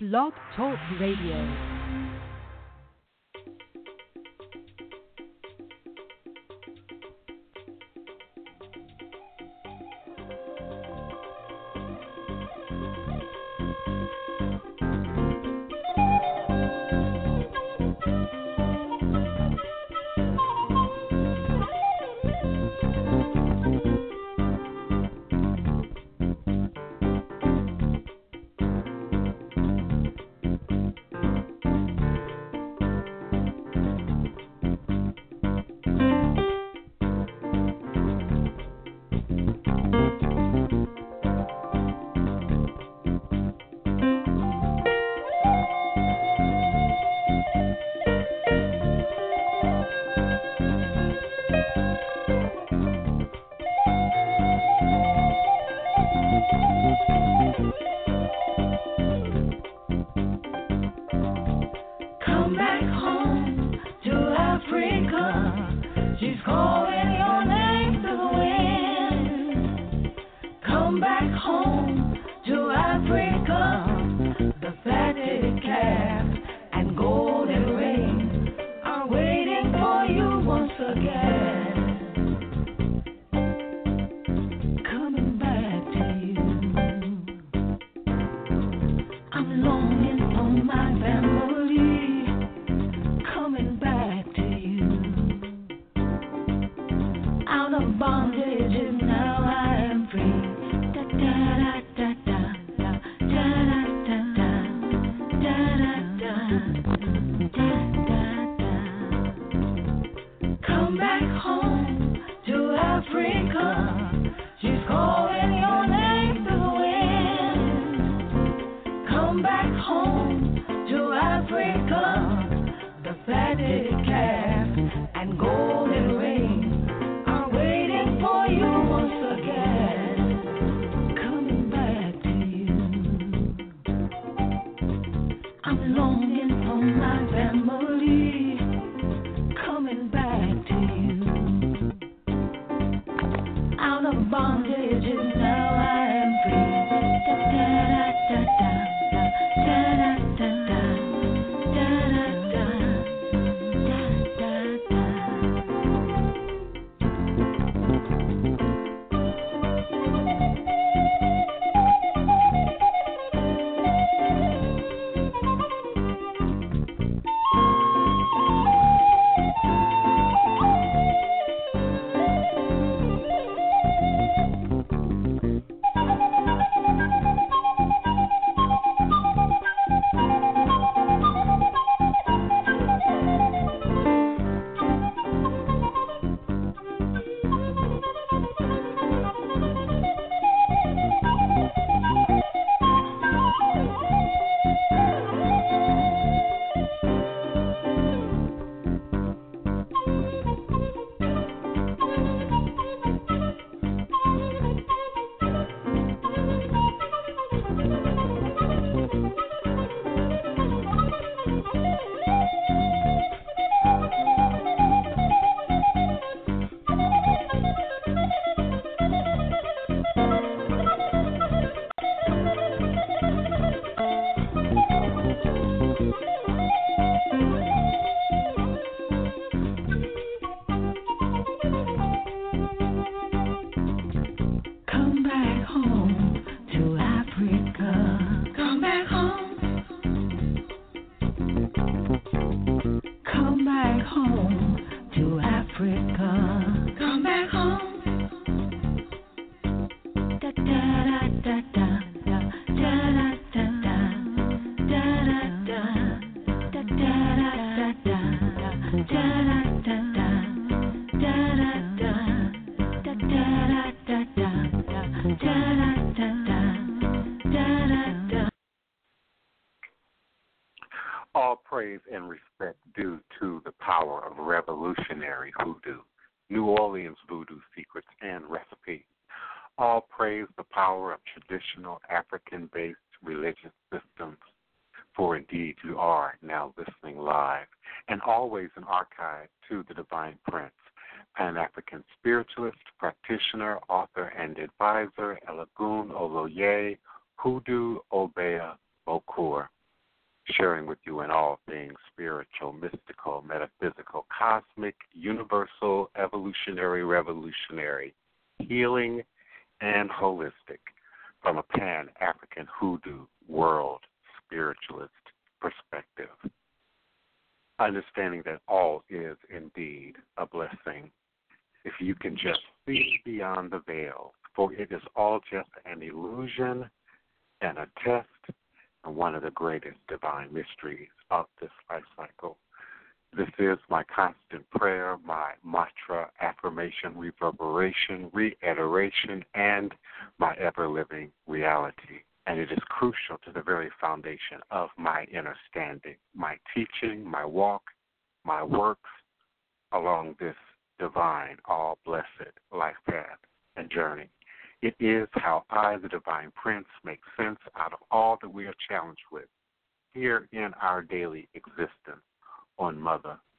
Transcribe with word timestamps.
Blog 0.00 0.32
Talk 0.54 0.78
Radio. 1.00 1.77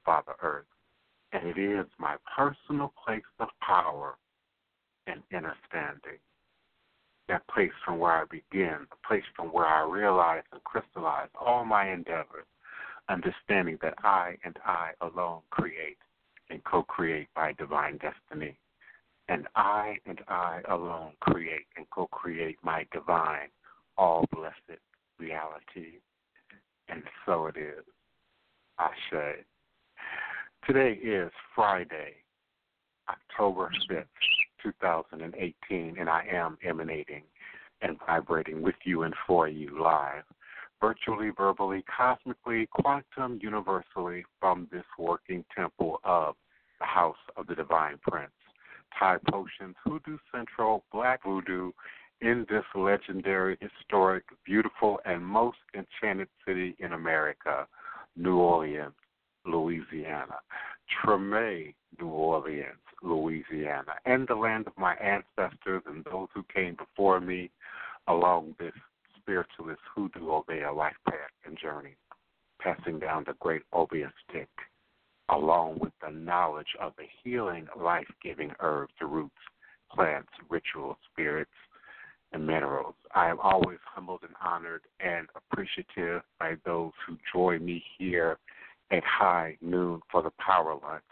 Father 0.06 0.34
Earth. 0.42 0.66
And 1.32 1.48
it 1.48 1.56
mm-hmm. 1.56 1.82
is 1.82 1.88
my 2.00 2.16
personal 2.36 2.94
place 3.06 3.22
of 3.40 3.50
power 3.62 4.18
and 5.08 5.22
understanding. 5.34 6.20
That 7.28 7.48
place 7.48 7.72
from 7.86 8.00
where 8.00 8.14
I 8.14 8.24
begin, 8.26 8.88
the 8.90 9.08
place 9.08 9.24
from 9.36 9.48
where 9.48 9.68
I 9.68 9.88
realize 9.88 10.44
and 10.52 10.64
crystallize 10.64 11.30
all 11.40 11.64
my 11.64 11.92
endeavors, 11.92 12.48
understanding 13.08 13.78
that 13.84 13.94
I 14.04 14.36
and 14.44 14.58
I 14.66 14.92
alone 15.02 15.42
create 15.52 15.98
and 16.50 16.64
co 16.64 16.84
create 16.84 17.28
by 17.36 17.54
divine 17.54 18.00
destiny. 18.00 18.58
And 19.28 19.48
I 19.56 19.98
and 20.08 20.22
I 20.28 20.62
alone 20.70 21.12
create 21.20 21.68
and 21.78 21.88
co 21.92 22.08
create 22.08 22.58
my 22.64 22.88
divine, 22.92 23.50
all 23.96 24.26
blessed 24.34 24.80
reality. 25.20 26.00
And 26.88 27.04
so 27.28 27.46
it 27.46 27.58
is. 27.58 27.86
Ashe. 28.80 29.46
Today 30.66 31.00
is 31.02 31.32
Friday, 31.56 32.14
October 33.10 33.72
5th, 33.90 34.06
2018, 34.62 35.96
and 36.00 36.10
I 36.10 36.24
am 36.32 36.58
emanating 36.64 37.24
and 37.82 37.98
vibrating 38.06 38.62
with 38.62 38.76
you 38.84 39.02
and 39.02 39.16
for 39.26 39.48
you 39.48 39.82
live, 39.82 40.24
virtually, 40.80 41.32
verbally, 41.36 41.84
cosmically, 41.96 42.68
quantum, 42.72 43.40
universally 43.42 44.24
from 44.40 44.68
this 44.72 44.84
working 45.00 45.44
temple 45.56 46.02
of 46.04 46.36
the 46.80 46.86
House 46.86 47.18
of 47.36 47.48
the 47.48 47.56
Divine 47.56 47.98
Prince. 48.08 48.32
Thai 48.98 49.18
Potions, 49.28 49.76
Hoodoo 49.84 50.18
Central, 50.32 50.84
Black 50.92 51.24
Voodoo, 51.24 51.72
in 52.22 52.46
this 52.50 52.66
legendary, 52.76 53.58
historic, 53.60 54.24
beautiful, 54.46 55.00
and 55.06 55.26
most 55.26 55.58
enchanted 55.74 56.28
city 56.46 56.76
in 56.80 56.94
America, 56.94 57.66
New 58.16 58.38
Orleans, 58.38 58.94
Louisiana. 59.46 60.36
Treme, 60.90 61.74
New 62.00 62.08
Orleans, 62.08 62.66
Louisiana, 63.04 63.94
and 64.06 64.28
the 64.28 64.36
land 64.36 64.68
of 64.68 64.78
my 64.78 64.96
ancestors 64.96 65.84
and 65.86 66.04
those 66.06 66.28
who 66.34 66.44
came 66.54 66.76
before 66.76 67.20
me 67.20 67.52
along 68.08 68.56
this 68.60 68.74
spiritualist 69.18 69.82
hoodoo 69.94 70.32
Obeah 70.32 70.74
life 70.74 70.96
path 71.08 71.32
and 71.46 71.58
journey, 71.58 71.96
passing 72.60 73.00
down 73.00 73.24
the 73.28 73.36
great 73.40 73.62
Obeah 73.72 74.12
stick, 74.28 74.50
along 75.30 75.78
with 75.80 75.94
the 76.02 76.12
knowledge 76.12 76.76
of 76.80 76.94
the 76.98 77.06
healing, 77.24 77.68
life 77.78 78.08
giving 78.24 78.52
herbs, 78.60 78.94
roots, 79.02 79.36
plants, 79.94 80.32
rituals, 80.50 80.98
spirits, 81.12 81.52
and 82.32 82.46
minerals. 82.46 82.96
I 83.14 83.30
am 83.30 83.40
always 83.40 83.80
humbled 83.86 84.22
and 84.24 84.36
honored 84.44 84.82
and 85.00 85.28
appreciative 85.36 86.22
by 86.40 86.56
those 86.66 86.92
who 87.08 87.18
join 87.34 87.66
me 87.66 87.84
here 87.98 88.38
at 88.92 89.04
high 89.04 89.58
noon 89.62 90.02
for 90.12 90.22
the 90.22 90.32
power 90.40 90.78
lunch. 90.82 91.04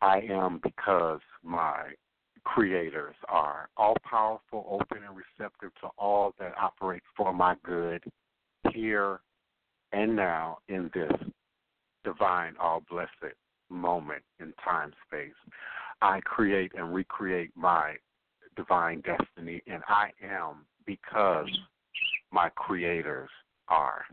I 0.00 0.20
am 0.30 0.60
because 0.62 1.20
my 1.42 1.92
creators 2.44 3.14
are 3.28 3.68
all 3.76 3.96
powerful, 4.08 4.66
open, 4.68 5.02
and 5.04 5.16
receptive 5.16 5.70
to 5.80 5.88
all 5.98 6.34
that 6.38 6.54
operates 6.60 7.06
for 7.16 7.32
my 7.32 7.54
good 7.64 8.02
here 8.72 9.20
and 9.92 10.14
now 10.14 10.58
in 10.68 10.90
this 10.94 11.12
divine, 12.04 12.54
all 12.60 12.82
blessed 12.90 13.34
moment 13.70 14.22
in 14.40 14.52
time 14.64 14.92
space. 15.06 15.32
I 16.00 16.20
create 16.20 16.72
and 16.76 16.94
recreate 16.94 17.50
my 17.56 17.94
divine 18.56 19.02
destiny, 19.02 19.62
and 19.66 19.82
I 19.88 20.10
am 20.22 20.66
because 20.86 21.48
my 22.32 22.48
creators 22.50 23.30
are. 23.70 24.04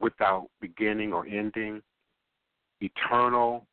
Without 0.00 0.48
beginning 0.60 1.12
or 1.12 1.26
ending, 1.26 1.82
eternal, 2.80 3.66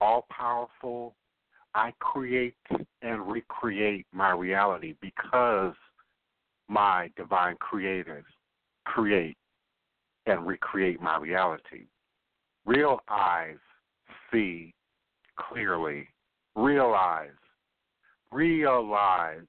all 0.00 0.26
powerful, 0.30 1.14
I 1.74 1.92
create 2.00 2.54
and 3.02 3.30
recreate 3.30 4.06
my 4.12 4.32
reality 4.32 4.94
because 5.00 5.74
my 6.68 7.10
divine 7.16 7.56
creators 7.56 8.24
create 8.84 9.36
and 10.26 10.46
recreate 10.46 11.00
my 11.00 11.18
reality. 11.18 11.86
Real 12.64 13.00
eyes 13.08 13.58
see 14.30 14.74
clearly. 15.36 16.08
Realize. 16.54 17.30
Realize 18.30 19.46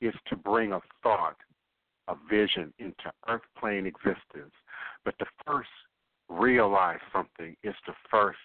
is 0.00 0.14
to 0.28 0.36
bring 0.36 0.72
a 0.72 0.80
thought, 1.02 1.36
a 2.08 2.14
vision 2.30 2.72
into 2.78 3.12
earth 3.28 3.42
plane 3.58 3.86
existence. 3.86 4.52
But 5.04 5.18
to 5.18 5.26
first 5.46 5.70
realize 6.28 7.00
something 7.12 7.56
is 7.62 7.74
to 7.86 7.92
first 8.10 8.38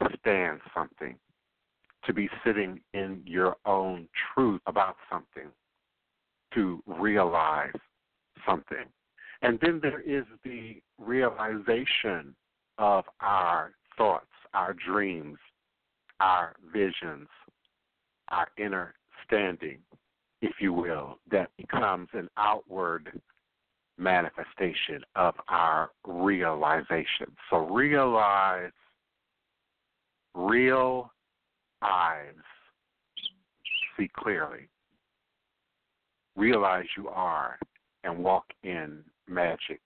understand 0.00 0.60
something. 0.74 1.16
to 2.04 2.12
be 2.12 2.28
sitting 2.44 2.80
in 2.94 3.22
your 3.24 3.56
own 3.64 4.08
truth 4.34 4.60
about 4.66 4.96
something, 5.10 5.50
to 6.54 6.82
realize 6.86 7.72
something. 8.46 8.86
And 9.42 9.58
then 9.60 9.80
there 9.82 10.00
is 10.00 10.24
the 10.44 10.80
realization 10.98 12.34
of 12.78 13.04
our 13.20 13.72
thoughts, 13.96 14.26
our 14.54 14.74
dreams, 14.74 15.38
our 16.20 16.54
visions, 16.72 17.28
our 18.30 18.48
inner 18.58 18.94
standing, 19.26 19.78
if 20.42 20.52
you 20.60 20.72
will, 20.72 21.18
that 21.30 21.48
becomes 21.56 22.08
an 22.12 22.28
outward 22.36 23.20
manifestation 23.96 25.02
of 25.16 25.34
our 25.48 25.90
realization. 26.04 27.26
So 27.48 27.58
realize, 27.58 28.72
real 30.34 31.12
eyes 31.80 32.34
see 33.96 34.10
clearly. 34.16 34.68
Realize 36.36 36.86
you 36.96 37.08
are 37.08 37.58
and 38.04 38.18
walk 38.18 38.44
in 38.64 39.04
magic. 39.28 39.80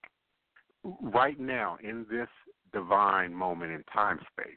Right 0.84 1.38
now, 1.38 1.76
in 1.82 2.06
this 2.10 2.28
divine 2.72 3.34
moment 3.34 3.72
in 3.72 3.82
time 3.92 4.20
space, 4.32 4.54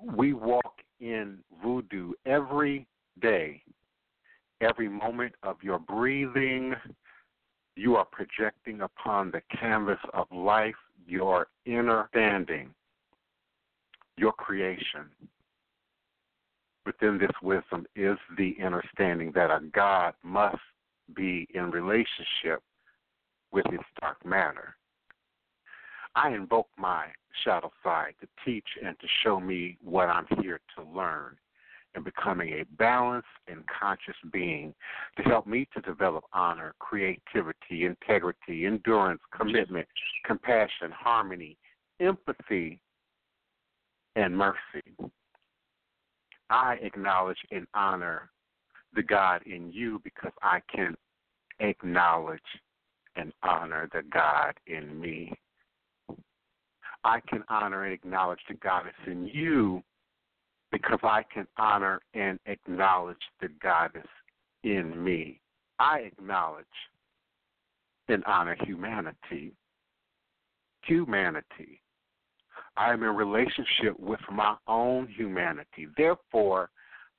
we 0.00 0.32
walk 0.32 0.80
in 1.00 1.38
voodoo 1.62 2.12
every 2.24 2.86
day, 3.20 3.62
every 4.60 4.88
moment 4.88 5.34
of 5.42 5.56
your 5.62 5.78
breathing. 5.78 6.74
You 7.76 7.96
are 7.96 8.06
projecting 8.06 8.80
upon 8.80 9.30
the 9.30 9.42
canvas 9.58 9.98
of 10.14 10.26
life 10.30 10.74
your 11.06 11.46
inner 11.66 12.08
standing, 12.10 12.70
your 14.16 14.32
creation. 14.32 15.08
Within 16.84 17.18
this 17.18 17.30
wisdom 17.42 17.86
is 17.94 18.16
the 18.36 18.56
understanding 18.64 19.32
that 19.34 19.50
a 19.50 19.60
God 19.72 20.14
must 20.22 20.56
be 21.14 21.46
in 21.54 21.70
relationship 21.70 22.62
with 23.52 23.64
his 23.70 23.80
dark 24.00 24.24
matter. 24.24 24.76
I 26.14 26.30
invoke 26.30 26.68
my 26.78 27.06
shadow 27.44 27.70
side 27.82 28.14
to 28.20 28.28
teach 28.44 28.66
and 28.84 28.98
to 29.00 29.06
show 29.22 29.38
me 29.38 29.76
what 29.82 30.08
I'm 30.08 30.26
here 30.40 30.60
to 30.76 30.84
learn 30.84 31.36
and 31.96 32.04
becoming 32.04 32.50
a 32.50 32.64
balanced 32.76 33.26
and 33.48 33.64
conscious 33.66 34.14
being 34.30 34.74
to 35.16 35.22
help 35.22 35.46
me 35.46 35.66
to 35.74 35.80
develop 35.80 36.24
honor, 36.32 36.74
creativity, 36.78 37.86
integrity, 37.86 38.66
endurance, 38.66 39.20
commitment, 39.36 39.88
compassion, 40.24 40.92
harmony, 40.92 41.56
empathy, 41.98 42.78
and 44.14 44.36
mercy. 44.36 45.10
I 46.50 46.74
acknowledge 46.82 47.38
and 47.50 47.66
honor 47.74 48.30
the 48.94 49.02
God 49.02 49.42
in 49.46 49.72
you 49.72 50.00
because 50.04 50.32
I 50.42 50.60
can 50.72 50.94
acknowledge 51.60 52.40
and 53.16 53.32
honor 53.42 53.88
the 53.92 54.02
God 54.12 54.52
in 54.66 55.00
me. 55.00 55.32
I 57.04 57.20
can 57.28 57.42
honor 57.48 57.84
and 57.84 57.94
acknowledge 57.94 58.40
the 58.48 58.54
goddess 58.54 58.92
in 59.06 59.26
you 59.32 59.82
because 60.82 60.98
I 61.02 61.22
can 61.32 61.46
honor 61.56 62.00
and 62.12 62.38
acknowledge 62.44 63.16
the 63.40 63.48
goddess 63.62 64.06
in 64.62 65.02
me. 65.02 65.40
I 65.78 66.00
acknowledge 66.00 66.66
and 68.08 68.22
honor 68.26 68.56
humanity. 68.60 69.52
Humanity. 70.82 71.80
I 72.76 72.92
am 72.92 73.02
in 73.02 73.16
relationship 73.16 73.98
with 73.98 74.20
my 74.30 74.54
own 74.68 75.08
humanity. 75.08 75.88
Therefore, 75.96 76.68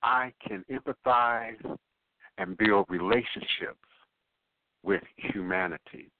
I 0.04 0.34
can 0.48 0.64
empathize 0.70 1.78
and 2.38 2.56
build 2.58 2.86
relationships 2.90 3.88
with 4.84 5.02
humanity. 5.16 6.12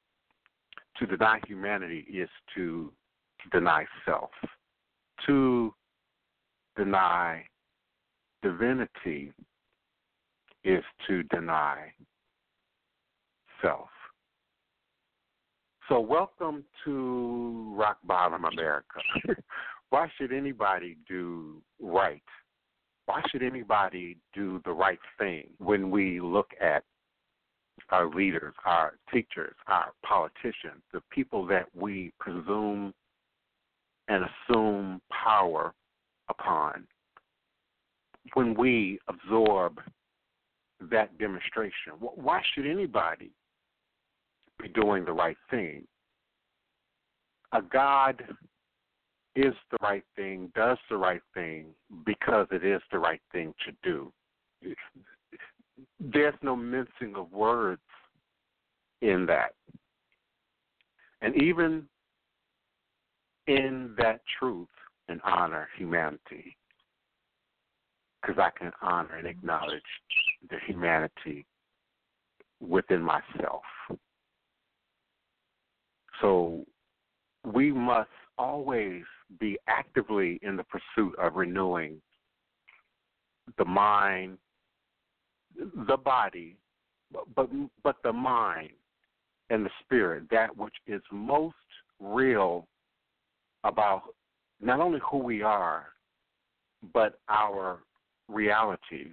To 0.98 1.06
deny 1.06 1.40
humanity 1.46 2.00
is 2.12 2.30
to 2.56 2.92
deny 3.52 3.86
self. 4.06 4.32
To 5.28 5.72
deny 6.78 7.44
divinity 8.44 9.34
is 10.64 10.84
to 11.08 11.24
deny 11.24 11.92
self. 13.62 13.90
So, 15.90 16.00
welcome 16.00 16.64
to 16.84 17.74
Rock 17.76 17.98
Bottom 18.04 18.46
America. 18.46 19.00
Why 19.90 20.10
should 20.18 20.34
anybody 20.34 20.98
do 21.08 21.62
right? 21.82 22.22
Why 23.06 23.22
should 23.32 23.42
anybody 23.42 24.18
do 24.34 24.62
the 24.66 24.72
right 24.74 25.00
thing 25.18 25.48
when 25.60 25.90
we 25.90 26.20
look 26.20 26.52
at 26.60 26.84
our 27.90 28.10
leaders, 28.10 28.54
our 28.66 28.96
teachers, 29.14 29.56
our 29.68 29.94
politicians, 30.06 30.84
the 30.92 31.02
people 31.10 31.46
that 31.48 31.68
we 31.74 32.12
presume 32.20 32.94
and 34.10 34.26
assume 34.26 35.02
power 35.10 35.74
upon? 36.30 36.86
When 38.34 38.54
we 38.54 39.00
absorb 39.08 39.80
that 40.92 41.18
demonstration, 41.18 41.94
why 42.00 42.42
should 42.54 42.68
anybody 42.68 43.32
be 44.60 44.70
doing 44.70 45.06
the 45.06 45.14
right 45.14 45.38
thing. 45.50 45.86
A 47.54 47.62
God 47.62 48.24
is 49.36 49.54
the 49.72 49.78
right 49.82 50.04
thing, 50.16 50.52
does 50.56 50.78
the 50.90 50.98
right 50.98 51.22
thing 51.34 51.68
because 52.06 52.48
it 52.52 52.66
is 52.66 52.82
the 52.92 53.00
right 53.00 53.22
thing 53.32 53.54
to 53.66 53.72
do. 53.84 54.12
There's 56.00 56.34
no 56.42 56.56
mincing 56.56 57.16
of 57.16 57.32
words 57.32 57.82
in 59.02 59.26
that. 59.28 59.54
And 61.22 61.36
even 61.42 61.88
in 63.48 63.94
that 63.98 64.22
truth 64.40 64.68
and 65.08 65.22
honor 65.24 65.70
humanity, 65.78 66.58
because 68.22 68.38
I 68.40 68.50
can 68.58 68.72
honor 68.82 69.16
and 69.16 69.28
acknowledge 69.28 69.82
the 70.50 70.58
humanity 70.66 71.46
within 72.60 73.02
myself. 73.02 73.64
So 76.22 76.66
we 77.46 77.72
must 77.72 78.10
always 78.38 79.04
be 79.40 79.58
actively 79.68 80.40
in 80.42 80.58
the 80.58 80.64
pursuit 80.64 81.16
of 81.20 81.36
renewing 81.36 82.02
the 83.58 83.66
mind, 83.66 84.38
the 85.88 85.98
body, 85.98 86.58
but 87.36 87.50
but 87.84 87.96
the 88.04 88.12
mind 88.12 88.72
and 89.50 89.66
the 89.66 89.70
spirit, 89.84 90.24
that 90.30 90.56
which 90.58 90.76
is 90.88 91.02
most 91.12 91.56
real 92.00 92.68
about 93.64 94.04
not 94.62 94.80
only 94.80 95.00
who 95.10 95.18
we 95.18 95.42
are, 95.42 95.88
but 96.94 97.20
our 97.30 97.80
reality, 98.28 99.12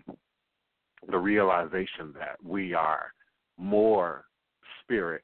the 1.11 1.19
realization 1.19 2.13
that 2.19 2.37
we 2.45 2.75
are 2.75 3.13
more 3.59 4.25
spirit 4.83 5.23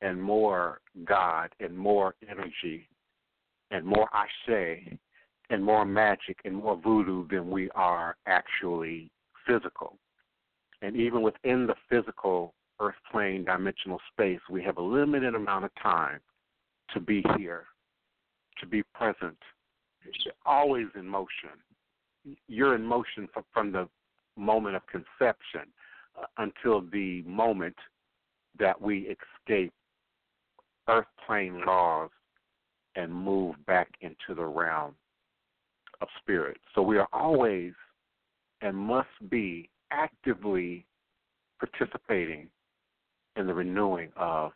and 0.00 0.20
more 0.20 0.80
God 1.04 1.50
and 1.60 1.76
more 1.76 2.14
energy 2.28 2.88
and 3.70 3.84
more 3.84 4.08
Ashe 4.14 4.98
and 5.50 5.64
more 5.64 5.84
magic 5.84 6.38
and 6.44 6.56
more 6.56 6.76
voodoo 6.76 7.26
than 7.28 7.50
we 7.50 7.70
are 7.70 8.16
actually 8.26 9.10
physical. 9.46 9.96
And 10.82 10.96
even 10.96 11.22
within 11.22 11.66
the 11.66 11.74
physical 11.88 12.54
earth 12.80 12.94
plane 13.10 13.44
dimensional 13.44 13.98
space, 14.12 14.40
we 14.50 14.62
have 14.62 14.76
a 14.76 14.82
limited 14.82 15.34
amount 15.34 15.64
of 15.64 15.70
time 15.82 16.20
to 16.94 17.00
be 17.00 17.24
here, 17.36 17.64
to 18.60 18.66
be 18.66 18.82
present, 18.94 19.36
always 20.46 20.86
in 20.94 21.06
motion. 21.06 21.50
You're 22.48 22.74
in 22.74 22.84
motion 22.84 23.28
from 23.52 23.72
the 23.72 23.88
moment 24.36 24.76
of 24.76 24.82
conception 24.86 25.68
uh, 26.20 26.26
until 26.38 26.82
the 26.92 27.22
moment 27.22 27.76
that 28.58 28.80
we 28.80 29.14
escape 29.46 29.72
earth 30.88 31.06
plane 31.26 31.62
laws 31.66 32.10
and 32.96 33.12
move 33.12 33.54
back 33.66 33.88
into 34.00 34.34
the 34.34 34.44
realm 34.44 34.94
of 36.00 36.08
spirit. 36.20 36.56
So 36.74 36.82
we 36.82 36.98
are 36.98 37.08
always 37.12 37.72
and 38.60 38.76
must 38.76 39.08
be 39.30 39.68
actively 39.90 40.84
participating 41.60 42.48
in 43.36 43.46
the 43.46 43.54
renewing 43.54 44.10
of 44.16 44.52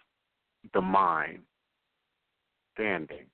the 0.75 0.80
mind 0.80 1.40
standing. 2.75 3.26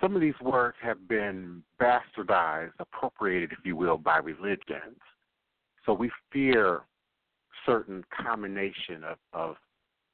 Some 0.00 0.14
of 0.14 0.20
these 0.20 0.38
words 0.42 0.76
have 0.82 1.08
been 1.08 1.62
bastardized, 1.80 2.72
appropriated, 2.78 3.52
if 3.52 3.58
you 3.64 3.76
will, 3.76 3.96
by 3.96 4.18
religions. 4.18 4.98
So 5.86 5.92
we 5.92 6.10
fear 6.32 6.82
certain 7.64 8.04
combination 8.14 9.04
of, 9.04 9.16
of 9.32 9.56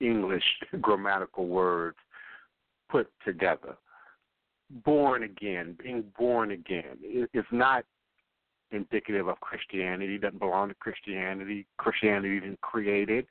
English 0.01 0.45
grammatical 0.81 1.47
words 1.47 1.97
put 2.91 3.11
together. 3.25 3.77
Born 4.85 5.25
again, 5.25 5.77
being 5.83 6.05
born 6.17 6.53
again, 6.53 6.99
is 7.03 7.45
not 7.51 7.85
indicative 8.73 9.27
of 9.27 9.41
Christianity, 9.41 10.15
It 10.15 10.21
doesn't 10.21 10.39
belong 10.39 10.69
to 10.69 10.75
Christianity. 10.75 11.67
Christianity 11.77 12.39
didn't 12.39 12.61
create 12.61 13.11
it. 13.11 13.27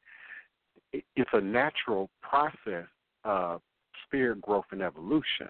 It's 0.91 1.29
a 1.31 1.39
natural 1.39 2.09
process 2.21 2.87
of 3.23 3.61
spirit 4.05 4.41
growth 4.41 4.65
and 4.71 4.81
evolution 4.81 5.47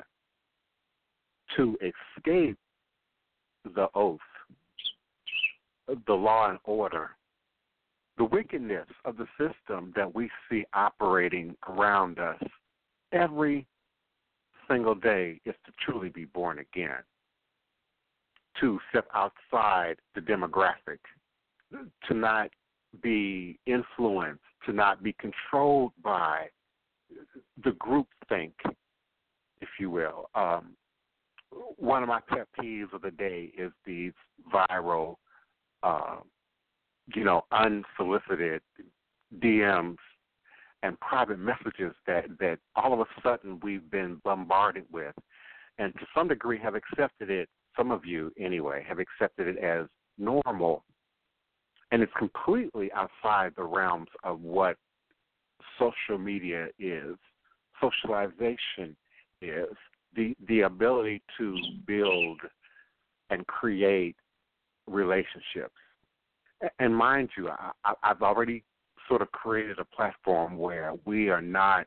to 1.57 1.77
escape 1.81 2.57
the 3.75 3.87
oath, 3.95 4.19
the 6.07 6.13
law 6.13 6.49
and 6.49 6.59
order, 6.63 7.11
the 8.17 8.25
wickedness 8.25 8.87
of 9.05 9.17
the 9.17 9.27
system 9.37 9.93
that 9.95 10.13
we 10.13 10.29
see 10.49 10.65
operating 10.73 11.55
around 11.67 12.19
us 12.19 12.41
every 13.11 13.65
single 14.69 14.95
day 14.95 15.39
is 15.45 15.55
to 15.65 15.71
truly 15.83 16.09
be 16.09 16.25
born 16.25 16.59
again, 16.59 17.01
to 18.59 18.79
step 18.89 19.07
outside 19.13 19.95
the 20.15 20.21
demographic, 20.21 20.99
to 22.07 22.13
not 22.13 22.49
be 23.01 23.57
influenced, 23.65 24.43
to 24.65 24.73
not 24.73 25.01
be 25.01 25.13
controlled 25.13 25.93
by 26.03 26.47
the 27.63 27.71
group 27.73 28.07
think, 28.27 28.53
if 29.61 29.69
you 29.79 29.89
will. 29.89 30.29
Um, 30.35 30.75
one 31.51 32.03
of 32.03 32.09
my 32.09 32.19
pet 32.27 32.47
peeves 32.59 32.93
of 32.93 33.01
the 33.01 33.11
day 33.11 33.51
is 33.57 33.71
these 33.85 34.13
viral, 34.53 35.15
uh, 35.83 36.17
you 37.15 37.23
know, 37.23 37.43
unsolicited 37.51 38.61
DMs 39.39 39.97
and 40.83 40.99
private 40.99 41.39
messages 41.39 41.93
that 42.07 42.25
that 42.39 42.59
all 42.75 42.93
of 42.93 42.99
a 42.99 43.21
sudden 43.21 43.59
we've 43.61 43.89
been 43.91 44.21
bombarded 44.23 44.85
with, 44.91 45.15
and 45.77 45.93
to 45.95 46.05
some 46.15 46.27
degree 46.27 46.59
have 46.59 46.75
accepted 46.75 47.29
it. 47.29 47.49
Some 47.77 47.91
of 47.91 48.05
you, 48.05 48.31
anyway, 48.37 48.85
have 48.87 48.99
accepted 48.99 49.47
it 49.47 49.57
as 49.57 49.87
normal, 50.17 50.83
and 51.91 52.01
it's 52.01 52.11
completely 52.17 52.91
outside 52.93 53.53
the 53.55 53.63
realms 53.63 54.09
of 54.23 54.41
what 54.41 54.75
social 55.77 56.17
media 56.17 56.67
is, 56.77 57.15
socialization 57.81 58.95
is, 59.41 59.75
the 60.49 60.61
ability 60.61 61.21
to 61.37 61.55
build 61.87 62.41
and 63.29 63.47
create 63.47 64.17
relationships. 64.87 65.75
And 66.79 66.93
mind 66.93 67.29
you, 67.37 67.49
I, 67.49 67.93
I've 68.03 68.21
already 68.21 68.65
sort 69.07 69.21
of 69.21 69.31
created 69.31 69.79
a 69.79 69.85
platform 69.85 70.57
where 70.57 70.93
we 71.05 71.29
are 71.29 71.41
not 71.41 71.85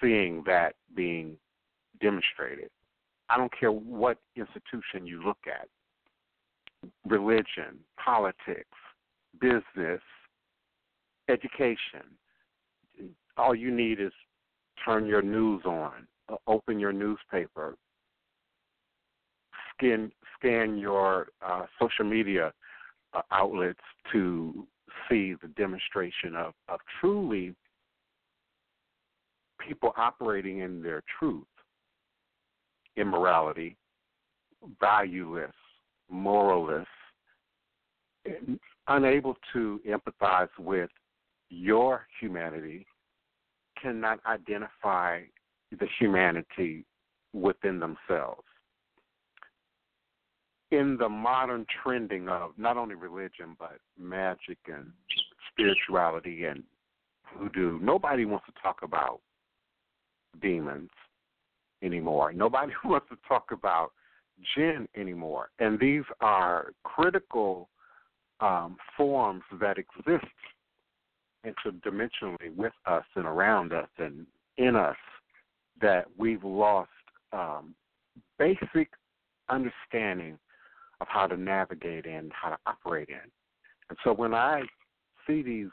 seeing 0.00 0.44
that 0.46 0.74
being 0.94 1.36
demonstrated. 2.00 2.68
I 3.28 3.36
don't 3.36 3.52
care 3.58 3.72
what 3.72 4.18
institution 4.36 5.06
you 5.06 5.24
look 5.24 5.38
at 5.46 5.68
religion, 7.06 7.80
politics, 8.02 8.68
business, 9.40 10.00
education. 11.28 12.04
All 13.36 13.54
you 13.54 13.70
need 13.74 14.00
is 14.00 14.12
turn 14.84 15.06
your 15.06 15.22
news 15.22 15.62
on, 15.64 16.06
open 16.46 16.78
your 16.78 16.92
newspaper, 16.92 17.76
scan, 19.72 20.10
scan 20.38 20.78
your 20.78 21.28
uh, 21.44 21.66
social 21.80 22.04
media 22.04 22.52
uh, 23.14 23.22
outlets 23.30 23.80
to 24.12 24.66
see 25.08 25.34
the 25.40 25.48
demonstration 25.56 26.34
of, 26.34 26.52
of 26.68 26.80
truly 27.00 27.54
people 29.66 29.92
operating 29.96 30.60
in 30.60 30.82
their 30.82 31.02
truth, 31.18 31.44
immorality, 32.96 33.76
valueless, 34.80 35.52
moralist, 36.10 36.88
unable 38.88 39.36
to 39.52 39.80
empathize 39.88 40.48
with 40.58 40.90
your 41.48 42.06
humanity, 42.20 42.86
cannot 43.80 44.18
identify 44.26 45.20
the 45.78 45.86
humanity 45.98 46.84
within 47.32 47.78
themselves 47.78 48.42
in 50.70 50.96
the 50.98 51.08
modern 51.08 51.64
trending 51.82 52.28
of 52.28 52.52
not 52.56 52.76
only 52.76 52.94
religion 52.94 53.56
but 53.58 53.78
magic 53.98 54.58
and 54.66 54.90
spirituality 55.50 56.44
and 56.44 56.62
voodoo, 57.38 57.78
nobody 57.80 58.24
wants 58.24 58.46
to 58.46 58.52
talk 58.62 58.80
about 58.82 59.20
demons 60.42 60.90
anymore. 61.82 62.32
Nobody 62.32 62.72
wants 62.84 63.06
to 63.10 63.16
talk 63.28 63.52
about 63.52 63.92
jinn 64.54 64.88
anymore. 64.96 65.50
And 65.58 65.78
these 65.78 66.04
are 66.20 66.72
critical 66.82 67.68
um, 68.40 68.76
forms 68.96 69.42
that 69.60 69.76
exist 69.78 70.26
interdimensionally 71.46 72.54
with 72.54 72.72
us 72.86 73.04
and 73.14 73.24
around 73.24 73.72
us 73.72 73.88
and 73.98 74.26
in 74.58 74.74
us 74.74 74.96
that 75.80 76.06
we've 76.16 76.44
lost 76.44 76.90
um, 77.32 77.74
basic 78.38 78.90
understanding 79.48 80.38
of 81.00 81.06
how 81.08 81.26
to 81.26 81.36
navigate 81.36 82.06
and 82.06 82.32
how 82.32 82.50
to 82.50 82.58
operate 82.66 83.08
in. 83.08 83.30
And 83.88 83.98
so 84.02 84.12
when 84.12 84.34
I 84.34 84.62
see 85.26 85.42
these 85.42 85.68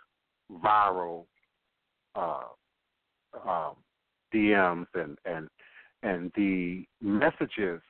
viral 0.64 1.26
uh, 2.16 2.44
um, 3.48 3.76
DMs 4.34 4.88
and 4.94 5.18
and 5.26 5.48
and 6.04 6.32
the 6.36 6.86
messages 7.02 7.82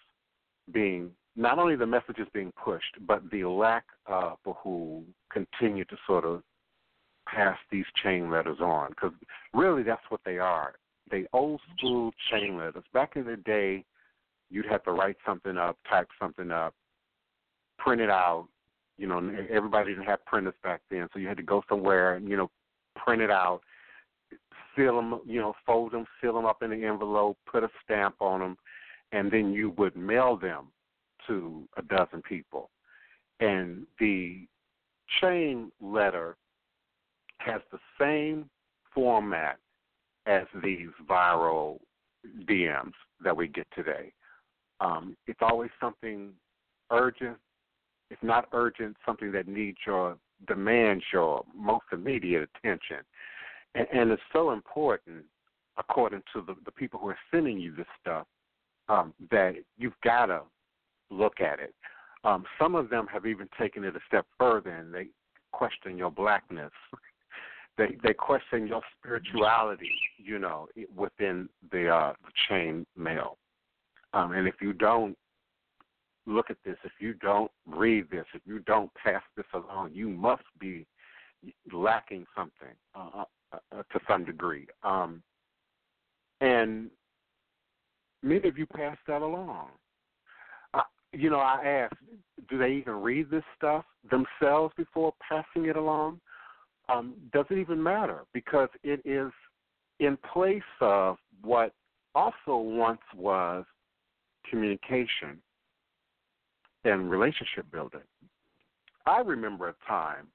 being 0.71 1.11
not 1.35 1.57
only 1.57 1.75
the 1.75 1.85
messages 1.85 2.27
being 2.33 2.53
pushed, 2.63 2.95
but 3.07 3.21
the 3.31 3.43
lack 3.43 3.85
of 4.05 4.37
who 4.63 5.03
continue 5.31 5.83
to 5.85 5.97
sort 6.05 6.25
of 6.25 6.43
pass 7.27 7.57
these 7.71 7.85
chain 8.03 8.29
letters 8.29 8.59
on, 8.59 8.89
because 8.89 9.11
really 9.53 9.81
that's 9.81 10.03
what 10.09 10.21
they 10.25 10.37
are. 10.37 10.75
They 11.13 11.27
old 11.31 11.61
school 11.77 12.11
chain 12.31 12.57
letters. 12.57 12.83
Back 12.91 13.17
in 13.17 13.25
the 13.25 13.35
day, 13.35 13.85
you'd 14.49 14.65
have 14.65 14.81
to 14.85 14.91
write 14.91 15.17
something 15.23 15.57
up, 15.59 15.77
type 15.87 16.07
something 16.19 16.49
up, 16.49 16.73
print 17.77 18.01
it 18.01 18.09
out. 18.09 18.47
You 18.97 19.05
know, 19.05 19.31
everybody 19.47 19.91
didn't 19.91 20.07
have 20.07 20.25
printers 20.25 20.55
back 20.63 20.81
then, 20.89 21.07
so 21.13 21.19
you 21.19 21.27
had 21.27 21.37
to 21.37 21.43
go 21.43 21.61
somewhere 21.69 22.15
and 22.15 22.27
you 22.27 22.35
know 22.35 22.49
print 22.95 23.21
it 23.21 23.29
out, 23.29 23.61
seal 24.75 24.95
them, 24.95 25.19
you 25.27 25.39
know, 25.39 25.53
fold 25.67 25.91
them, 25.91 26.07
seal 26.19 26.33
them 26.33 26.47
up 26.47 26.63
in 26.63 26.71
an 26.71 26.83
envelope, 26.83 27.37
put 27.45 27.63
a 27.63 27.69
stamp 27.83 28.15
on 28.19 28.39
them, 28.39 28.57
and 29.11 29.31
then 29.31 29.53
you 29.53 29.69
would 29.77 29.95
mail 29.95 30.35
them 30.35 30.69
to 31.27 31.67
a 31.77 31.83
dozen 31.83 32.23
people. 32.23 32.71
And 33.39 33.85
the 33.99 34.47
chain 35.21 35.71
letter 35.79 36.37
has 37.37 37.61
the 37.71 37.79
same 38.01 38.49
format 38.95 39.59
as 40.25 40.43
these 40.63 40.89
viral 41.09 41.79
DMs 42.47 42.93
that 43.23 43.35
we 43.35 43.47
get 43.47 43.67
today. 43.75 44.11
Um, 44.79 45.15
it's 45.27 45.39
always 45.41 45.69
something 45.79 46.31
urgent, 46.91 47.37
it's 48.09 48.23
not 48.23 48.47
urgent, 48.53 48.95
something 49.05 49.31
that 49.31 49.47
needs 49.47 49.77
your 49.85 50.17
demands 50.47 51.03
your 51.11 51.43
most 51.55 51.85
immediate 51.91 52.49
attention. 52.55 52.97
And, 53.75 53.87
and 53.93 54.11
it's 54.11 54.21
so 54.31 54.51
important, 54.51 55.23
according 55.77 56.21
to 56.33 56.43
the, 56.45 56.55
the 56.65 56.71
people 56.71 56.99
who 56.99 57.09
are 57.09 57.17
sending 57.31 57.59
you 57.59 57.75
this 57.75 57.87
stuff, 58.01 58.27
um, 58.89 59.13
that 59.31 59.55
you've 59.77 59.99
got 60.03 60.27
to 60.27 60.41
look 61.09 61.39
at 61.39 61.59
it. 61.59 61.73
Um, 62.23 62.45
some 62.59 62.75
of 62.75 62.89
them 62.89 63.07
have 63.11 63.25
even 63.25 63.47
taken 63.59 63.83
it 63.83 63.95
a 63.95 63.99
step 64.07 64.25
further 64.37 64.69
and 64.69 64.93
they 64.93 65.07
question 65.51 65.97
your 65.97 66.11
blackness. 66.11 66.71
They 67.77 67.97
they 68.03 68.13
question 68.13 68.67
your 68.67 68.81
spirituality, 68.97 69.89
you 70.17 70.39
know, 70.39 70.67
within 70.95 71.49
the 71.71 71.89
uh, 71.89 72.13
chain 72.47 72.85
mail. 72.95 73.37
Um, 74.13 74.31
and 74.33 74.47
if 74.47 74.55
you 74.61 74.73
don't 74.73 75.17
look 76.25 76.49
at 76.49 76.57
this, 76.63 76.77
if 76.83 76.91
you 76.99 77.13
don't 77.15 77.51
read 77.65 78.09
this, 78.09 78.25
if 78.33 78.41
you 78.45 78.59
don't 78.59 78.91
pass 78.93 79.21
this 79.35 79.45
along, 79.53 79.91
you 79.93 80.09
must 80.09 80.43
be 80.59 80.85
lacking 81.71 82.25
something 82.35 82.75
uh, 82.95 83.23
uh, 83.51 83.57
uh, 83.71 83.83
to 83.91 83.99
some 84.07 84.23
degree. 84.23 84.67
Um, 84.83 85.21
and 86.41 86.89
many 88.21 88.47
of 88.47 88.57
you 88.57 88.65
pass 88.65 88.97
that 89.07 89.21
along. 89.21 89.67
Uh, 90.73 90.81
you 91.11 91.29
know, 91.29 91.39
I 91.39 91.65
ask, 91.65 91.95
do 92.49 92.57
they 92.57 92.71
even 92.71 93.01
read 93.01 93.29
this 93.29 93.43
stuff 93.57 93.85
themselves 94.09 94.73
before 94.77 95.13
passing 95.27 95.65
it 95.65 95.75
along? 95.75 96.19
Um, 96.93 97.15
does 97.31 97.45
it 97.49 97.57
even 97.57 97.81
matter? 97.81 98.23
Because 98.33 98.69
it 98.83 99.01
is 99.05 99.31
in 99.99 100.17
place 100.33 100.61
of 100.81 101.17
what 101.41 101.73
also 102.15 102.57
once 102.57 103.01
was 103.15 103.65
communication 104.49 105.41
and 106.83 107.09
relationship 107.09 107.65
building. 107.71 108.01
I 109.05 109.19
remember 109.19 109.69
a 109.69 109.75
time, 109.87 110.27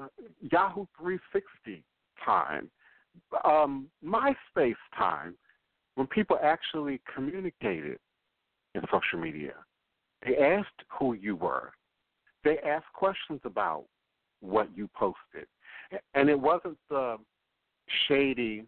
uh, 0.00 0.08
Yahoo 0.52 0.86
360 0.98 1.82
time, 2.24 2.70
um, 3.44 3.88
MySpace 4.04 4.74
time, 4.96 5.34
when 5.94 6.06
people 6.06 6.38
actually 6.42 7.00
communicated 7.14 7.98
in 8.74 8.82
social 8.92 9.18
media. 9.18 9.54
They 10.24 10.36
asked 10.36 10.82
who 10.98 11.14
you 11.14 11.36
were. 11.36 11.72
they 12.44 12.58
asked 12.58 12.92
questions 12.92 13.40
about 13.44 13.84
what 14.40 14.68
you 14.76 14.88
posted, 14.94 15.46
and 16.14 16.28
it 16.28 16.38
wasn't 16.38 16.78
the 16.90 17.16
shady, 18.08 18.64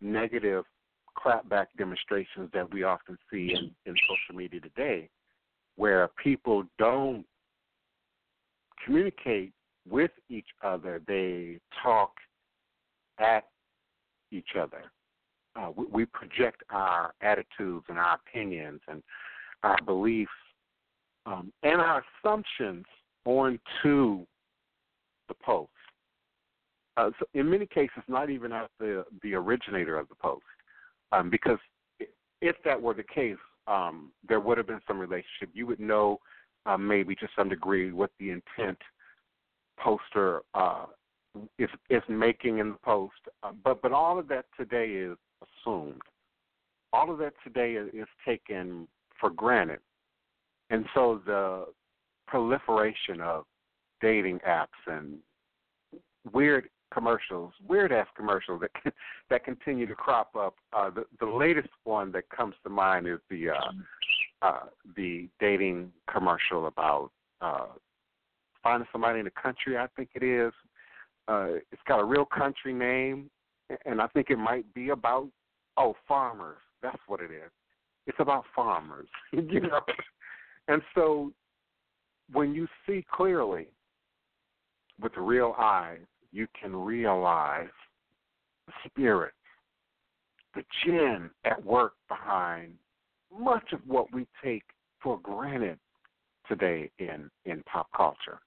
negative 0.00 0.64
clapback 1.16 1.66
demonstrations 1.76 2.48
that 2.52 2.72
we 2.72 2.84
often 2.84 3.18
see 3.30 3.52
in, 3.54 3.70
in 3.86 3.94
social 4.02 4.36
media 4.36 4.60
today, 4.60 5.08
where 5.76 6.08
people 6.22 6.64
don't 6.78 7.24
communicate 8.84 9.52
with 9.88 10.10
each 10.28 10.48
other; 10.62 11.00
they 11.06 11.58
talk 11.82 12.12
at 13.18 13.44
each 14.30 14.50
other. 14.60 14.84
Uh, 15.56 15.70
we, 15.74 15.86
we 15.86 16.04
project 16.06 16.62
our 16.70 17.14
attitudes 17.20 17.84
and 17.88 17.98
our 17.98 18.18
opinions 18.26 18.80
and 18.86 19.02
our 19.64 19.78
beliefs 19.84 20.30
um, 21.26 21.52
and 21.62 21.80
our 21.80 22.04
assumptions 22.24 22.84
onto 23.24 24.24
the 25.28 25.34
post. 25.42 25.70
Uh, 26.98 27.10
so 27.20 27.26
in 27.34 27.48
many 27.48 27.64
cases, 27.64 28.02
not 28.08 28.28
even 28.28 28.52
as 28.52 28.66
the 28.80 29.04
the 29.22 29.32
originator 29.32 29.96
of 29.96 30.08
the 30.08 30.16
post, 30.16 30.42
um, 31.12 31.30
because 31.30 31.58
if 32.40 32.56
that 32.64 32.80
were 32.80 32.92
the 32.92 33.04
case, 33.04 33.36
um, 33.68 34.10
there 34.28 34.40
would 34.40 34.58
have 34.58 34.66
been 34.66 34.80
some 34.88 34.98
relationship. 34.98 35.48
You 35.52 35.66
would 35.68 35.78
know 35.78 36.18
uh, 36.66 36.76
maybe 36.76 37.14
to 37.14 37.28
some 37.36 37.48
degree 37.48 37.92
what 37.92 38.10
the 38.18 38.30
intent 38.30 38.78
poster 39.78 40.40
uh, 40.54 40.86
is 41.56 41.68
is 41.88 42.02
making 42.08 42.58
in 42.58 42.70
the 42.70 42.78
post. 42.84 43.14
Uh, 43.44 43.52
but 43.62 43.80
but 43.80 43.92
all 43.92 44.18
of 44.18 44.26
that 44.28 44.46
today 44.58 44.88
is 44.90 45.16
assumed. 45.40 46.02
All 46.92 47.12
of 47.12 47.18
that 47.18 47.34
today 47.44 47.74
is 47.74 48.08
taken 48.26 48.88
for 49.20 49.30
granted, 49.30 49.80
and 50.70 50.84
so 50.94 51.20
the 51.24 51.66
proliferation 52.26 53.20
of 53.20 53.44
dating 54.00 54.40
apps 54.40 54.66
and 54.88 55.18
weird 56.32 56.68
commercials, 56.92 57.52
weird 57.66 57.92
ass 57.92 58.06
commercials 58.16 58.60
that 58.60 58.92
that 59.30 59.44
continue 59.44 59.86
to 59.86 59.94
crop 59.94 60.34
up. 60.36 60.54
Uh, 60.72 60.90
the 60.90 61.04
the 61.20 61.26
latest 61.26 61.68
one 61.84 62.12
that 62.12 62.28
comes 62.30 62.54
to 62.62 62.70
mind 62.70 63.06
is 63.06 63.18
the 63.30 63.50
uh, 63.50 63.72
uh, 64.42 64.60
the 64.96 65.28
dating 65.40 65.92
commercial 66.10 66.66
about 66.66 67.10
uh, 67.40 67.66
finding 68.62 68.88
somebody 68.92 69.18
in 69.18 69.24
the 69.24 69.30
country. 69.30 69.76
I 69.76 69.86
think 69.96 70.10
it 70.14 70.22
is. 70.22 70.52
Uh, 71.26 71.58
it's 71.72 71.82
got 71.86 72.00
a 72.00 72.04
real 72.04 72.24
country 72.24 72.72
name, 72.72 73.30
and 73.84 74.00
I 74.00 74.06
think 74.08 74.30
it 74.30 74.38
might 74.38 74.72
be 74.74 74.90
about 74.90 75.28
oh 75.76 75.94
farmers. 76.06 76.58
That's 76.82 77.00
what 77.06 77.20
it 77.20 77.30
is. 77.30 77.50
It's 78.06 78.18
about 78.20 78.44
farmers, 78.54 79.08
you 79.32 79.60
know. 79.60 79.80
And 80.68 80.82
so 80.94 81.32
when 82.32 82.54
you 82.54 82.66
see 82.86 83.04
clearly 83.10 83.68
with 85.00 85.12
real 85.16 85.54
eyes, 85.58 86.04
you 86.32 86.46
can 86.60 86.74
realize 86.74 87.68
the 88.66 88.72
spirit, 88.86 89.32
the 90.54 90.62
jinn 90.84 91.30
at 91.44 91.64
work 91.64 91.94
behind 92.08 92.72
much 93.36 93.72
of 93.72 93.80
what 93.86 94.12
we 94.12 94.26
take 94.42 94.64
for 95.02 95.18
granted 95.20 95.78
today 96.48 96.90
in 96.98 97.30
in 97.44 97.62
pop 97.64 97.88
culture. 97.96 98.40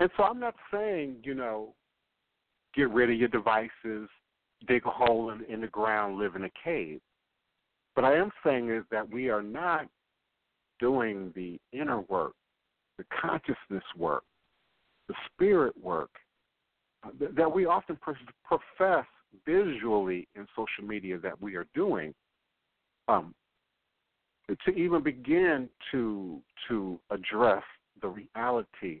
And 0.00 0.10
so 0.16 0.22
I'm 0.24 0.40
not 0.40 0.54
saying, 0.72 1.16
you 1.22 1.34
know, 1.34 1.74
get 2.74 2.90
rid 2.90 3.10
of 3.10 3.18
your 3.18 3.28
devices, 3.28 4.08
dig 4.66 4.86
a 4.86 4.90
hole 4.90 5.30
in, 5.30 5.44
in 5.44 5.60
the 5.60 5.66
ground, 5.66 6.18
live 6.18 6.36
in 6.36 6.44
a 6.44 6.50
cave. 6.64 7.00
But 7.94 8.04
I 8.04 8.16
am 8.16 8.30
saying 8.44 8.70
is 8.70 8.84
that 8.90 9.10
we 9.10 9.28
are 9.28 9.42
not 9.42 9.86
doing 10.78 11.32
the 11.34 11.60
inner 11.72 12.00
work, 12.00 12.32
the 12.96 13.04
consciousness 13.20 13.84
work, 13.96 14.24
the 15.08 15.14
spirit 15.26 15.74
work 15.82 16.10
that 17.36 17.52
we 17.52 17.66
often 17.66 17.98
profess 18.44 19.06
visually 19.46 20.28
in 20.34 20.46
social 20.56 20.86
media 20.86 21.18
that 21.18 21.40
we 21.40 21.56
are 21.56 21.66
doing. 21.74 22.14
Um, 23.08 23.34
to 24.64 24.72
even 24.72 25.02
begin 25.02 25.68
to 25.92 26.40
to 26.68 26.98
address 27.10 27.62
the 28.02 28.08
reality 28.08 29.00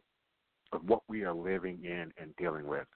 of 0.72 0.82
what 0.86 1.02
we 1.08 1.24
are 1.24 1.34
living 1.34 1.78
in 1.82 2.12
and 2.20 2.34
dealing 2.36 2.66
with. 2.66 2.86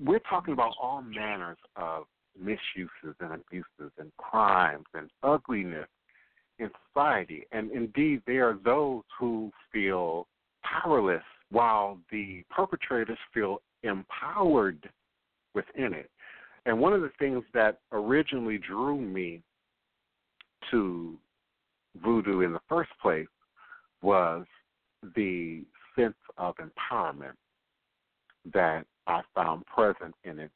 We're 0.00 0.18
talking 0.20 0.52
about 0.52 0.74
all 0.80 1.00
manners 1.00 1.58
of 1.76 2.04
misuses 2.38 3.16
and 3.20 3.32
abuses 3.32 3.92
and 3.98 4.10
crimes 4.18 4.84
and 4.94 5.10
ugliness 5.22 5.88
in 6.58 6.70
society. 6.88 7.46
And 7.52 7.70
indeed, 7.70 8.22
there 8.26 8.48
are 8.48 8.58
those 8.64 9.02
who 9.18 9.50
feel 9.72 10.26
powerless 10.64 11.22
while 11.50 11.98
the 12.10 12.44
perpetrators 12.50 13.18
feel 13.32 13.60
empowered 13.82 14.88
within 15.54 15.92
it. 15.92 16.10
And 16.66 16.78
one 16.78 16.92
of 16.92 17.00
the 17.00 17.12
things 17.18 17.44
that 17.54 17.80
originally 17.92 18.58
drew 18.58 19.00
me 19.00 19.42
to 20.70 21.16
voodoo 22.02 22.40
in 22.40 22.52
the 22.52 22.60
first 22.68 22.90
place 23.00 23.26
was 24.02 24.44
the 25.16 25.64
sense 25.96 26.14
of 26.36 26.54
empowerment 26.56 27.34
that 28.52 28.84
I 29.06 29.22
found 29.34 29.64
present 29.66 30.14
in 30.24 30.38
it 30.38 30.50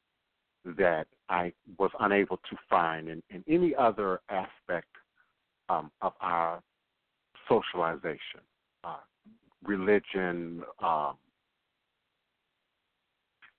that 0.77 1.07
I 1.29 1.51
was 1.77 1.91
unable 1.99 2.37
to 2.37 2.57
find 2.69 3.09
in, 3.09 3.21
in 3.29 3.43
any 3.47 3.75
other 3.75 4.21
aspect 4.29 4.87
um, 5.69 5.91
of 6.01 6.13
our 6.21 6.61
socialization, 7.49 8.41
uh, 8.83 8.97
religion, 9.65 10.63
um, 10.79 11.15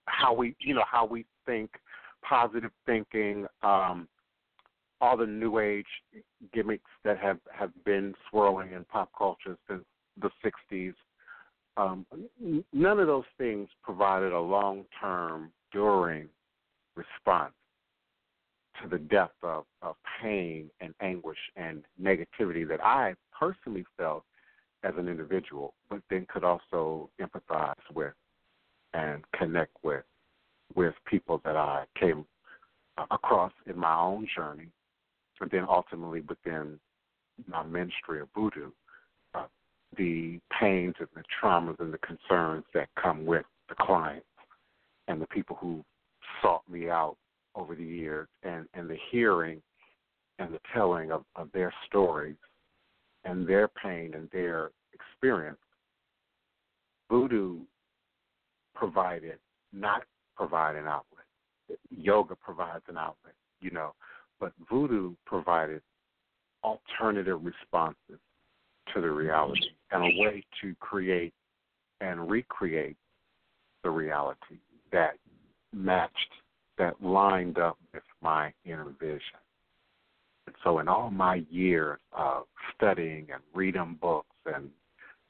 how 0.07 0.35
we, 0.35 0.55
you 0.61 0.75
know, 0.75 0.85
how 0.91 1.05
we 1.05 1.25
think, 1.47 1.71
positive 2.23 2.71
thinking, 2.87 3.47
um, 3.63 4.09
all 5.01 5.17
the 5.17 5.27
new 5.27 5.59
age 5.59 5.87
gimmicks 6.53 6.91
that 7.05 7.19
have 7.19 7.39
have 7.53 7.71
been 7.85 8.15
swirling 8.31 8.73
in 8.73 8.85
pop 8.85 9.11
culture 9.17 9.57
since 9.69 9.85
the 10.21 10.31
60s. 10.45 10.95
Um, 11.77 12.07
none 12.73 13.01
of 13.01 13.07
those 13.09 13.25
things 13.37 13.69
provided 13.83 14.33
a 14.33 14.41
long 14.41 14.85
term, 15.01 15.51
during 15.75 16.29
response 16.95 17.53
to 18.81 18.89
the 18.89 18.99
depth 18.99 19.37
of, 19.43 19.65
of 19.83 19.97
pain 20.23 20.71
and 20.81 20.95
anguish 21.03 21.39
and 21.57 21.83
negativity 22.01 22.67
that 22.67 22.83
I 22.83 23.15
personally 23.39 23.85
felt 23.99 24.25
as 24.85 24.95
an 24.99 25.09
individual, 25.09 25.75
but 25.89 26.01
then 26.11 26.27
could 26.33 26.45
also 26.45 27.09
empathize 27.21 27.75
with 27.95 28.13
and 28.93 29.25
connect 29.37 29.73
with 29.83 30.05
with 30.75 30.95
people 31.07 31.41
that 31.45 31.57
I 31.57 31.85
came 31.99 32.25
across 33.11 33.53
in 33.67 33.79
my 33.79 33.95
own 33.97 34.27
journey, 34.35 34.69
and 35.41 35.51
then 35.51 35.67
ultimately 35.69 36.23
within 36.29 36.79
my 37.49 37.63
ministry 37.65 38.21
of 38.21 38.29
voodoo 38.35 38.71
uh, 39.35 39.47
the 39.97 40.41
pains 40.61 40.95
and 40.99 41.09
the 41.15 41.23
traumas 41.43 41.79
and 41.81 41.93
the 41.93 41.99
concerns 41.99 42.65
that 42.75 42.89
come 43.01 43.27
with 43.27 43.45
the 43.69 43.75
clients 43.81 44.27
and 45.09 45.21
the 45.21 45.27
people 45.27 45.57
who 45.61 45.85
sought 46.41 46.63
me 46.71 46.89
out 46.89 47.17
over 47.55 47.75
the 47.75 47.85
years 47.85 48.29
and, 48.43 48.67
and 48.75 48.89
the 48.89 48.97
hearing 49.11 49.61
and 50.39 50.53
the 50.53 50.61
telling 50.73 51.11
of, 51.11 51.25
of 51.37 51.49
their 51.53 51.73
stories 51.87 52.37
and 53.25 53.47
their 53.47 53.69
pain 53.69 54.13
and 54.15 54.29
their 54.31 54.71
experience. 54.93 55.59
Voodoo 57.11 57.61
provided, 58.75 59.39
not 59.73 60.03
provide 60.37 60.77
an 60.77 60.87
outlet. 60.87 61.25
Yoga 61.91 62.35
provides 62.37 62.85
an 62.89 62.99
outlet, 62.99 63.35
you 63.61 63.71
know, 63.71 63.95
but 64.41 64.53
voodoo 64.71 65.15
provided 65.27 65.81
alternative 66.63 67.41
responses 67.43 68.21
to 68.93 69.01
the 69.01 69.11
reality 69.11 69.69
and 69.93 70.03
a 70.03 70.21
way 70.21 70.45
to 70.61 70.75
create 70.81 71.33
and 72.01 72.29
recreate 72.31 72.97
the 73.83 73.91
reality 73.91 74.59
that 74.93 75.15
matched, 75.73 76.13
that 76.79 76.95
lined 77.03 77.59
up 77.59 77.79
with 77.93 78.03
my 78.23 78.53
inner 78.65 78.93
vision. 78.99 79.21
And 80.47 80.57
so, 80.63 80.79
in 80.79 80.89
all 80.89 81.11
my 81.11 81.45
years 81.51 81.99
of 82.13 82.45
studying 82.75 83.29
and 83.33 83.43
reading 83.55 83.99
books 84.01 84.37
and 84.47 84.69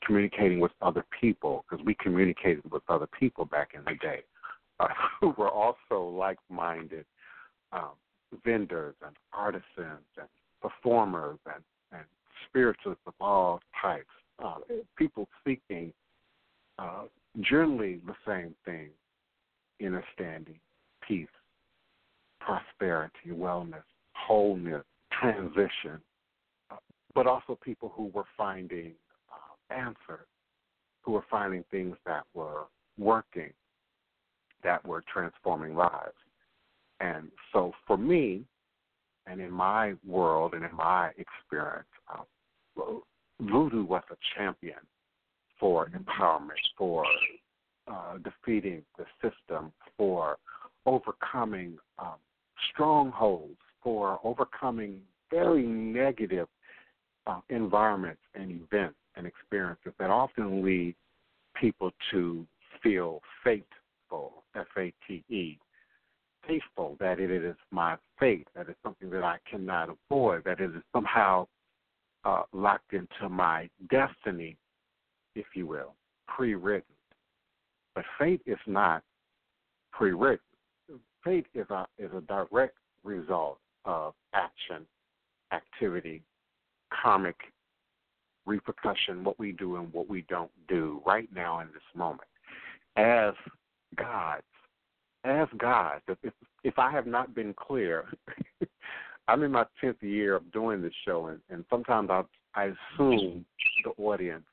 communicating 0.05 0.61
with 0.61 0.72
other 0.83 1.05
people, 1.20 1.64
because 1.68 1.85
we 1.85 1.94
communicated 2.00 2.62
with 2.70 2.83
other 2.88 3.09
people 3.18 3.44
back 3.44 3.70
in 3.74 3.85
the 3.85 3.96
day, 4.00 4.20
uh, 4.81 4.88
who 5.20 5.35
were 5.38 5.50
also 5.50 6.09
like 6.16 6.38
minded 6.50 7.05
um, 7.72 7.92
vendors 8.44 8.94
and 9.05 9.16
artisans 9.33 10.05
and 10.18 10.29
performers 10.61 11.38
and, 11.46 11.62
and 11.92 12.05
spiritualists 12.48 13.03
of 13.07 13.14
all 13.20 13.61
types, 13.81 14.07
uh, 14.44 14.57
people 14.96 15.29
seeking 15.46 15.92
uh, 16.79 17.05
generally 17.40 18.00
the 18.07 18.14
same 18.27 18.55
thing 18.64 18.88
understanding, 19.85 20.59
peace, 21.07 21.27
prosperity, 22.40 23.31
wellness, 23.31 23.83
wholeness, 24.14 24.85
transition, 25.20 26.00
uh, 26.70 26.77
but 27.14 27.27
also 27.27 27.59
people 27.62 27.92
who 27.94 28.07
were 28.14 28.24
finding 28.37 28.92
uh, 29.31 29.74
answers, 29.74 30.27
who 31.03 31.12
were 31.12 31.24
finding 31.31 31.64
things 31.70 31.96
that 32.07 32.24
were 32.35 32.64
working, 32.98 33.53
that 34.62 34.85
were 34.87 35.03
transforming 35.12 35.74
lives. 35.74 36.14
And 37.00 37.29
so 37.53 37.72
for 37.87 37.96
me, 37.96 38.44
and 39.27 39.40
in 39.40 39.50
my 39.50 39.94
world 40.07 40.55
and 40.55 40.64
in 40.64 40.74
my 40.77 41.11
experience, 41.16 41.88
uh, 42.12 42.22
voodoo 43.40 43.85
was 43.85 44.03
a 44.11 44.16
champion 44.37 44.79
for 45.59 45.88
empowerment, 45.90 46.61
for 46.77 47.05
uh, 47.87 48.18
defeating 48.18 48.83
the 48.98 49.05
system, 49.22 49.72
for 49.96 50.37
overcoming 50.87 51.79
um, 51.98 52.16
strongholds, 52.70 53.59
for 53.85 54.18
overcoming 54.25 55.01
very 55.31 55.62
negative 55.62 56.49
uh, 57.27 57.40
environments 57.51 58.20
and 58.35 58.51
events 58.51 58.97
and 59.16 59.27
experiences 59.27 59.92
that 59.99 60.11
often 60.11 60.64
lead 60.64 60.97
people 61.61 61.92
to 62.11 62.44
feel 62.83 63.20
fateful, 63.44 64.42
F 64.57 64.66
A 64.77 64.92
T 65.07 65.23
E, 65.29 65.59
faithful, 66.49 66.97
that 66.99 67.20
it 67.20 67.31
is 67.31 67.55
my 67.70 67.97
fate, 68.18 68.49
that 68.57 68.68
it's 68.68 68.79
something 68.83 69.11
that 69.11 69.23
I 69.23 69.38
cannot 69.49 69.88
avoid, 69.90 70.44
that 70.44 70.61
it 70.61 70.75
is 70.75 70.83
somehow 70.92 71.47
uh, 72.25 72.42
locked 72.53 72.92
into 72.92 73.29
my 73.29 73.68
destiny, 73.90 74.57
if 75.35 75.47
you 75.55 75.66
will, 75.66 75.94
pre 76.27 76.55
written. 76.55 76.94
But 77.94 78.05
fate 78.18 78.42
is 78.47 78.59
not 78.66 79.03
pre 79.92 80.12
written. 80.12 80.40
Fate 81.23 81.47
is 81.55 81.66
a, 81.70 81.87
is 81.99 82.11
a 82.16 82.20
direct 82.23 82.77
result 83.05 83.59
of 83.85 84.14
action, 84.33 84.87
activity, 85.53 86.23
karmic 87.03 87.37
repercussion, 88.47 89.25
what 89.25 89.38
we 89.38 89.53
do 89.53 89.77
and 89.77 89.92
what 89.92 90.09
we 90.09 90.23
don't 90.29 90.51
do 90.68 91.01
right 91.07 91.29
now 91.35 91.61
in 91.61 91.68
this 91.68 91.83
moment. 91.94 92.29
As 92.97 93.35
gods, 93.97 94.42
as 95.25 95.49
gods, 95.59 96.03
if, 96.23 96.33
if 96.62 96.79
I 96.79 96.90
have 96.90 97.07
not 97.07 97.35
been 97.35 97.55
clear, 97.55 98.05
I'm 99.29 99.42
in 99.42 99.53
my 99.53 99.64
10th 99.83 100.03
year 100.03 100.37
of 100.37 100.53
doing 100.53 100.83
this 100.83 100.92
show, 101.07 101.27
and, 101.27 101.40
and 101.49 101.64
sometimes 101.70 102.11
I, 102.11 102.23
I 102.55 102.73
assume 102.94 103.44
the 103.85 103.90
audience 104.03 104.44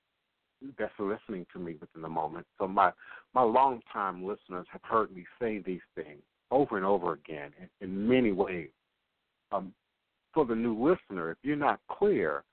that's 0.78 0.94
listening 1.00 1.46
to 1.54 1.60
me 1.60 1.76
within 1.80 2.02
the 2.02 2.10
moment. 2.10 2.46
So 2.60 2.68
my 2.68 2.92
my 3.34 3.42
longtime 3.42 4.24
listeners 4.24 4.68
have 4.72 4.82
heard 4.84 5.16
me 5.16 5.26
say 5.40 5.60
these 5.60 5.82
things 5.96 6.22
over 6.52 6.78
and 6.78 6.86
over 6.86 7.14
again 7.14 7.52
in, 7.60 7.88
in 7.88 8.08
many 8.08 8.32
ways. 8.32 8.70
Um, 9.52 9.74
for 10.34 10.46
the 10.46 10.56
new 10.56 10.74
listener, 10.74 11.32
if 11.32 11.38
you're 11.44 11.56
not 11.56 11.80
clear, 11.90 12.44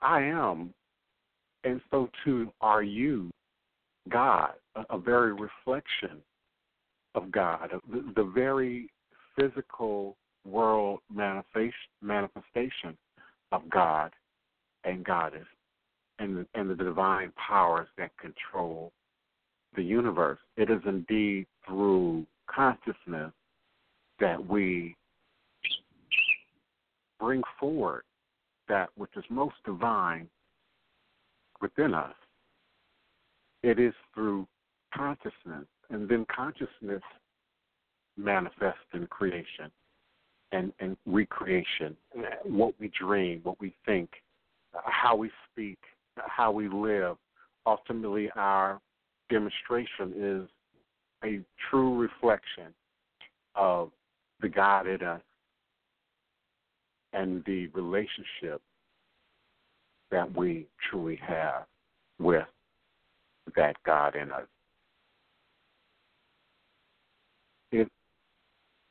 I 0.00 0.22
am, 0.22 0.72
and 1.64 1.80
so 1.90 2.08
too 2.24 2.52
are 2.60 2.82
you, 2.82 3.30
God, 4.08 4.52
a, 4.76 4.84
a 4.90 4.98
very 4.98 5.32
reflection 5.32 6.22
of 7.14 7.30
God, 7.32 7.70
the, 7.90 8.12
the 8.14 8.30
very 8.34 8.88
physical 9.36 10.16
world 10.44 11.00
manifest, 11.12 11.74
manifestation 12.00 12.96
of 13.50 13.68
God 13.70 14.12
and 14.84 15.04
Goddess 15.04 15.46
and 16.18 16.46
and 16.54 16.70
the 16.70 16.74
divine 16.74 17.32
powers 17.36 17.88
that 17.98 18.10
control 18.18 18.92
the 19.74 19.82
universe. 19.82 20.38
It 20.56 20.70
is 20.70 20.80
indeed 20.86 21.46
through 21.66 22.26
consciousness 22.46 23.32
that 24.20 24.46
we 24.46 24.94
bring 27.22 27.42
forward 27.60 28.02
that 28.68 28.88
which 28.96 29.10
is 29.16 29.24
most 29.30 29.54
divine 29.64 30.28
within 31.60 31.94
us. 31.94 32.14
It 33.62 33.78
is 33.78 33.94
through 34.12 34.48
consciousness, 34.92 35.66
and 35.90 36.08
then 36.08 36.26
consciousness 36.34 37.02
manifests 38.16 38.80
in 38.92 39.06
creation 39.06 39.70
and, 40.50 40.72
and 40.80 40.96
recreation, 41.06 41.96
what 42.42 42.74
we 42.80 42.90
dream, 42.98 43.40
what 43.44 43.60
we 43.60 43.72
think, 43.86 44.10
how 44.84 45.14
we 45.14 45.30
speak, 45.50 45.78
how 46.16 46.50
we 46.50 46.68
live. 46.68 47.16
Ultimately, 47.66 48.30
our 48.34 48.80
demonstration 49.30 50.12
is 50.16 50.48
a 51.24 51.40
true 51.70 51.96
reflection 51.96 52.74
of 53.54 53.92
the 54.40 54.48
God 54.48 54.88
in 54.88 55.02
us 55.02 55.22
and 57.12 57.44
the 57.44 57.66
relationship 57.68 58.60
that 60.10 60.34
we 60.36 60.66
truly 60.90 61.18
have 61.26 61.64
with 62.18 62.46
that 63.56 63.76
God 63.84 64.14
in 64.14 64.30
us. 64.30 64.46
It 67.72 67.88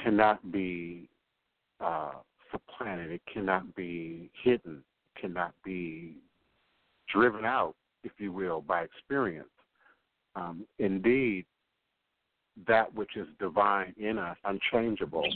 cannot 0.03 0.51
be 0.51 1.07
uh, 1.79 2.12
supplanted, 2.51 3.12
it 3.12 3.21
cannot 3.31 3.75
be 3.75 4.29
hidden, 4.43 4.84
it 5.15 5.21
cannot 5.21 5.53
be 5.63 6.15
driven 7.13 7.45
out, 7.45 7.75
if 8.03 8.12
you 8.17 8.31
will, 8.31 8.62
by 8.62 8.81
experience. 8.81 9.47
Um, 10.36 10.65
indeed, 10.79 11.45
that 12.67 12.93
which 12.93 13.15
is 13.15 13.27
divine 13.39 13.93
in 13.97 14.17
us, 14.17 14.38
unchangeable, 14.43 15.27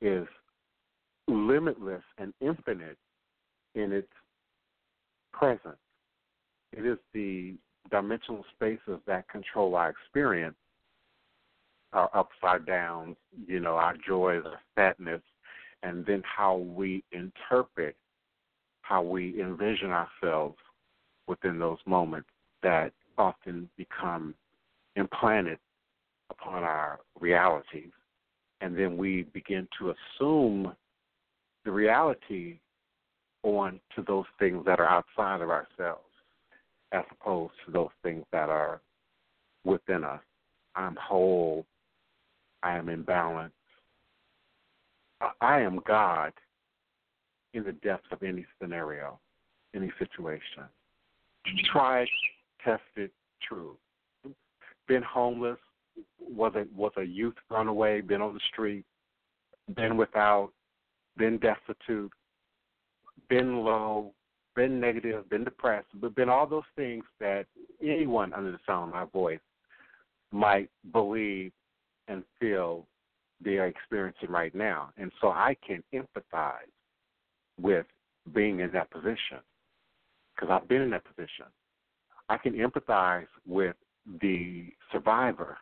is 0.00 0.26
limitless 1.30 2.02
and 2.18 2.32
infinite 2.40 2.98
in 3.74 3.92
its 3.92 4.08
presence. 5.32 5.76
It 6.72 6.86
is 6.86 6.98
the 7.12 7.54
dimensional 7.90 8.44
spaces 8.54 9.00
that 9.06 9.28
control 9.28 9.74
our 9.74 9.90
experience, 9.90 10.56
our 11.92 12.10
upside 12.14 12.66
downs, 12.66 13.16
you 13.46 13.60
know, 13.60 13.74
our 13.74 13.96
joys, 14.06 14.42
our 14.44 14.60
sadness, 14.76 15.22
and 15.82 16.04
then 16.06 16.22
how 16.24 16.56
we 16.56 17.02
interpret, 17.12 17.96
how 18.82 19.02
we 19.02 19.40
envision 19.40 19.90
ourselves 19.90 20.56
within 21.26 21.58
those 21.58 21.78
moments 21.86 22.28
that 22.62 22.92
often 23.18 23.68
become 23.76 24.34
implanted 24.96 25.58
upon 26.30 26.62
our 26.62 27.00
realities. 27.18 27.90
And 28.60 28.76
then 28.76 28.96
we 28.96 29.22
begin 29.32 29.66
to 29.78 29.94
assume 29.94 30.74
the 31.70 31.76
reality 31.76 32.58
on 33.44 33.78
to 33.94 34.02
those 34.02 34.24
things 34.40 34.64
that 34.66 34.80
are 34.80 34.88
outside 34.88 35.40
of 35.40 35.50
ourselves 35.50 36.02
as 36.90 37.04
opposed 37.12 37.52
to 37.64 37.70
those 37.70 37.90
things 38.02 38.24
that 38.32 38.48
are 38.48 38.80
within 39.64 40.02
us. 40.02 40.20
I'm 40.74 40.96
whole. 40.96 41.64
I 42.64 42.76
am 42.76 42.88
in 42.88 43.04
balance. 43.04 43.52
I 45.40 45.60
am 45.60 45.78
God 45.86 46.32
in 47.54 47.62
the 47.62 47.72
depths 47.72 48.08
of 48.10 48.20
any 48.24 48.44
scenario, 48.60 49.20
any 49.72 49.92
situation. 49.98 50.64
Tried, 51.70 52.08
tested, 52.64 53.12
true. 53.48 53.76
Been 54.88 55.02
homeless, 55.02 55.58
was 56.18 56.52
a 56.56 56.64
was 56.76 56.92
a 56.96 57.04
youth 57.04 57.36
runaway, 57.48 58.00
been 58.00 58.22
on 58.22 58.34
the 58.34 58.40
street, 58.52 58.84
been 59.76 59.96
without, 59.96 60.50
been 61.20 61.38
destitute, 61.38 62.10
been 63.28 63.62
low, 63.62 64.14
been 64.56 64.80
negative, 64.80 65.28
been 65.28 65.44
depressed, 65.44 65.88
but 66.00 66.14
been 66.14 66.30
all 66.30 66.46
those 66.46 66.62
things 66.76 67.04
that 67.20 67.44
anyone 67.82 68.32
under 68.32 68.50
the 68.50 68.58
sound 68.66 68.88
of 68.88 68.94
my 68.94 69.04
voice 69.04 69.38
might 70.32 70.70
believe 70.92 71.52
and 72.08 72.24
feel 72.40 72.86
they 73.44 73.58
are 73.58 73.66
experiencing 73.66 74.30
right 74.30 74.54
now. 74.54 74.90
And 74.96 75.12
so 75.20 75.28
I 75.28 75.56
can 75.64 75.84
empathize 75.94 76.72
with 77.60 77.86
being 78.34 78.60
in 78.60 78.70
that 78.72 78.90
position 78.90 79.40
because 80.34 80.48
I've 80.50 80.68
been 80.68 80.80
in 80.80 80.90
that 80.90 81.04
position. 81.04 81.46
I 82.30 82.38
can 82.38 82.54
empathize 82.54 83.26
with 83.46 83.76
the 84.22 84.68
survivor. 84.90 85.58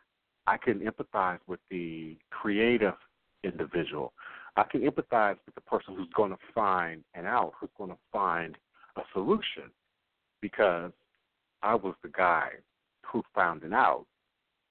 I 0.47 0.55
can 0.55 0.79
empathize 0.79 1.39
with 1.47 1.59
the 1.69 2.15
creative 2.29 2.95
individual. 3.43 4.13
I 4.55 4.63
can 4.63 4.81
empathize 4.81 5.37
with 5.45 5.55
the 5.55 5.61
person 5.61 5.95
who's 5.95 6.09
going 6.15 6.31
to 6.31 6.37
find 6.53 7.03
an 7.13 7.25
out, 7.25 7.53
who's 7.59 7.69
going 7.77 7.91
to 7.91 7.97
find 8.11 8.57
a 8.97 9.01
solution, 9.13 9.71
because 10.41 10.91
I 11.61 11.75
was 11.75 11.95
the 12.03 12.09
guy 12.09 12.49
who 13.05 13.23
found 13.33 13.63
an 13.63 13.73
out, 13.73 14.05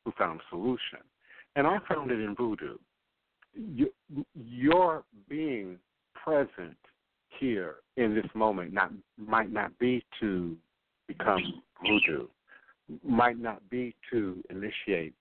who 0.04 0.12
found 0.18 0.40
a 0.40 0.44
solution. 0.50 1.00
And 1.56 1.66
I 1.66 1.78
found 1.88 2.10
it 2.10 2.20
in 2.20 2.34
voodoo. 2.34 2.76
You, 3.54 3.92
your 4.34 5.04
being 5.28 5.78
present 6.14 6.76
here 7.38 7.76
in 7.96 8.14
this 8.14 8.26
moment 8.34 8.72
not 8.72 8.92
might 9.16 9.52
not 9.52 9.76
be 9.78 10.04
to 10.20 10.56
become 11.06 11.62
voodoo, 11.82 12.26
might 13.04 13.38
not 13.38 13.68
be 13.70 13.94
to 14.10 14.42
initiate 14.50 15.14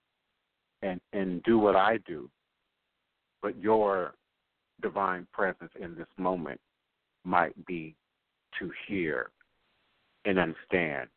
and 0.82 1.00
and 1.12 1.42
do 1.42 1.58
what 1.58 1.74
I 1.74 1.98
do, 2.06 2.30
but 3.42 3.58
your 3.60 4.14
divine 4.82 5.26
presence 5.32 5.72
in 5.80 5.94
this 5.94 6.08
moment 6.16 6.60
might 7.24 7.54
be 7.66 7.94
to 8.58 8.70
hear 8.86 9.30
and 10.24 10.38
understand 10.38 11.08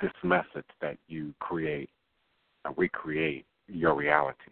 this 0.00 0.12
message 0.22 0.66
that 0.80 0.96
you 1.08 1.34
create 1.40 1.90
and 2.64 2.74
recreate 2.76 3.46
your 3.68 3.94
reality. 3.94 4.50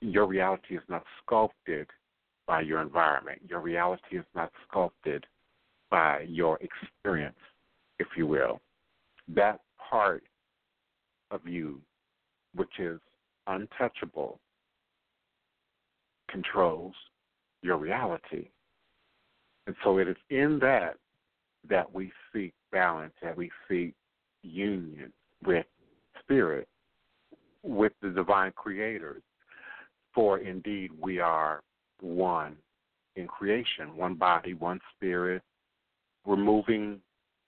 Your 0.00 0.26
reality 0.26 0.76
is 0.76 0.82
not 0.88 1.04
sculpted 1.24 1.86
by 2.46 2.62
your 2.62 2.80
environment. 2.80 3.40
Your 3.48 3.60
reality 3.60 4.18
is 4.18 4.24
not 4.34 4.50
sculpted 4.68 5.26
by 5.90 6.24
your 6.28 6.58
experience, 6.60 7.38
if 7.98 8.08
you 8.16 8.26
will. 8.26 8.60
That 9.28 9.60
part 9.90 10.22
of 11.30 11.46
you, 11.46 11.80
which 12.54 12.78
is 12.78 13.00
untouchable, 13.46 14.40
controls 16.28 16.94
your 17.62 17.76
reality. 17.76 18.48
And 19.66 19.76
so 19.84 19.98
it 19.98 20.08
is 20.08 20.16
in 20.30 20.58
that 20.60 20.96
that 21.68 21.92
we 21.92 22.10
seek 22.32 22.54
balance, 22.72 23.12
that 23.22 23.36
we 23.36 23.50
seek 23.68 23.94
union 24.42 25.12
with 25.44 25.66
spirit, 26.20 26.68
with 27.62 27.92
the 28.00 28.10
divine 28.10 28.52
creators. 28.52 29.22
For 30.14 30.38
indeed 30.38 30.90
we 31.00 31.18
are 31.18 31.62
one 32.00 32.56
in 33.16 33.26
creation, 33.26 33.96
one 33.96 34.14
body, 34.14 34.54
one 34.54 34.80
spirit, 34.96 35.42
removing 36.24 37.00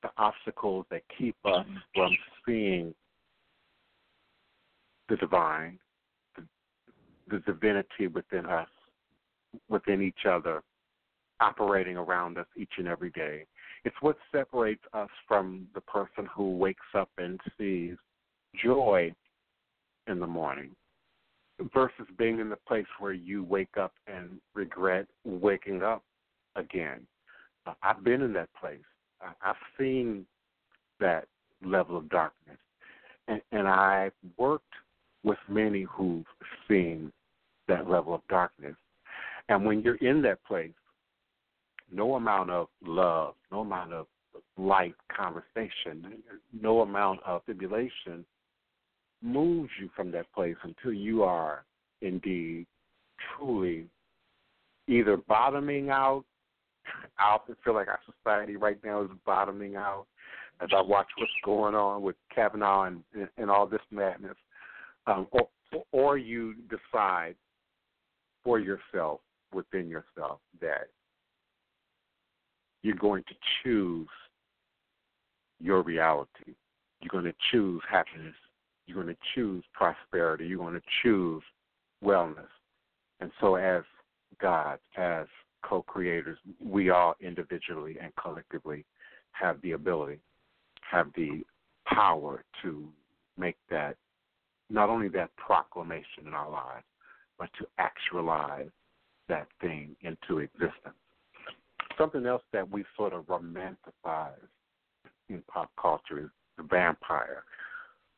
the 0.02 0.10
obstacles 0.18 0.86
that 0.90 1.02
keep 1.16 1.36
us 1.44 1.66
from 1.94 2.16
seeing 2.46 2.94
the 5.08 5.16
divine, 5.16 5.78
the 7.30 7.38
divinity 7.40 8.06
within 8.12 8.46
us, 8.46 8.68
within 9.68 10.02
each 10.02 10.26
other, 10.28 10.62
operating 11.40 11.96
around 11.96 12.38
us 12.38 12.46
each 12.56 12.72
and 12.78 12.88
every 12.88 13.10
day. 13.10 13.44
It's 13.84 13.96
what 14.00 14.16
separates 14.30 14.82
us 14.92 15.08
from 15.26 15.66
the 15.74 15.80
person 15.80 16.28
who 16.34 16.56
wakes 16.56 16.80
up 16.94 17.08
and 17.18 17.40
sees 17.58 17.96
joy 18.62 19.14
in 20.06 20.18
the 20.18 20.26
morning 20.26 20.70
versus 21.74 22.06
being 22.18 22.40
in 22.40 22.48
the 22.48 22.58
place 22.68 22.86
where 22.98 23.12
you 23.12 23.44
wake 23.44 23.76
up 23.78 23.92
and 24.06 24.40
regret 24.54 25.06
waking 25.24 25.82
up 25.82 26.02
again. 26.56 27.06
Uh, 27.66 27.74
I've 27.82 28.02
been 28.02 28.22
in 28.22 28.32
that 28.34 28.48
place. 28.58 28.78
I've 29.20 29.56
seen 29.78 30.24
that 30.98 31.26
level 31.62 31.96
of 31.98 32.08
darkness, 32.08 32.56
and, 33.28 33.42
and 33.52 33.68
I've 33.68 34.14
worked 34.38 34.72
with 35.24 35.38
many 35.48 35.82
who've 35.82 36.24
seen 36.66 37.12
that 37.70 37.88
level 37.88 38.14
of 38.14 38.20
darkness. 38.28 38.76
And 39.48 39.64
when 39.64 39.80
you're 39.80 39.96
in 39.96 40.22
that 40.22 40.44
place, 40.44 40.70
no 41.92 42.14
amount 42.14 42.50
of 42.50 42.68
love, 42.84 43.34
no 43.50 43.60
amount 43.60 43.92
of 43.92 44.06
light 44.56 44.94
conversation, 45.14 46.22
no 46.52 46.82
amount 46.82 47.20
of 47.26 47.42
stimulation 47.44 48.24
moves 49.22 49.70
you 49.80 49.90
from 49.96 50.10
that 50.12 50.32
place 50.32 50.56
until 50.62 50.92
you 50.92 51.22
are 51.22 51.64
indeed 52.00 52.66
truly 53.36 53.86
either 54.86 55.16
bottoming 55.16 55.90
out. 55.90 56.24
I 57.18 57.34
often 57.34 57.56
feel 57.64 57.74
like 57.74 57.88
our 57.88 58.00
society 58.06 58.56
right 58.56 58.78
now 58.84 59.02
is 59.02 59.10
bottoming 59.26 59.76
out 59.76 60.06
as 60.60 60.68
I 60.76 60.80
watch 60.80 61.06
what's 61.16 61.30
going 61.44 61.74
on 61.74 62.02
with 62.02 62.16
Kavanaugh 62.34 62.84
and, 62.84 63.02
and 63.36 63.50
all 63.50 63.66
this 63.66 63.80
madness. 63.90 64.36
Um, 65.06 65.26
or, 65.30 65.48
or 65.92 66.18
you 66.18 66.54
decide 66.68 67.34
for 68.44 68.58
yourself, 68.58 69.20
within 69.52 69.88
yourself, 69.88 70.40
that 70.60 70.88
you're 72.82 72.96
going 72.96 73.24
to 73.24 73.34
choose 73.62 74.08
your 75.60 75.82
reality. 75.82 76.54
You're 77.00 77.10
going 77.10 77.24
to 77.24 77.34
choose 77.50 77.82
happiness. 77.90 78.34
You're 78.86 79.02
going 79.02 79.14
to 79.14 79.20
choose 79.34 79.62
prosperity. 79.74 80.46
You're 80.46 80.58
going 80.58 80.74
to 80.74 80.82
choose 81.02 81.42
wellness. 82.04 82.48
And 83.20 83.30
so, 83.40 83.56
as 83.56 83.82
God, 84.40 84.78
as 84.96 85.26
co 85.62 85.82
creators, 85.82 86.38
we 86.64 86.90
all 86.90 87.14
individually 87.20 87.98
and 88.02 88.12
collectively 88.20 88.84
have 89.32 89.60
the 89.62 89.72
ability, 89.72 90.20
have 90.90 91.08
the 91.14 91.42
power 91.86 92.44
to 92.62 92.88
make 93.38 93.56
that, 93.70 93.96
not 94.70 94.88
only 94.88 95.08
that 95.08 95.30
proclamation 95.36 96.26
in 96.26 96.34
our 96.34 96.50
lives, 96.50 96.84
but 97.40 97.48
to 97.58 97.66
actualize 97.78 98.68
that 99.28 99.48
thing 99.62 99.96
into 100.02 100.40
existence. 100.40 100.94
Something 101.96 102.26
else 102.26 102.42
that 102.52 102.70
we 102.70 102.84
sort 102.96 103.14
of 103.14 103.24
romanticize 103.24 104.34
in 105.30 105.42
pop 105.50 105.70
culture 105.80 106.20
is 106.20 106.28
the 106.58 106.64
vampire. 106.64 107.44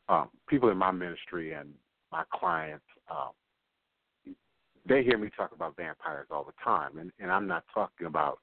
Um, 0.09 0.29
people 0.49 0.71
in 0.71 0.77
my 0.77 0.91
ministry 0.91 1.53
and 1.53 1.71
my 2.11 2.25
clients, 2.35 2.85
um, 3.09 4.35
they 4.89 5.05
hear 5.05 5.17
me 5.17 5.31
talk 5.37 5.53
about 5.53 5.77
vampires 5.77 6.27
all 6.31 6.45
the 6.45 6.53
time, 6.63 6.99
and, 6.99 7.13
and 7.21 7.31
I'm 7.31 7.47
not 7.47 7.63
talking 7.73 8.09
about, 8.09 8.41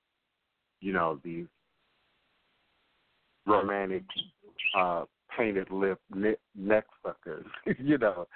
you 0.79 0.93
know, 0.93 1.19
these 1.23 1.47
romantic, 3.45 4.03
uh, 4.77 5.03
painted 5.37 5.69
lip 5.71 5.99
neck 6.55 6.85
suckers. 7.05 7.45
you 7.77 7.97
know, 7.97 8.27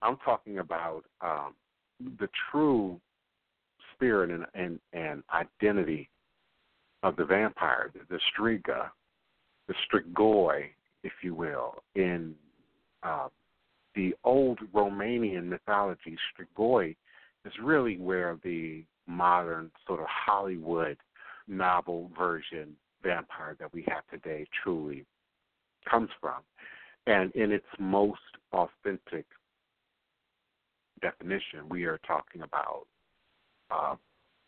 I'm 0.00 0.16
talking 0.24 0.58
about 0.58 1.02
um, 1.20 1.54
the 2.18 2.28
true 2.50 3.00
spirit 3.94 4.30
and, 4.30 4.46
and, 4.54 4.78
and 4.92 5.22
identity 5.34 6.08
of 7.02 7.16
the 7.16 7.24
vampire, 7.24 7.90
the, 7.92 8.00
the 8.08 8.20
Striga, 8.32 8.88
the 9.66 9.74
Strigoi, 9.86 10.66
if 11.04 11.12
you 11.22 11.34
will, 11.34 11.82
in 11.94 12.34
uh, 13.02 13.28
the 13.94 14.14
old 14.24 14.58
Romanian 14.74 15.44
mythology. 15.44 16.16
Strigoi 16.32 16.96
is 17.44 17.52
really 17.62 17.98
where 17.98 18.38
the 18.42 18.84
modern 19.06 19.70
sort 19.86 20.00
of 20.00 20.06
Hollywood 20.08 20.96
novel 21.46 22.10
version 22.16 22.76
vampire 23.02 23.56
that 23.58 23.72
we 23.72 23.84
have 23.88 24.02
today 24.10 24.46
truly 24.62 25.04
comes 25.88 26.10
from. 26.20 26.40
And 27.06 27.32
in 27.32 27.52
its 27.52 27.66
most 27.78 28.20
authentic 28.52 29.24
definition, 31.00 31.68
we 31.68 31.84
are 31.84 31.98
talking 32.06 32.42
about 32.42 32.86
uh, 33.70 33.96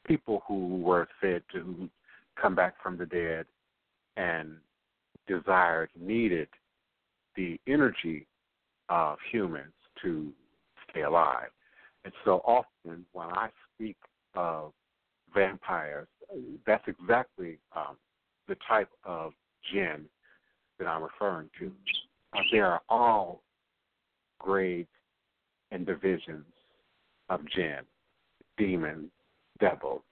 people 0.06 0.42
who 0.46 0.78
were 0.78 1.08
said 1.20 1.42
to 1.52 1.88
come 2.40 2.54
back 2.54 2.74
from 2.82 2.96
the 2.96 3.06
dead 3.06 3.46
and 4.16 4.56
desired, 5.26 5.90
needed 5.98 6.48
the 7.36 7.58
energy 7.66 8.26
of 8.88 9.18
humans 9.30 9.72
to 10.02 10.32
stay 10.90 11.02
alive. 11.02 11.48
And 12.04 12.12
so 12.24 12.42
often 12.44 13.04
when 13.12 13.28
I 13.28 13.50
speak 13.74 13.96
of 14.34 14.72
vampires, 15.34 16.08
that's 16.66 16.84
exactly 16.86 17.58
um, 17.76 17.96
the 18.48 18.56
type 18.66 18.88
of 19.04 19.32
jinn 19.72 20.06
that 20.78 20.88
I'm 20.88 21.02
referring 21.02 21.50
to. 21.60 21.70
Uh, 22.32 22.58
are 22.58 22.80
all 22.88 23.42
grades 24.38 24.88
and 25.70 25.86
divisions 25.86 26.44
of 27.28 27.40
jinn, 27.54 27.80
demons, 28.58 29.10
devils. 29.60 30.02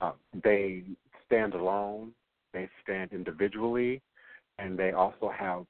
Uh, 0.00 0.12
they 0.44 0.82
stand 1.24 1.54
alone, 1.54 2.12
they 2.52 2.68
stand 2.82 3.12
individually, 3.12 4.00
and 4.58 4.78
they 4.78 4.92
also 4.92 5.30
have 5.36 5.64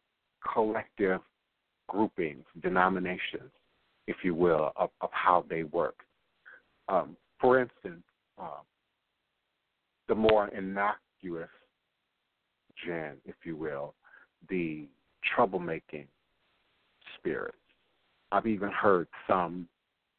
collective 0.52 1.20
groupings, 1.88 2.44
denominations, 2.62 3.50
if 4.06 4.16
you 4.22 4.34
will, 4.34 4.72
of, 4.76 4.90
of 5.00 5.10
how 5.12 5.44
they 5.48 5.62
work. 5.64 5.96
Um, 6.88 7.16
for 7.40 7.60
instance, 7.60 8.02
uh, 8.40 8.60
the 10.08 10.14
more 10.14 10.48
innocuous 10.48 11.48
jinn, 12.84 13.14
if 13.24 13.34
you 13.44 13.56
will, 13.56 13.94
the 14.48 14.86
troublemaking 15.36 16.06
spirits. 17.18 17.56
I've 18.32 18.46
even 18.46 18.70
heard 18.70 19.08
some 19.28 19.68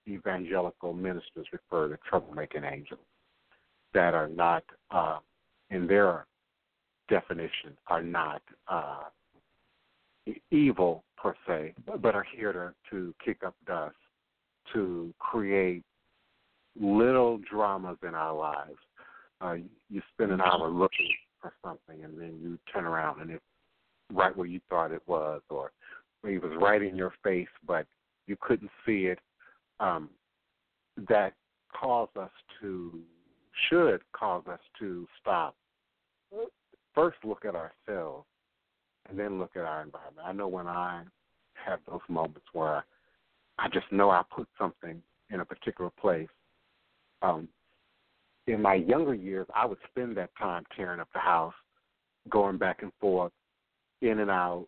evangelical 0.07 0.93
ministers 0.93 1.47
refer 1.51 1.89
to 1.89 1.97
troublemaking 2.11 2.69
angels 2.71 3.01
that 3.93 4.13
are 4.13 4.27
not, 4.27 4.63
uh, 4.91 5.19
in 5.69 5.87
their 5.87 6.25
definition, 7.09 7.77
are 7.87 8.01
not 8.01 8.41
uh, 8.67 9.03
evil 10.51 11.03
per 11.17 11.33
se, 11.45 11.73
but 12.01 12.15
are 12.15 12.25
here 12.35 12.53
to, 12.53 12.73
to 12.89 13.13
kick 13.23 13.43
up 13.45 13.55
dust, 13.65 13.95
to 14.73 15.13
create 15.19 15.83
little 16.79 17.39
dramas 17.49 17.97
in 18.07 18.13
our 18.13 18.35
lives. 18.35 18.77
Uh, 19.41 19.55
you 19.89 20.01
spend 20.13 20.31
an 20.31 20.41
hour 20.41 20.69
looking 20.69 21.13
for 21.41 21.53
something, 21.63 22.03
and 22.03 22.19
then 22.19 22.37
you 22.41 22.57
turn 22.71 22.85
around 22.85 23.21
and 23.21 23.31
it's 23.31 23.43
right 24.11 24.35
where 24.35 24.47
you 24.47 24.59
thought 24.69 24.91
it 24.91 25.01
was, 25.05 25.41
or 25.49 25.71
it 26.23 26.41
was 26.41 26.51
right 26.59 26.81
in 26.81 26.95
your 26.95 27.13
face, 27.23 27.47
but 27.65 27.85
you 28.27 28.35
couldn't 28.39 28.71
see 28.85 29.05
it. 29.05 29.19
Um, 29.79 30.09
that 31.09 31.33
cause 31.79 32.09
us 32.19 32.31
to, 32.61 32.99
should 33.69 34.01
cause 34.13 34.43
us 34.51 34.59
to 34.79 35.07
stop. 35.21 35.55
First, 36.95 37.17
look 37.23 37.45
at 37.45 37.55
ourselves 37.55 38.25
and 39.09 39.17
then 39.17 39.39
look 39.39 39.51
at 39.55 39.63
our 39.63 39.83
environment. 39.83 40.25
I 40.25 40.33
know 40.33 40.47
when 40.47 40.67
I 40.67 41.03
have 41.53 41.79
those 41.87 42.01
moments 42.09 42.47
where 42.53 42.83
I 43.59 43.67
just 43.69 43.91
know 43.91 44.09
I 44.09 44.23
put 44.35 44.47
something 44.57 45.01
in 45.29 45.39
a 45.39 45.45
particular 45.45 45.91
place. 45.99 46.27
Um, 47.21 47.47
in 48.47 48.61
my 48.61 48.75
younger 48.75 49.13
years, 49.13 49.47
I 49.53 49.65
would 49.65 49.79
spend 49.89 50.15
that 50.17 50.29
time 50.39 50.63
tearing 50.75 50.99
up 50.99 51.09
the 51.13 51.19
house, 51.19 51.53
going 52.29 52.57
back 52.57 52.81
and 52.81 52.91
forth, 52.99 53.31
in 54.01 54.19
and 54.19 54.31
out, 54.31 54.67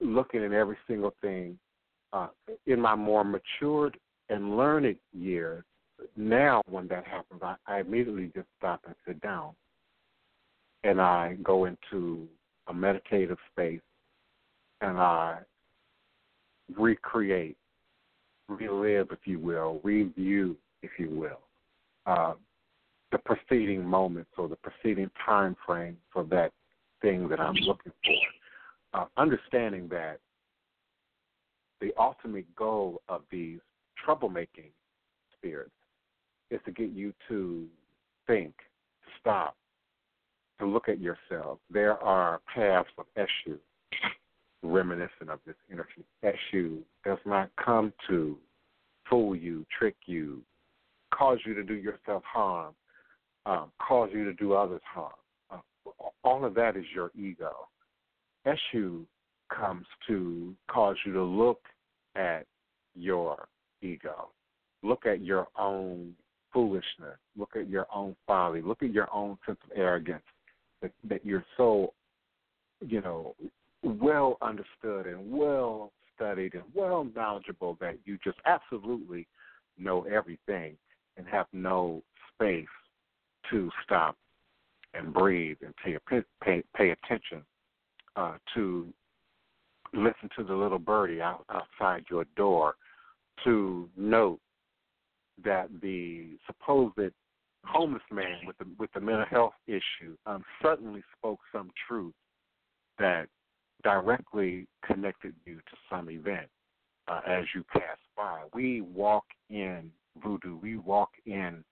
looking 0.00 0.44
at 0.44 0.52
every 0.52 0.76
single 0.86 1.14
thing. 1.20 1.58
Uh, 2.12 2.28
in 2.66 2.80
my 2.80 2.94
more 2.94 3.24
matured 3.24 3.96
and 4.30 4.56
learned 4.56 4.96
years, 5.12 5.64
now 6.16 6.60
when 6.68 6.88
that 6.88 7.06
happens, 7.06 7.40
I, 7.42 7.54
I 7.66 7.80
immediately 7.80 8.32
just 8.34 8.48
stop 8.58 8.80
and 8.86 8.94
sit 9.06 9.20
down, 9.20 9.52
and 10.82 11.00
I 11.00 11.36
go 11.42 11.66
into 11.66 12.26
a 12.66 12.74
meditative 12.74 13.38
space, 13.52 13.80
and 14.80 14.98
I 14.98 15.38
recreate, 16.76 17.56
relive, 18.48 19.08
if 19.10 19.20
you 19.24 19.38
will, 19.38 19.80
review, 19.84 20.56
if 20.82 20.90
you 20.98 21.10
will, 21.10 21.40
uh, 22.06 22.34
the 23.12 23.18
preceding 23.18 23.84
moments 23.84 24.30
or 24.36 24.48
the 24.48 24.56
preceding 24.56 25.10
time 25.24 25.56
frame 25.66 25.96
for 26.12 26.24
that 26.24 26.52
thing 27.02 27.28
that 27.28 27.40
I'm 27.40 27.54
looking 27.54 27.92
for. 28.04 29.00
Uh, 29.00 29.04
understanding 29.16 29.88
that 29.88 30.18
the 31.80 31.92
ultimate 31.98 32.52
goal 32.56 33.00
of 33.08 33.22
these 33.30 33.58
troublemaking 34.06 34.70
spirits 35.36 35.70
is 36.50 36.60
to 36.64 36.72
get 36.72 36.90
you 36.90 37.12
to 37.28 37.66
think, 38.26 38.54
stop, 39.20 39.56
to 40.58 40.66
look 40.66 40.88
at 40.88 41.00
yourself. 41.00 41.58
There 41.70 41.98
are 42.02 42.40
paths 42.54 42.88
of 42.98 43.06
Eshu 43.16 43.58
reminiscent 44.62 45.30
of 45.30 45.40
this 45.46 45.56
energy. 45.72 46.04
Eshu 46.24 46.78
does 47.04 47.18
not 47.24 47.50
come 47.62 47.92
to 48.08 48.36
fool 49.08 49.34
you, 49.34 49.64
trick 49.76 49.96
you, 50.06 50.42
cause 51.14 51.38
you 51.44 51.54
to 51.54 51.62
do 51.62 51.74
yourself 51.74 52.22
harm, 52.24 52.74
um, 53.46 53.72
cause 53.80 54.10
you 54.12 54.24
to 54.24 54.34
do 54.34 54.52
others 54.52 54.82
harm. 54.84 55.12
Uh, 55.50 55.58
all 56.22 56.44
of 56.44 56.54
that 56.54 56.76
is 56.76 56.84
your 56.94 57.10
ego. 57.18 57.52
Eshu 58.46 59.04
comes 59.54 59.86
to 60.06 60.54
cause 60.68 60.96
you 61.04 61.12
to 61.12 61.22
look 61.22 61.60
at 62.16 62.46
your 62.94 63.48
ego, 63.82 64.30
look 64.82 65.06
at 65.06 65.22
your 65.22 65.48
own 65.58 66.14
foolishness, 66.52 67.18
look 67.36 67.50
at 67.56 67.68
your 67.68 67.86
own 67.94 68.16
folly, 68.26 68.62
look 68.62 68.82
at 68.82 68.92
your 68.92 69.08
own 69.12 69.38
sense 69.46 69.58
of 69.64 69.76
arrogance 69.76 70.22
that, 70.82 70.92
that 71.08 71.24
you're 71.24 71.44
so, 71.56 71.92
you 72.80 73.00
know, 73.00 73.34
well 73.82 74.36
understood 74.42 75.06
and 75.06 75.32
well 75.32 75.92
studied 76.14 76.54
and 76.54 76.64
well 76.74 77.06
knowledgeable 77.16 77.78
that 77.80 77.96
you 78.04 78.18
just 78.22 78.38
absolutely 78.46 79.26
know 79.78 80.02
everything 80.02 80.76
and 81.16 81.26
have 81.26 81.46
no 81.52 82.02
space 82.34 82.66
to 83.50 83.70
stop 83.84 84.16
and 84.94 85.14
breathe 85.14 85.56
and 85.64 85.74
pay 85.82 85.96
pay, 86.42 86.62
pay 86.76 86.90
attention 86.90 87.42
uh, 88.16 88.34
to 88.54 88.86
listen 89.92 90.28
to 90.36 90.44
the 90.44 90.54
little 90.54 90.78
birdie 90.78 91.20
out, 91.20 91.44
outside 91.50 92.04
your 92.10 92.24
door 92.36 92.74
to 93.44 93.88
note 93.96 94.40
that 95.42 95.68
the 95.80 96.36
supposed 96.46 97.12
homeless 97.64 98.02
man 98.10 98.38
with 98.46 98.56
the 98.58 98.66
with 98.78 98.90
the 98.92 99.00
mental 99.00 99.26
health 99.30 99.52
issue 99.66 100.16
um, 100.26 100.44
suddenly 100.62 101.02
spoke 101.16 101.40
some 101.52 101.70
truth 101.86 102.14
that 102.98 103.26
directly 103.82 104.66
connected 104.84 105.34
you 105.44 105.56
to 105.56 105.76
some 105.90 106.10
event 106.10 106.48
uh, 107.08 107.20
as 107.26 107.44
you 107.54 107.64
pass 107.72 107.96
by. 108.16 108.42
We 108.54 108.82
walk 108.82 109.24
in 109.48 109.90
voodoo, 110.22 110.56
we 110.56 110.76
walk 110.76 111.10
in 111.26 111.64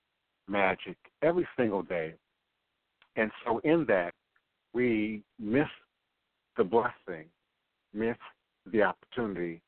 magic 0.49 0.97
every 1.23 1.47
single 1.57 1.83
day. 1.83 2.15
And 3.17 3.31
so, 3.45 3.61
in 3.65 3.85
that, 3.89 4.15
we 4.73 5.23
miss 5.39 5.67
the 6.57 6.65
blessing, 6.65 7.27
miss 7.93 8.17
the 8.71 8.83
opportunity, 8.83 9.61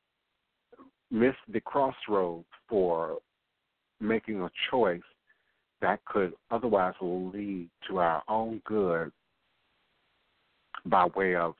miss 1.09 1.35
the 1.51 1.61
crossroads 1.61 2.45
for 2.69 3.17
making 3.99 4.41
a 4.41 4.49
choice 4.69 5.01
that 5.81 6.03
could 6.05 6.33
otherwise 6.51 6.93
lead 7.01 7.69
to 7.87 7.97
our 7.97 8.23
own 8.27 8.61
good 8.65 9.11
by 10.85 11.07
way 11.15 11.35
of 11.35 11.55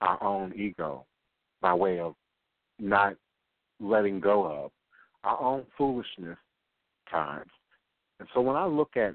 our 0.00 0.22
own 0.22 0.52
ego, 0.54 1.04
by 1.60 1.72
way 1.72 1.98
of 1.98 2.14
not 2.78 3.14
letting 3.80 4.20
go 4.20 4.44
of 4.46 4.70
our 5.24 5.40
own 5.40 5.64
foolishness 5.76 6.36
times. 7.10 7.50
And 8.20 8.28
so 8.34 8.40
when 8.40 8.56
I 8.56 8.66
look 8.66 8.96
at 8.96 9.14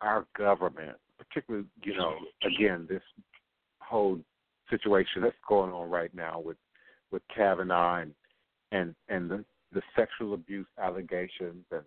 our 0.00 0.24
government, 0.36 0.96
particularly, 1.18 1.66
you 1.82 1.96
know, 1.96 2.14
again, 2.44 2.86
this 2.88 3.02
whole 3.80 4.18
situation 4.70 5.22
that's 5.22 5.34
going 5.48 5.72
on 5.72 5.90
right 5.90 6.14
now 6.14 6.40
with 6.40 6.56
with 7.10 7.22
Kavanaugh 7.34 8.02
and 8.02 8.14
and, 8.72 8.94
and 9.08 9.30
the, 9.30 9.44
the 9.72 9.82
sexual 9.96 10.34
abuse 10.34 10.66
allegations 10.80 11.64
and 11.72 11.82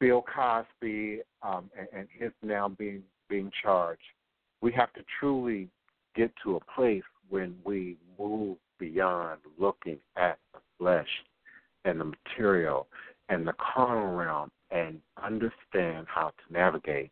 Bill 0.00 0.24
Cosby 0.32 1.20
um, 1.42 1.70
and, 1.76 1.88
and 1.92 2.08
his 2.16 2.30
now 2.42 2.68
being 2.68 3.02
being 3.28 3.50
charged. 3.62 4.00
We 4.62 4.72
have 4.72 4.92
to 4.94 5.00
truly 5.18 5.68
get 6.14 6.32
to 6.44 6.56
a 6.56 6.60
place 6.74 7.02
when 7.28 7.56
we 7.64 7.96
move 8.18 8.56
beyond 8.78 9.40
looking 9.58 9.98
at 10.16 10.38
the 10.52 10.60
flesh 10.78 11.08
and 11.84 12.00
the 12.00 12.12
material 12.36 12.86
and 13.28 13.46
the 13.46 13.54
carnal 13.74 14.16
realm 14.16 14.50
and 14.70 15.00
understand 15.22 16.06
how 16.08 16.28
to 16.28 16.52
navigate 16.52 17.10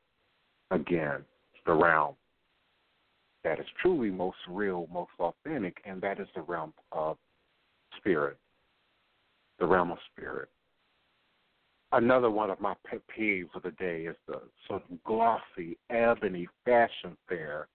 again 0.71 1.25
the 1.67 1.73
realm 1.73 2.15
that 3.47 3.61
is 3.61 3.67
truly 3.81 4.11
most 4.11 4.39
real, 4.49 4.89
most 4.93 5.13
authentic, 5.21 5.77
and 5.85 6.03
that 6.03 6.19
is 6.19 6.27
the 6.35 6.41
realm 6.41 6.73
of 6.91 7.17
spirit. 7.97 8.37
The 9.61 9.67
realm 9.67 9.93
of 9.93 9.99
spirit. 10.13 10.49
Another 11.93 12.29
one 12.29 12.51
of 12.51 12.61
my 12.61 12.75
pet 12.85 13.01
peeves 13.17 13.55
of 13.55 13.63
the 13.63 13.71
day 13.71 14.07
is 14.07 14.17
the 14.27 14.41
sort 14.67 14.83
of 14.91 15.05
glossy 15.05 15.79
ebony 15.91 16.49
fashion 16.65 17.17
fair 17.29 17.69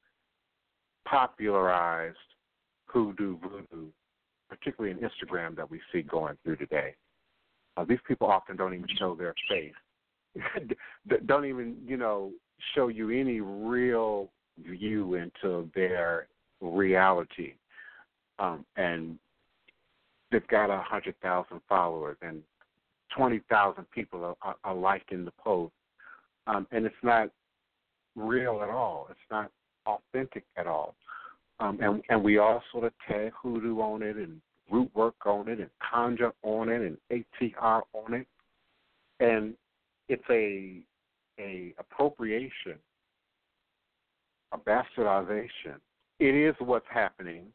popularized 1.08 2.18
hoodoo 2.88 3.38
voodoo, 3.38 3.88
particularly 4.50 4.94
in 4.94 5.10
Instagram 5.10 5.56
that 5.56 5.72
we 5.72 5.80
see 5.94 6.02
going 6.02 6.38
through 6.44 6.58
today. 6.58 6.94
Uh, 7.78 7.86
these 7.86 8.00
people 8.06 8.28
often 8.28 8.58
don't 8.58 8.74
even 8.74 8.88
show 9.00 9.16
their 9.16 9.34
face, 9.50 10.36
don't 11.28 11.46
even 11.46 11.78
you 11.88 11.96
know 11.96 12.32
show 12.76 12.90
you 12.90 13.10
any 13.10 13.40
real 13.40 14.30
view 14.64 15.16
into 15.16 15.70
their 15.76 16.28
reality, 16.62 17.54
um, 18.40 18.66
and 18.76 19.18
they've 20.32 20.48
got 20.48 20.70
a 20.70 20.82
hundred 20.82 21.16
thousand 21.22 21.62
followers 21.68 22.18
and 22.22 22.42
twenty 23.16 23.42
thousand 23.50 23.90
people 23.92 24.24
are, 24.24 24.36
are, 24.42 24.56
are 24.64 24.76
liking 24.76 25.26
the 25.26 25.34
post, 25.44 25.74
um, 26.48 26.68
and 26.72 26.86
it's 26.86 26.96
not 27.04 27.30
real 28.16 28.62
at 28.64 28.70
all. 28.70 29.08
It's 29.10 29.20
not 29.30 29.52
authentic 29.86 30.44
at 30.58 30.68
all. 30.68 30.96
Um, 31.60 31.80
and 31.82 32.02
and 32.10 32.24
we 32.24 32.38
all 32.38 32.62
sort 32.72 32.86
of 32.86 32.94
tag 33.08 33.32
hoodoo 33.42 33.80
on 33.80 34.02
it 34.02 34.16
and 34.16 34.42
root 34.72 34.90
work 34.96 35.26
on 35.26 35.48
it 35.50 35.60
and 35.60 35.70
conjure 35.92 36.34
on 36.44 36.70
it 36.70 36.82
and 36.82 37.24
ATR 37.42 37.82
on 37.94 38.14
it, 38.14 38.28
and 39.20 39.54
it's 40.10 40.24
a 40.30 40.82
a 41.40 41.74
appropriation, 41.80 42.78
a 44.52 44.58
bastardization. 44.58 45.80
It 46.20 46.36
is 46.36 46.56
what's 46.60 46.86
happening, 46.92 47.46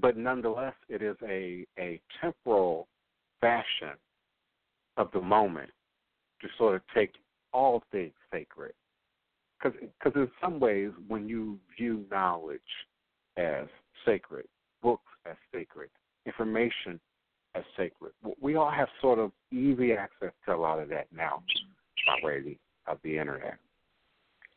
but 0.00 0.16
nonetheless, 0.16 0.74
it 0.88 1.02
is 1.02 1.16
a 1.26 1.66
a 1.78 2.00
temporal 2.20 2.88
fashion 3.40 3.96
of 4.96 5.10
the 5.12 5.20
moment 5.20 5.70
to 6.40 6.48
sort 6.58 6.74
of 6.74 6.82
take 6.94 7.12
all 7.52 7.82
things 7.92 8.12
sacred 8.32 8.72
because 9.64 10.12
in 10.14 10.30
some 10.42 10.60
ways, 10.60 10.90
when 11.08 11.28
you 11.28 11.58
view 11.76 12.04
knowledge 12.10 12.60
as 13.36 13.66
sacred, 14.04 14.46
books 14.82 15.10
as 15.28 15.36
sacred, 15.52 15.88
information 16.26 17.00
as 17.54 17.64
sacred, 17.76 18.12
we 18.40 18.56
all 18.56 18.70
have 18.70 18.88
sort 19.00 19.18
of 19.18 19.32
easy 19.52 19.92
access 19.92 20.32
to 20.44 20.54
a 20.54 20.56
lot 20.56 20.78
of 20.78 20.88
that 20.88 21.06
now 21.14 21.42
by 22.06 22.26
way 22.26 22.58
of 22.86 22.98
the 23.02 23.16
internet. 23.16 23.56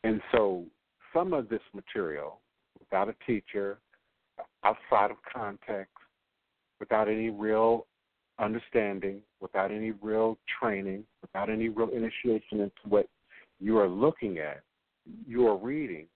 And 0.04 0.20
so 0.32 0.64
some 1.12 1.32
of 1.32 1.48
this 1.48 1.60
material, 1.74 2.40
without 2.78 3.08
a 3.08 3.14
teacher, 3.26 3.78
outside 4.64 5.10
of 5.10 5.16
context, 5.30 5.92
without 6.80 7.08
any 7.08 7.30
real 7.30 7.86
understanding, 8.38 9.20
without 9.40 9.70
any 9.70 9.90
real 9.90 10.38
training, 10.60 11.04
without 11.22 11.50
any 11.50 11.68
real 11.68 11.88
initiation 11.88 12.60
into 12.60 12.70
what 12.88 13.08
you 13.60 13.78
are 13.78 13.88
looking 13.88 14.38
at, 14.38 14.60
you 15.26 15.46
are 15.48 15.56
reading 15.56 16.06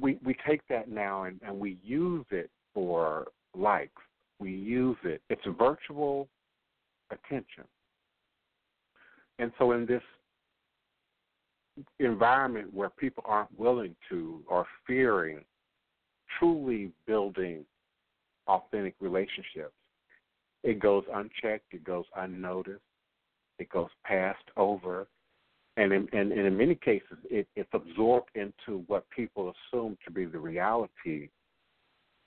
we 0.00 0.18
we 0.24 0.36
take 0.46 0.60
that 0.68 0.88
now 0.88 1.24
and, 1.24 1.40
and 1.46 1.58
we 1.58 1.78
use 1.82 2.24
it 2.30 2.50
for 2.74 3.28
likes. 3.56 4.02
We 4.38 4.50
use 4.50 4.96
it. 5.04 5.22
It's 5.30 5.42
virtual 5.58 6.28
attention. 7.10 7.64
And 9.38 9.52
so 9.58 9.72
in 9.72 9.86
this 9.86 10.02
environment 11.98 12.72
where 12.72 12.90
people 12.90 13.22
aren't 13.26 13.58
willing 13.58 13.94
to 14.08 14.42
or 14.48 14.66
fearing 14.86 15.44
truly 16.38 16.90
building 17.06 17.64
authentic 18.46 18.94
relationships, 19.00 19.74
it 20.62 20.80
goes 20.80 21.04
unchecked, 21.14 21.72
it 21.72 21.84
goes 21.84 22.04
unnoticed, 22.16 22.80
it 23.58 23.68
goes 23.70 23.88
passed 24.04 24.50
over, 24.56 25.06
and 25.76 25.92
in, 25.92 26.08
and, 26.12 26.32
and 26.32 26.46
in 26.46 26.56
many 26.56 26.74
cases, 26.74 27.18
it, 27.30 27.46
it's 27.54 27.68
absorbed 27.72 28.30
into 28.34 28.82
what 28.86 29.08
people 29.10 29.52
assume 29.72 29.96
to 30.04 30.10
be 30.10 30.24
the 30.24 30.38
reality 30.38 31.28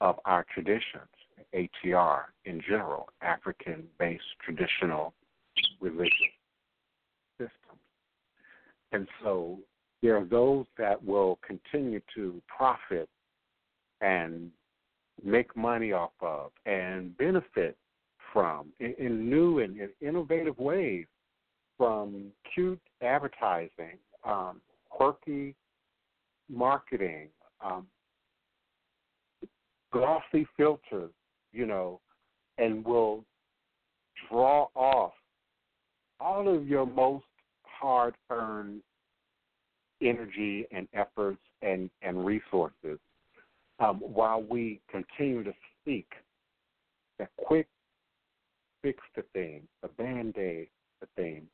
of 0.01 0.15
our 0.25 0.45
traditions, 0.53 1.09
ATR 1.53 2.23
in 2.45 2.61
general, 2.67 3.09
African 3.21 3.83
based 3.97 4.23
traditional 4.43 5.13
systems. 5.55 6.38
And 8.91 9.07
so 9.23 9.59
there 10.01 10.17
are 10.17 10.25
those 10.25 10.65
that 10.77 11.03
will 11.03 11.39
continue 11.45 12.01
to 12.15 12.41
profit 12.47 13.09
and 14.01 14.49
make 15.23 15.55
money 15.55 15.91
off 15.91 16.11
of 16.21 16.51
and 16.65 17.15
benefit 17.17 17.75
from 18.31 18.67
in, 18.79 18.93
in 18.97 19.29
new 19.29 19.59
and 19.59 19.77
in 19.77 19.89
innovative 20.01 20.57
ways 20.57 21.05
from 21.77 22.31
cute 22.53 22.79
advertising, 23.01 23.97
um, 24.25 24.61
quirky 24.89 25.55
marketing, 26.49 27.29
um, 27.63 27.87
glossy 29.91 30.47
filters, 30.57 31.11
you 31.51 31.65
know, 31.65 31.99
and 32.57 32.83
will 32.83 33.23
draw 34.29 34.67
off 34.75 35.13
all 36.19 36.53
of 36.53 36.67
your 36.67 36.85
most 36.85 37.25
hard 37.79 38.15
earned 38.29 38.81
energy 40.01 40.65
and 40.71 40.87
efforts 40.93 41.41
and, 41.61 41.89
and 42.01 42.25
resources 42.25 42.99
um, 43.79 43.97
while 43.99 44.41
we 44.41 44.81
continue 44.89 45.43
to 45.43 45.53
seek 45.85 46.07
the 47.17 47.27
quick 47.37 47.67
fix 48.81 48.99
to 49.15 49.23
things, 49.33 49.63
the 49.81 49.87
band 49.89 50.37
aid 50.37 50.67
to 51.01 51.07
things, 51.15 51.45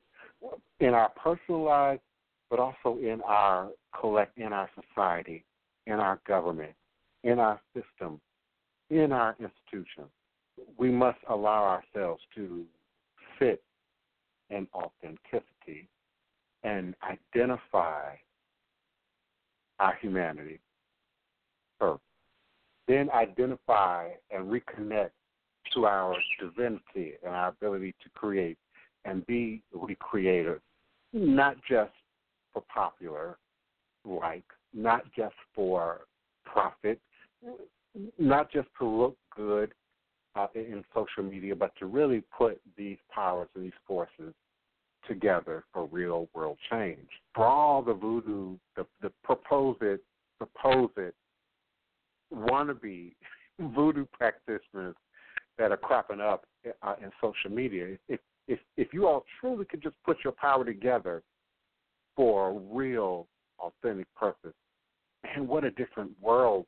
in 0.80 0.94
our 0.94 1.10
personal 1.10 1.64
lives, 1.64 2.02
but 2.50 2.60
also 2.60 3.00
in 3.02 3.22
our 3.26 3.70
collect 4.00 4.38
in 4.38 4.54
our 4.54 4.70
society, 4.76 5.44
in 5.88 5.94
our 5.94 6.20
government, 6.28 6.74
in 7.24 7.40
our 7.40 7.60
system, 7.74 8.20
in 8.90 9.12
our 9.12 9.36
institutions. 9.40 10.10
We 10.78 10.92
must 10.92 11.18
allow 11.30 11.82
ourselves 11.96 12.22
to 12.36 12.64
sit 13.40 13.62
in 14.50 14.68
authenticity 14.74 15.90
and 16.66 16.96
identify 17.04 18.16
our 19.80 19.96
humanity 20.02 20.60
first. 21.80 22.02
Then 22.88 23.10
identify 23.12 24.10
and 24.32 24.52
reconnect 24.52 25.12
to 25.74 25.86
our 25.86 26.16
divinity 26.40 27.14
and 27.24 27.34
our 27.34 27.50
ability 27.50 27.94
to 28.04 28.10
create 28.16 28.58
and 29.06 29.26
be 29.28 29.62
recreated, 29.74 30.60
not 31.14 31.56
just 31.70 31.92
for 32.52 32.64
popular 32.74 33.38
like, 34.04 34.44
not 34.74 35.04
just 35.16 35.36
for 35.54 36.02
profit, 36.46 37.00
not 38.20 38.52
just 38.52 38.68
to 38.80 38.86
look 38.86 39.18
good 39.36 39.74
uh, 40.36 40.48
in 40.54 40.84
social 40.94 41.24
media, 41.24 41.56
but 41.56 41.72
to 41.80 41.86
really 41.86 42.24
put 42.38 42.60
these 42.78 42.98
powers 43.12 43.48
and 43.56 43.66
these 43.66 43.72
forces 43.88 44.34
together 45.08 45.64
for 45.74 45.88
real 45.88 46.28
world 46.34 46.58
change. 46.72 47.08
For 47.34 47.46
all 47.46 47.82
the 47.82 47.94
voodoo, 47.94 48.58
the, 48.76 48.86
the 49.02 49.12
proposed, 49.24 50.02
supposed 50.38 51.14
wannabe 52.34 53.14
voodoo 53.60 54.06
practitioners 54.14 54.96
that 55.58 55.72
are 55.72 55.78
cropping 55.78 56.20
up 56.20 56.46
uh, 56.82 56.96
in 57.02 57.12
social 57.22 57.56
media, 57.56 57.98
if 58.10 58.20
if 58.48 58.60
if 58.78 58.94
you 58.94 59.08
all 59.08 59.24
truly 59.40 59.66
could 59.66 59.82
just 59.82 59.96
put 60.06 60.18
your 60.24 60.34
power 60.34 60.64
together 60.64 61.24
for 62.16 62.50
a 62.50 62.54
real 62.54 63.28
authentic 63.60 64.08
purpose, 64.16 64.54
and 65.36 65.48
what 65.48 65.64
a 65.64 65.72
different 65.72 66.12
world 66.22 66.66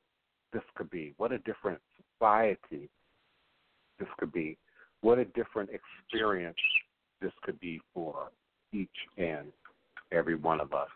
this 0.54 0.64
could 0.76 0.90
be. 0.90 1.14
What 1.18 1.32
a 1.32 1.40
different 1.40 1.80
society 2.20 2.90
this 4.00 4.08
could 4.18 4.32
be. 4.32 4.58
What 5.02 5.20
a 5.20 5.26
different 5.26 5.70
experience 5.70 6.58
this 7.22 7.32
could 7.44 7.60
be 7.60 7.80
for 7.94 8.30
each 8.74 8.90
and 9.18 9.48
every 10.12 10.36
one 10.36 10.60
of 10.60 10.74
us. 10.74 10.90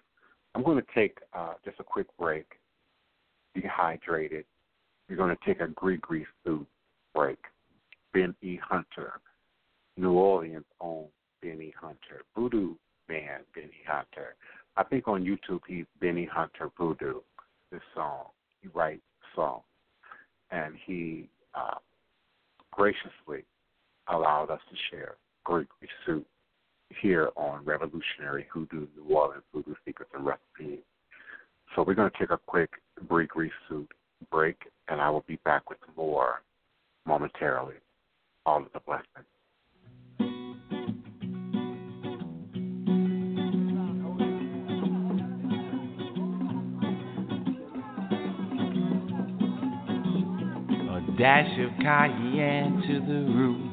I'm 0.54 0.64
going 0.64 0.78
to 0.78 0.88
take 0.94 1.18
uh, 1.34 1.54
just 1.64 1.80
a 1.80 1.84
quick 1.84 2.08
break. 2.20 2.46
Dehydrated. 3.56 4.46
We're 5.10 5.18
going 5.18 5.36
to 5.36 5.46
take 5.46 5.62
a 5.62 5.68
grease 5.68 6.26
soup 6.46 6.68
break. 7.14 7.40
Ben 8.14 8.36
E. 8.42 8.60
Hunter 8.62 9.20
New 9.98 10.14
Orleans 10.14 10.66
own 10.80 11.06
Benny 11.42 11.74
Hunter, 11.80 12.24
Voodoo 12.36 12.76
Man 13.10 13.42
Benny 13.54 13.84
Hunter. 13.88 14.36
I 14.78 14.84
think 14.84 15.08
on 15.08 15.24
YouTube 15.24 15.62
he's 15.68 15.86
Benny 16.00 16.26
Hunter 16.26 16.72
Voodoo. 16.78 17.20
This 17.72 17.82
song 17.96 18.26
he 18.62 18.68
writes 18.70 19.02
songs, 19.36 19.64
and 20.52 20.76
he 20.86 21.30
uh, 21.56 21.78
graciously 22.72 23.46
allowed 24.08 24.50
us 24.50 24.60
to 24.70 24.76
share 24.90 25.16
Greek 25.44 25.68
soup 26.06 26.26
here 27.02 27.30
on 27.36 27.64
Revolutionary 27.66 28.46
Hoodoo 28.52 28.88
New 28.96 29.16
Orleans 29.16 29.44
Voodoo 29.54 29.76
Secrets 29.86 30.12
and 30.14 30.26
Recipes. 30.26 30.84
So 31.76 31.84
we're 31.84 31.94
going 31.94 32.12
to 32.12 32.18
take 32.18 32.32
a 32.32 32.40
quick 32.48 32.70
Greek 33.08 33.32
soup 33.70 33.94
break, 34.30 34.58
and 34.88 35.00
I 35.02 35.10
will 35.10 35.24
be 35.28 35.38
back 35.46 35.70
with 35.70 35.80
more 35.96 36.42
momentarily. 37.06 37.76
All 38.46 38.58
of 38.58 38.68
the 38.74 38.80
blessings. 38.80 39.08
A 50.90 51.18
dash 51.18 51.60
of 51.60 51.80
cayenne 51.80 52.82
to 52.88 53.00
the 53.00 53.32
root. 53.32 53.71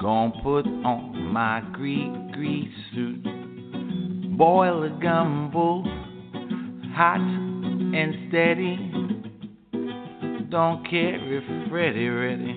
Gonna 0.00 0.32
put 0.44 0.64
on 0.64 1.32
my 1.32 1.60
gris-gris 1.72 2.72
suit. 2.94 3.24
Boil 4.38 4.84
a 4.84 4.90
gumbo, 5.02 5.82
hot 6.94 7.18
and 7.20 8.28
steady. 8.28 8.76
Don't 10.50 10.88
care 10.88 11.18
if 11.20 11.44
Freddy 11.68 12.08
ready. 12.08 12.54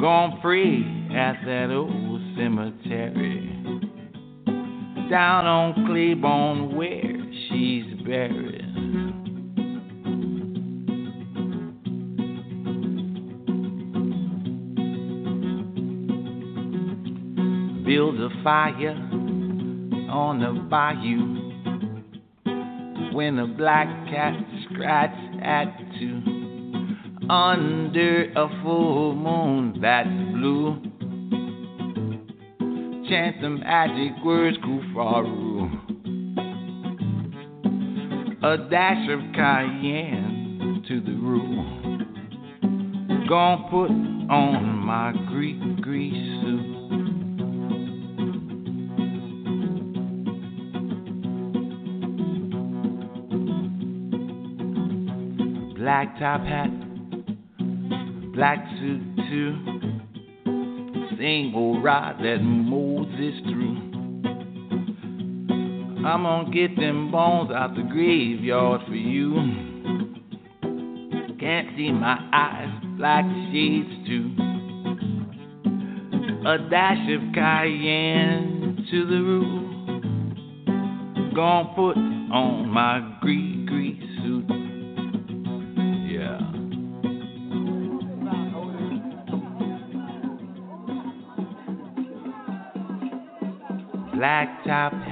Gonna 0.00 0.38
pray 0.40 0.76
at 1.12 1.44
that 1.44 1.70
old 1.72 2.20
cemetery. 2.36 3.50
Down 5.10 5.46
on 5.46 5.86
Claiborne 5.86 6.76
where 6.76 7.16
she's 7.48 7.84
buried. 8.06 8.45
Build 18.16 18.32
a 18.32 18.42
fire 18.42 18.96
on 20.10 20.40
the 20.40 20.52
bayou. 20.70 21.20
When 23.14 23.38
a 23.38 23.46
black 23.46 23.88
cat 24.08 24.34
scratch 24.64 25.16
at 25.42 25.66
two 25.98 26.22
under 27.28 28.32
a 28.32 28.62
full 28.62 29.14
moon 29.14 29.78
that's 29.82 30.08
blue. 30.08 30.80
Chant 33.08 33.40
the 33.40 33.50
magic 33.50 34.24
words, 34.24 34.56
Kufaru. 34.58 35.70
A 38.42 38.56
dash 38.70 39.08
of 39.10 39.20
cayenne 39.34 40.84
to 40.88 41.00
the 41.00 41.12
room. 41.12 42.06
Gonna 43.28 43.68
put 43.70 43.90
on 44.30 44.76
my 44.86 45.12
gris-gris 45.28 46.12
suit. 46.42 46.75
Black 55.96 56.18
top 56.18 56.42
hat, 56.42 56.68
black 58.34 58.58
suit 58.78 59.00
too. 59.30 59.52
Same 61.18 61.54
old 61.54 61.82
ride 61.82 62.18
that 62.18 62.42
Moses 62.42 63.40
threw. 63.44 63.76
I'm 66.04 66.24
gonna 66.24 66.50
get 66.50 66.76
them 66.76 67.10
bones 67.10 67.50
out 67.50 67.74
the 67.74 67.80
graveyard 67.80 68.82
for 68.86 68.94
you. 68.94 69.32
Can't 71.40 71.68
see 71.78 71.92
my 71.92 72.18
eyes, 72.30 72.68
black 72.98 73.24
shades 73.50 73.88
too. 74.06 74.34
A 76.46 76.58
dash 76.68 77.08
of 77.08 77.22
cayenne 77.32 78.86
to 78.90 79.06
the 79.06 79.22
roof. 79.22 79.62
Gonna 81.34 81.72
put 81.74 81.96
on 81.96 82.68
my 82.68 83.15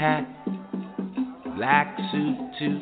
hat, 0.05 0.27
black 1.57 1.97
suit 2.13 2.37
too. 2.59 2.81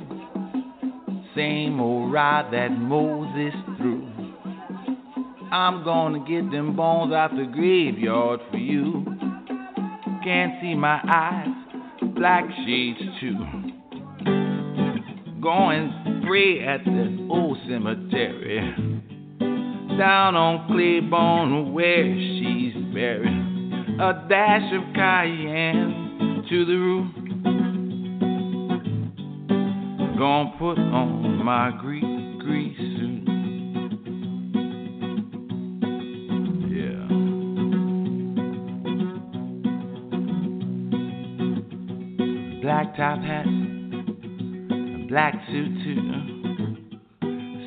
Same 1.37 1.79
old 1.81 2.13
ride 2.13 2.53
that 2.53 2.71
Moses 2.71 3.55
threw. 3.77 4.09
I'm 5.53 5.85
gonna 5.85 6.19
get 6.27 6.51
them 6.51 6.75
bones 6.75 7.13
out 7.13 7.31
the 7.31 7.45
graveyard 7.45 8.41
for 8.51 8.57
you. 8.57 9.05
Can't 10.25 10.61
see 10.61 10.75
my 10.75 11.01
eyes, 11.07 11.47
black 12.17 12.45
shades 12.67 12.99
too. 13.21 13.39
Going 15.41 16.23
pray 16.27 16.67
at 16.67 16.85
the 16.85 17.29
old 17.31 17.59
cemetery. 17.69 18.75
Down 19.97 20.35
on 20.35 20.67
Claiborne 20.67 21.73
where 21.73 22.05
she's 22.05 22.75
buried. 22.93 23.43
A 24.01 24.27
dash 24.29 24.73
of 24.73 24.95
cayenne 24.95 25.92
to 26.53 26.67
the 26.67 26.77
roof. 26.77 27.07
Gonna 30.19 30.53
put 30.59 30.79
on 30.79 31.43
my 31.43 31.71
grease, 31.81 32.05
grease 32.43 32.77
suit. 32.77 33.25
Yeah. 36.69 37.07
Black 42.61 42.97
top 42.99 43.23
hat, 43.23 43.47
black 45.09 45.35
suit 45.47 45.73
too. 45.85 46.03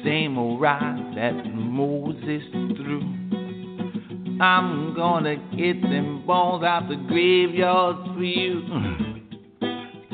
Same 0.04 0.38
old 0.38 0.62
ride 0.62 1.14
that 1.16 1.34
Moses 1.56 2.44
threw. 2.78 3.02
I'm 4.40 4.85
gonna 4.96 5.36
get 5.56 5.82
them 5.82 6.26
bones 6.26 6.64
out 6.64 6.88
the 6.90 6.96
graveyard 6.96 8.16
for 8.16 8.24
you. 8.24 8.62
Hmm. 8.62 9.16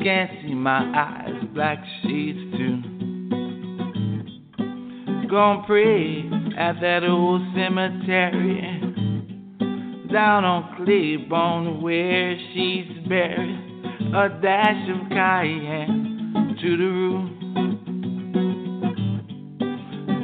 Can't 0.02 0.30
see 0.42 0.54
my 0.54 0.80
eyes, 0.94 1.44
black 1.54 1.78
shades 2.02 2.38
too. 2.56 2.82
Gonna 5.30 5.62
pray 5.66 6.28
at 6.58 6.80
that 6.80 7.04
old 7.04 7.42
cemetery 7.54 8.82
down 10.12 10.44
on 10.44 10.76
Claiborne 10.76 11.80
where 11.80 12.36
she's 12.52 12.86
buried. 13.08 13.58
A 14.14 14.28
dash 14.42 14.90
of 14.90 15.08
cayenne 15.08 16.56
to 16.60 16.76
the 16.76 16.84
roof. 16.84 17.30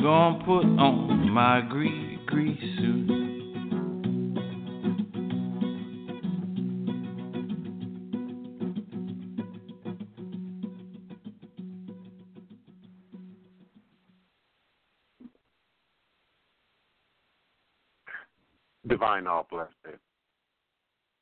Gonna 0.03 0.45
put 0.45 0.65
on 0.79 1.31
my 1.31 1.63
grease, 1.71 1.98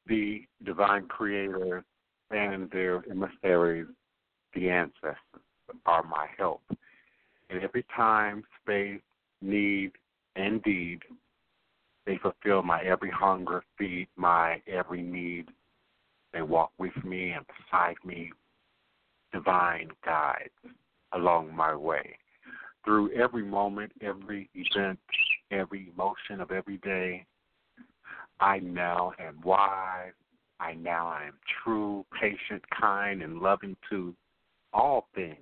the 0.07 0.42
divine 0.64 1.07
creator 1.07 1.84
and 2.30 2.70
their 2.70 3.02
emissaries, 3.11 3.86
the 4.54 4.70
ancestors, 4.70 5.16
are 5.84 6.02
my 6.02 6.26
help. 6.38 6.62
And 7.50 7.62
every 7.62 7.84
time, 7.94 8.42
space, 8.62 9.00
need, 9.42 9.92
and 10.34 10.62
deed, 10.62 11.00
they 12.04 12.18
fulfill 12.18 12.62
my 12.62 12.82
every 12.82 13.11
hunger, 13.11 13.64
feed 13.78 14.09
my 14.16 14.62
every 14.66 15.02
need. 15.02 15.48
They 16.32 16.42
walk 16.42 16.70
with 16.78 16.92
me 17.04 17.32
and 17.32 17.44
beside 17.46 17.96
me, 18.04 18.32
divine 19.32 19.88
guides 20.04 20.50
along 21.12 21.54
my 21.54 21.74
way. 21.74 22.16
Through 22.84 23.12
every 23.12 23.42
moment, 23.42 23.92
every 24.00 24.48
event, 24.54 24.98
every 25.50 25.90
emotion 25.92 26.40
of 26.40 26.52
every 26.52 26.76
day, 26.78 27.26
I 28.41 28.59
now 28.59 29.12
am 29.18 29.41
wise. 29.43 30.12
I 30.59 30.74
now 30.74 31.12
am 31.12 31.34
true, 31.62 32.05
patient, 32.18 32.62
kind, 32.78 33.22
and 33.22 33.41
loving 33.41 33.76
to 33.91 34.14
all 34.72 35.09
things 35.14 35.37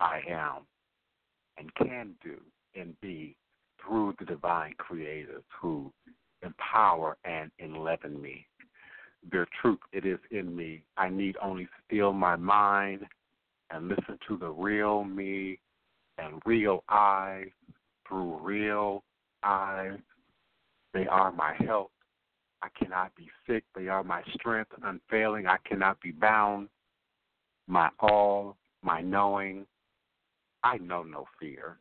I 0.00 0.20
am 0.28 0.62
and 1.58 1.74
can 1.74 2.14
do 2.22 2.36
and 2.74 2.98
be 3.00 3.36
through 3.80 4.14
the 4.18 4.24
divine 4.24 4.74
creators 4.78 5.42
who 5.60 5.92
empower 6.42 7.16
and 7.24 7.50
enliven 7.60 8.20
me. 8.20 8.46
Their 9.30 9.46
truth, 9.60 9.80
it 9.92 10.06
is 10.06 10.18
in 10.30 10.54
me. 10.54 10.82
I 10.96 11.08
need 11.08 11.36
only 11.42 11.68
still 11.86 12.12
my 12.12 12.36
mind 12.36 13.04
and 13.70 13.88
listen 13.88 14.18
to 14.28 14.38
the 14.38 14.50
real 14.50 15.04
me 15.04 15.58
and 16.18 16.40
real 16.46 16.84
eyes 16.88 17.48
through 18.06 18.38
real 18.40 19.02
eyes. 19.42 19.98
They 20.94 21.06
are 21.06 21.32
my 21.32 21.54
help. 21.58 21.90
I 22.62 22.68
cannot 22.78 23.14
be 23.14 23.28
sick. 23.46 23.64
They 23.74 23.88
are 23.88 24.02
my 24.02 24.22
strength, 24.34 24.72
unfailing. 24.82 25.46
I 25.46 25.56
cannot 25.68 26.00
be 26.00 26.10
bound. 26.10 26.68
My 27.66 27.90
all, 28.00 28.56
my 28.82 29.00
knowing. 29.00 29.66
I 30.64 30.78
know 30.78 31.02
no 31.02 31.26
fear. 31.38 31.78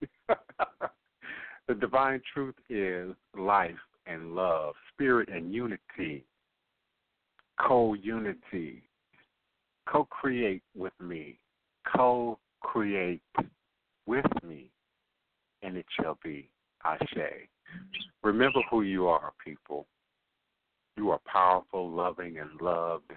the 0.28 1.74
divine 1.80 2.20
truth 2.32 2.54
is 2.68 3.14
life 3.36 3.70
and 4.06 4.34
love, 4.34 4.74
spirit 4.92 5.28
and 5.28 5.52
unity, 5.52 6.24
co 7.60 7.94
unity. 7.94 8.82
Co 9.88 10.04
create 10.04 10.62
with 10.76 10.92
me, 11.00 11.38
co 11.92 12.38
create 12.60 13.20
with 14.06 14.24
me, 14.44 14.70
and 15.62 15.76
it 15.76 15.86
shall 15.98 16.18
be 16.22 16.48
Ashe. 16.84 17.48
Remember 18.22 18.60
who 18.70 18.82
you 18.82 19.08
are. 19.08 19.08
You 19.08 19.08
are 19.08 19.32
powerful, 21.52 21.90
loving, 21.90 22.38
and 22.38 22.60
loved, 22.60 23.12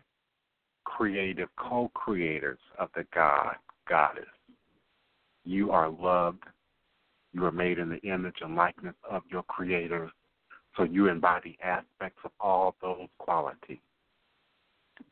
creative 0.83 1.49
co 1.57 1.89
creators 1.93 2.59
of 2.79 2.89
the 2.95 3.05
God, 3.13 3.55
Goddess. 3.87 4.25
You 5.45 5.71
are 5.71 5.89
loved. 5.89 6.43
You 7.33 7.45
are 7.45 7.51
made 7.51 7.79
in 7.79 7.89
the 7.89 7.99
image 7.99 8.37
and 8.41 8.55
likeness 8.55 8.95
of 9.09 9.21
your 9.29 9.43
Creator, 9.43 10.09
so 10.75 10.83
you 10.83 11.07
embody 11.07 11.57
aspects 11.63 12.19
of 12.23 12.31
all 12.39 12.75
those 12.81 13.07
qualities. 13.17 13.79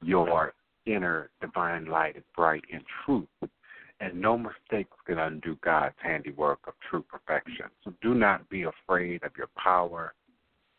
Your 0.01 0.53
inner 0.85 1.29
divine 1.41 1.85
light 1.85 2.15
is 2.15 2.23
bright 2.35 2.63
in 2.71 2.81
truth, 3.05 3.51
and 3.99 4.19
no 4.19 4.37
mistakes 4.37 4.95
can 5.05 5.19
undo 5.19 5.57
God's 5.63 5.95
handiwork 6.01 6.59
of 6.65 6.73
true 6.89 7.03
perfection. 7.09 7.65
So 7.83 7.93
do 8.01 8.13
not 8.13 8.49
be 8.49 8.63
afraid 8.63 9.23
of 9.23 9.31
your 9.37 9.49
power, 9.57 10.13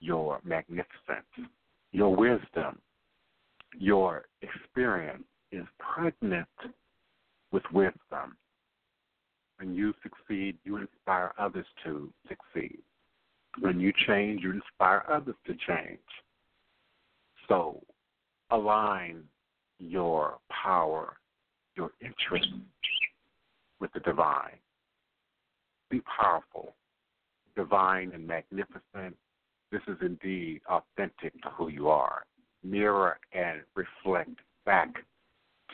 your 0.00 0.40
magnificence, 0.44 1.50
your 1.94 2.14
wisdom, 2.14 2.76
your 3.78 4.24
experience 4.42 5.22
is 5.52 5.64
pregnant 5.78 6.48
with 7.52 7.62
wisdom. 7.72 8.36
When 9.58 9.72
you 9.72 9.94
succeed, 10.02 10.58
you 10.64 10.78
inspire 10.78 11.32
others 11.38 11.66
to 11.84 12.12
succeed. 12.28 12.80
When 13.60 13.78
you 13.78 13.92
change, 14.08 14.42
you 14.42 14.50
inspire 14.50 15.04
others 15.08 15.36
to 15.46 15.54
change. 15.68 16.00
So 17.48 17.80
align 18.50 19.22
your 19.78 20.38
power, 20.50 21.16
your 21.76 21.92
interest 22.00 22.48
with 23.78 23.92
the 23.92 24.00
divine. 24.00 24.58
Be 25.90 26.02
powerful, 26.20 26.74
divine, 27.54 28.10
and 28.12 28.26
magnificent. 28.26 29.16
This 29.74 29.82
is 29.88 30.00
indeed 30.02 30.60
authentic 30.68 31.32
to 31.42 31.50
who 31.50 31.66
you 31.66 31.88
are. 31.88 32.22
Mirror 32.62 33.18
and 33.32 33.62
reflect 33.74 34.38
back 34.64 35.04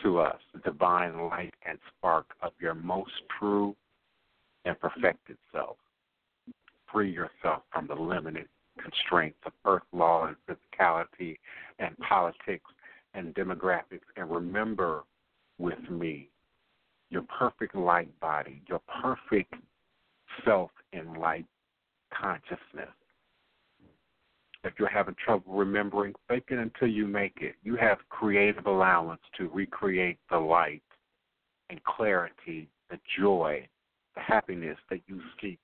to 0.02 0.18
us 0.20 0.38
the 0.54 0.60
divine 0.60 1.28
light 1.28 1.52
and 1.66 1.78
spark 1.98 2.28
of 2.40 2.52
your 2.58 2.72
most 2.72 3.12
true 3.38 3.76
and 4.64 4.80
perfected 4.80 5.36
self. 5.52 5.76
Free 6.90 7.12
yourself 7.12 7.64
from 7.70 7.88
the 7.88 7.94
limited 7.94 8.48
constraints 8.82 9.36
of 9.44 9.52
earth 9.66 9.82
law 9.92 10.28
and 10.28 10.36
physicality 10.48 11.36
and 11.78 11.94
politics 11.98 12.70
and 13.12 13.34
demographics 13.34 14.08
and 14.16 14.30
remember 14.30 15.02
with 15.58 15.90
me, 15.90 16.30
your 17.10 17.26
perfect 17.38 17.74
light 17.74 18.18
body, 18.18 18.62
your 18.66 18.80
perfect 19.02 19.52
self 20.42 20.70
in 20.94 21.12
light 21.12 21.44
consciousness. 22.18 22.88
If 24.62 24.74
you're 24.78 24.88
having 24.88 25.14
trouble 25.24 25.54
remembering, 25.54 26.14
fake 26.28 26.48
it 26.50 26.58
until 26.58 26.88
you 26.88 27.06
make 27.06 27.38
it. 27.40 27.54
You 27.62 27.76
have 27.76 27.98
creative 28.10 28.66
allowance 28.66 29.22
to 29.38 29.48
recreate 29.48 30.18
the 30.30 30.38
light 30.38 30.82
and 31.70 31.82
clarity, 31.84 32.68
the 32.90 32.98
joy, 33.18 33.66
the 34.14 34.20
happiness 34.20 34.76
that 34.90 35.00
you 35.06 35.20
seek 35.40 35.60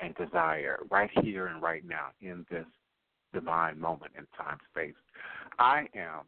and 0.00 0.14
desire 0.16 0.80
right 0.90 1.10
here 1.22 1.46
and 1.46 1.62
right 1.62 1.84
now 1.86 2.08
in 2.20 2.44
this 2.50 2.66
divine 3.32 3.78
moment 3.78 4.12
in 4.16 4.26
time 4.36 4.58
space. 4.72 4.94
I 5.58 5.86
am 5.94 6.24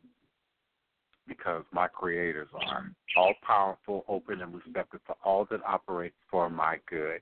because 1.26 1.64
my 1.72 1.86
creators 1.86 2.48
are 2.66 2.90
all 3.16 3.34
powerful, 3.42 4.04
open, 4.08 4.42
and 4.42 4.54
receptive 4.54 5.04
to 5.06 5.14
all 5.24 5.46
that 5.50 5.60
operates 5.64 6.16
for 6.30 6.50
my 6.50 6.78
good 6.88 7.20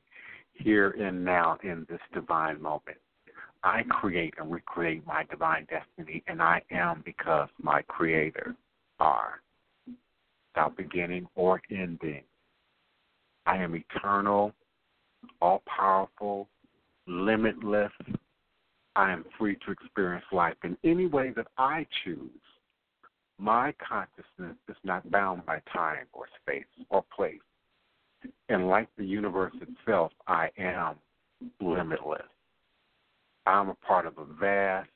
here 0.53 0.91
and 0.91 1.25
now 1.25 1.59
in 1.63 1.87
this 1.89 2.01
divine 2.13 2.61
moment. 2.61 2.99
I 3.63 3.83
create 3.89 4.35
and 4.39 4.51
recreate 4.51 5.07
my 5.07 5.25
divine 5.31 5.67
destiny, 5.69 6.23
and 6.29 6.41
I 6.41 6.63
am 6.71 7.03
because 7.05 7.49
my 7.61 7.83
creators 7.83 8.55
are 9.01 9.41
without 10.55 10.77
beginning 10.77 11.29
or 11.35 11.61
ending. 11.71 12.23
I 13.47 13.57
am 13.57 13.75
eternal, 13.75 14.53
all 15.41 15.63
powerful, 15.67 16.49
limitless. 17.07 17.93
I 18.97 19.13
am 19.13 19.25
free 19.39 19.57
to 19.65 19.73
experience 19.73 20.25
life 20.33 20.57
in 20.65 20.77
any 20.85 21.07
way 21.07 21.33
that 21.37 21.47
I 21.57 21.87
choose. 22.05 22.31
My 23.39 23.73
consciousness 23.87 24.57
is 24.69 24.77
not 24.83 25.09
bound 25.11 25.47
by 25.47 25.61
time 25.73 26.07
or 26.13 26.27
space 26.43 26.65
or 26.91 27.05
place. 27.15 27.39
And 28.49 28.69
like 28.69 28.89
the 28.97 29.05
universe 29.05 29.55
itself, 29.61 30.13
I 30.27 30.51
am 30.59 30.97
limitless. 31.61 32.23
I'm 33.49 33.71
a 33.71 33.75
part 33.75 34.05
of 34.05 34.19
a 34.19 34.27
vast, 34.39 34.91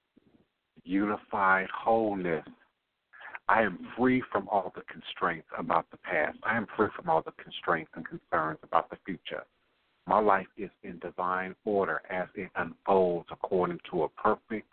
unified 0.85 1.69
wholeness. 1.75 2.45
I 3.49 3.63
am 3.63 3.79
free 3.97 4.23
from 4.31 4.47
all 4.49 4.71
the 4.75 4.83
constraints 4.93 5.49
about 5.59 5.87
the 5.91 5.97
past. 5.97 6.37
I 6.43 6.59
am 6.59 6.67
free 6.77 6.89
from 6.95 7.09
all 7.09 7.23
the 7.23 7.33
constraints 7.43 7.91
and 7.97 8.07
concerns 8.07 8.59
about 8.63 8.91
the 8.91 8.99
future. 9.07 9.45
My 10.07 10.19
life 10.19 10.47
is 10.59 10.69
in 10.83 10.99
divine 10.99 11.55
order 11.65 12.03
as 12.11 12.29
it 12.35 12.51
unfolds 12.57 13.27
according 13.33 13.79
to 13.91 14.03
a 14.03 14.09
perfect 14.11 14.71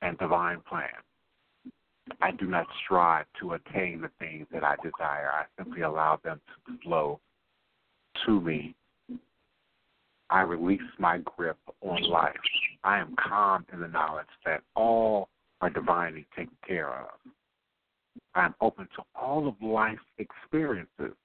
and 0.00 0.16
divine 0.18 0.60
plan. 0.68 0.88
I 2.20 2.30
do 2.30 2.46
not 2.46 2.66
strive 2.84 3.26
to 3.40 3.54
attain 3.54 4.00
the 4.00 4.10
things 4.20 4.46
that 4.52 4.62
I 4.62 4.76
desire. 4.76 5.30
I 5.32 5.44
simply 5.58 5.82
allow 5.82 6.20
them 6.22 6.40
to 6.66 6.78
flow 6.84 7.18
to 8.26 8.40
me. 8.40 8.76
I 10.30 10.42
release 10.42 10.80
my 10.98 11.18
grip 11.18 11.58
on 11.80 12.02
life. 12.04 12.36
I 12.84 12.98
am 12.98 13.14
calm 13.16 13.64
in 13.72 13.80
the 13.80 13.88
knowledge 13.88 14.26
that 14.44 14.62
all 14.74 15.28
are 15.60 15.70
divinely 15.70 16.26
taken 16.36 16.56
care 16.66 16.90
of. 16.90 17.10
I 18.34 18.44
am 18.46 18.54
open 18.60 18.88
to 18.96 19.02
all 19.14 19.46
of 19.46 19.54
life's 19.62 20.00
experiences. 20.18 21.16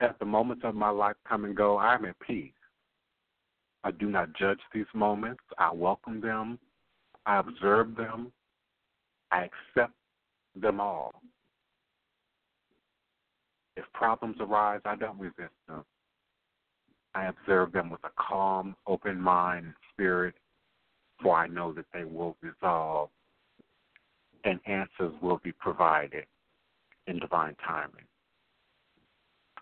As 0.00 0.10
the 0.18 0.26
moments 0.26 0.64
of 0.64 0.74
my 0.74 0.90
life 0.90 1.16
come 1.28 1.44
and 1.44 1.56
go, 1.56 1.76
I 1.76 1.94
am 1.94 2.04
at 2.04 2.18
peace. 2.20 2.52
I 3.84 3.90
do 3.90 4.10
not 4.10 4.34
judge 4.34 4.60
these 4.74 4.86
moments. 4.94 5.42
I 5.58 5.72
welcome 5.72 6.20
them. 6.20 6.58
I 7.26 7.38
observe 7.38 7.96
them. 7.96 8.32
I 9.30 9.48
accept 9.48 9.94
them 10.54 10.80
all. 10.80 11.22
If 13.76 13.84
problems 13.94 14.36
arise, 14.40 14.80
I 14.84 14.96
don't 14.96 15.18
resist 15.18 15.54
them. 15.68 15.84
I 17.14 17.26
observe 17.26 17.72
them 17.72 17.90
with 17.90 18.04
a 18.04 18.10
calm, 18.18 18.76
open 18.86 19.20
mind 19.20 19.66
and 19.66 19.74
spirit, 19.92 20.34
for 21.22 21.36
I 21.36 21.46
know 21.46 21.72
that 21.72 21.86
they 21.92 22.04
will 22.04 22.36
resolve 22.40 23.10
and 24.44 24.58
answers 24.66 25.12
will 25.20 25.40
be 25.42 25.52
provided 25.52 26.24
in 27.06 27.18
divine 27.18 27.56
timing. 27.66 28.04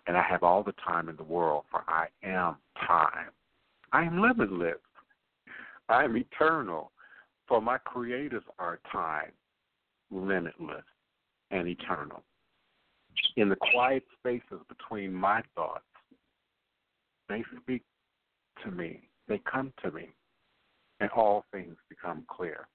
And 0.06 0.16
I 0.16 0.22
have 0.22 0.42
all 0.42 0.62
the 0.62 0.74
time 0.86 1.08
in 1.08 1.16
the 1.16 1.24
world, 1.24 1.64
for 1.70 1.84
I 1.88 2.06
am 2.22 2.56
time. 2.86 3.30
I 3.92 4.04
am 4.04 4.20
limitless. 4.20 4.78
I 5.88 6.04
am 6.04 6.16
eternal, 6.16 6.92
for 7.46 7.60
my 7.60 7.78
creators 7.78 8.42
are 8.58 8.78
time, 8.92 9.32
limitless, 10.10 10.84
and 11.50 11.66
eternal. 11.66 12.22
In 13.36 13.48
the 13.48 13.56
quiet 13.72 14.04
spaces 14.18 14.60
between 14.68 15.12
my 15.12 15.42
thoughts, 15.54 15.84
they 17.28 17.42
speak 17.60 17.82
to 18.64 18.70
me, 18.70 19.08
they 19.28 19.40
come 19.50 19.72
to 19.82 19.90
me, 19.90 20.08
and 21.00 21.10
all 21.10 21.44
things 21.52 21.76
become 21.88 22.24
clear. 22.28 22.66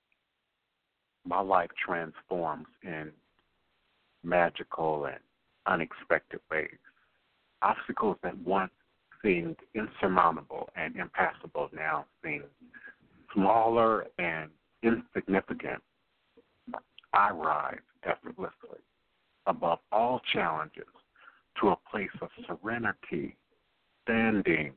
My 1.26 1.40
life 1.40 1.70
transforms 1.86 2.68
in 2.84 3.12
magical 4.24 5.06
and 5.06 5.20
unexpected 5.66 6.40
ways. 6.52 6.78
Obstacles 7.62 8.18
that 8.24 8.38
once 8.40 8.72
seemed 9.24 9.56
insurmountable 9.74 10.70
and 10.76 10.96
impassable 10.96 11.70
now 11.74 12.06
seem 12.24 12.44
smaller 13.34 14.06
and 14.20 14.50
insignificant. 14.84 15.82
I 17.14 17.32
rise 17.32 17.80
effortlessly 18.04 18.80
above 19.46 19.80
all 19.92 20.22
challenges 20.34 20.84
to 21.62 21.70
a 21.70 21.78
place 21.90 22.10
of 22.22 22.30
serenity, 22.48 23.36
standing, 24.04 24.74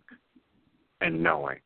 and 1.01 1.23
knowing. 1.23 1.59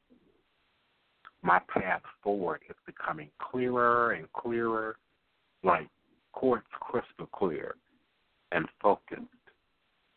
My 1.43 1.61
path 1.69 2.03
forward 2.23 2.61
is 2.69 2.77
becoming 2.87 3.31
clearer 3.39 4.13
and 4.13 4.31
clearer, 4.33 4.97
like 5.63 5.89
quartz 6.33 6.67
crystal 6.81 7.27
clear 7.33 7.77
and 8.53 8.67
focused. 8.83 9.25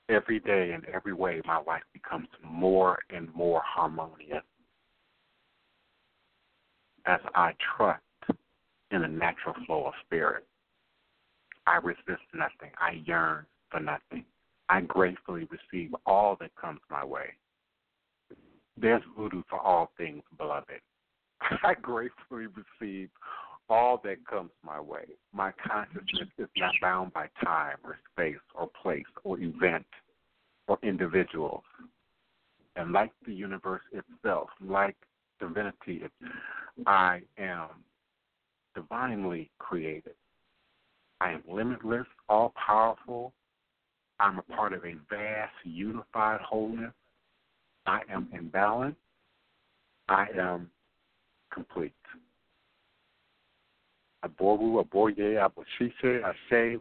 Every 0.10 0.40
day 0.40 0.74
in 0.74 0.82
every 0.94 1.14
way, 1.14 1.42
my 1.46 1.62
life 1.66 1.84
becomes 1.94 2.28
more 2.44 3.00
and 3.10 3.34
more 3.34 3.62
harmonious 3.66 4.44
as 7.06 7.20
I 7.36 7.54
trust 7.78 8.02
in 8.92 9.02
the 9.02 9.08
natural 9.08 9.56
flow 9.66 9.88
of 9.88 9.94
spirit. 10.06 10.46
I 11.66 11.78
resist 11.78 12.24
nothing. 12.34 12.72
I 12.78 13.02
yearn 13.06 13.46
for 13.72 13.80
nothing. 13.80 14.26
I 14.70 14.82
gratefully 14.82 15.48
receive 15.50 15.96
all 16.06 16.36
that 16.40 16.56
comes 16.56 16.80
my 16.90 17.04
way. 17.04 17.34
There's 18.78 19.04
voodoo 19.18 19.44
for 19.50 19.60
all 19.60 19.92
things, 19.98 20.24
beloved. 20.38 20.82
I 21.64 21.74
gratefully 21.76 22.48
receive 22.48 23.10
all 23.70 24.00
that 24.04 24.26
comes 24.28 24.52
my 24.66 24.80
way. 24.80 25.06
My 25.34 25.52
consciousness 25.66 26.30
is 26.38 26.48
not 26.58 26.74
bound 26.82 27.14
by 27.14 27.28
time 27.44 27.78
or 27.84 27.98
space 28.12 28.42
or 28.56 28.70
place 28.82 29.06
or 29.24 29.40
event 29.40 29.86
or 30.68 30.78
individual. 30.84 31.64
And 32.76 32.92
like 32.92 33.12
the 33.26 33.34
universe 33.34 33.82
itself, 33.92 34.50
like 34.62 34.96
divinity, 35.40 36.04
I 36.86 37.22
am 37.38 37.68
divinely 38.76 39.50
created. 39.60 40.16
I 41.22 41.32
am 41.32 41.44
limitless, 41.48 42.08
all 42.28 42.54
powerful. 42.66 43.34
I'm 44.20 44.40
a 44.40 44.44
part 44.44 44.74
of 44.74 44.84
a 44.86 44.96
vast, 45.10 45.54
unified 45.64 46.42
wholeness. 46.42 46.94
I 47.86 48.02
am 48.12 48.28
in 48.34 48.50
balance. 48.50 48.96
I 50.10 50.28
am 50.38 50.70
complete. 51.54 51.94
Aboru, 54.26 54.84
Aboye, 54.84 55.38
Aboshishe, 55.38 56.22
Ashe, 56.24 56.80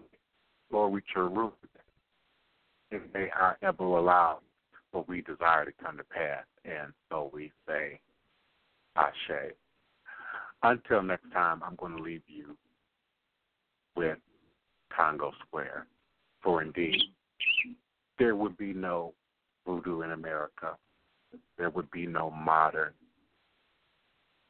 Lord, 0.71 0.93
we 0.93 1.03
your 1.15 1.29
root. 1.29 1.53
And 2.91 3.03
may 3.13 3.29
our 3.39 3.59
ever 3.63 3.85
allow 3.85 4.41
what 4.93 5.09
we 5.09 5.23
desire 5.23 5.65
to 5.65 5.73
come 5.83 5.97
to 5.97 6.05
pass. 6.05 6.45
And 6.65 6.93
so 7.11 7.31
we 7.33 7.51
say, 7.67 8.01
Ashe. 8.97 9.53
Until 10.63 11.03
next 11.03 11.31
time, 11.33 11.63
I'm 11.65 11.75
going 11.77 11.97
to 11.97 12.03
leave 12.03 12.23
you 12.29 12.57
with 13.97 14.19
Congo 14.97 15.33
Square. 15.47 15.87
For 16.43 16.63
indeed, 16.63 17.01
there 18.19 18.37
would 18.37 18.57
be 18.57 18.73
no 18.73 19.15
voodoo 19.67 20.03
in 20.03 20.13
America. 20.13 20.77
There 21.59 21.71
would 21.71 21.91
be 21.91 22.07
no 22.07 22.31
modern 22.31 22.93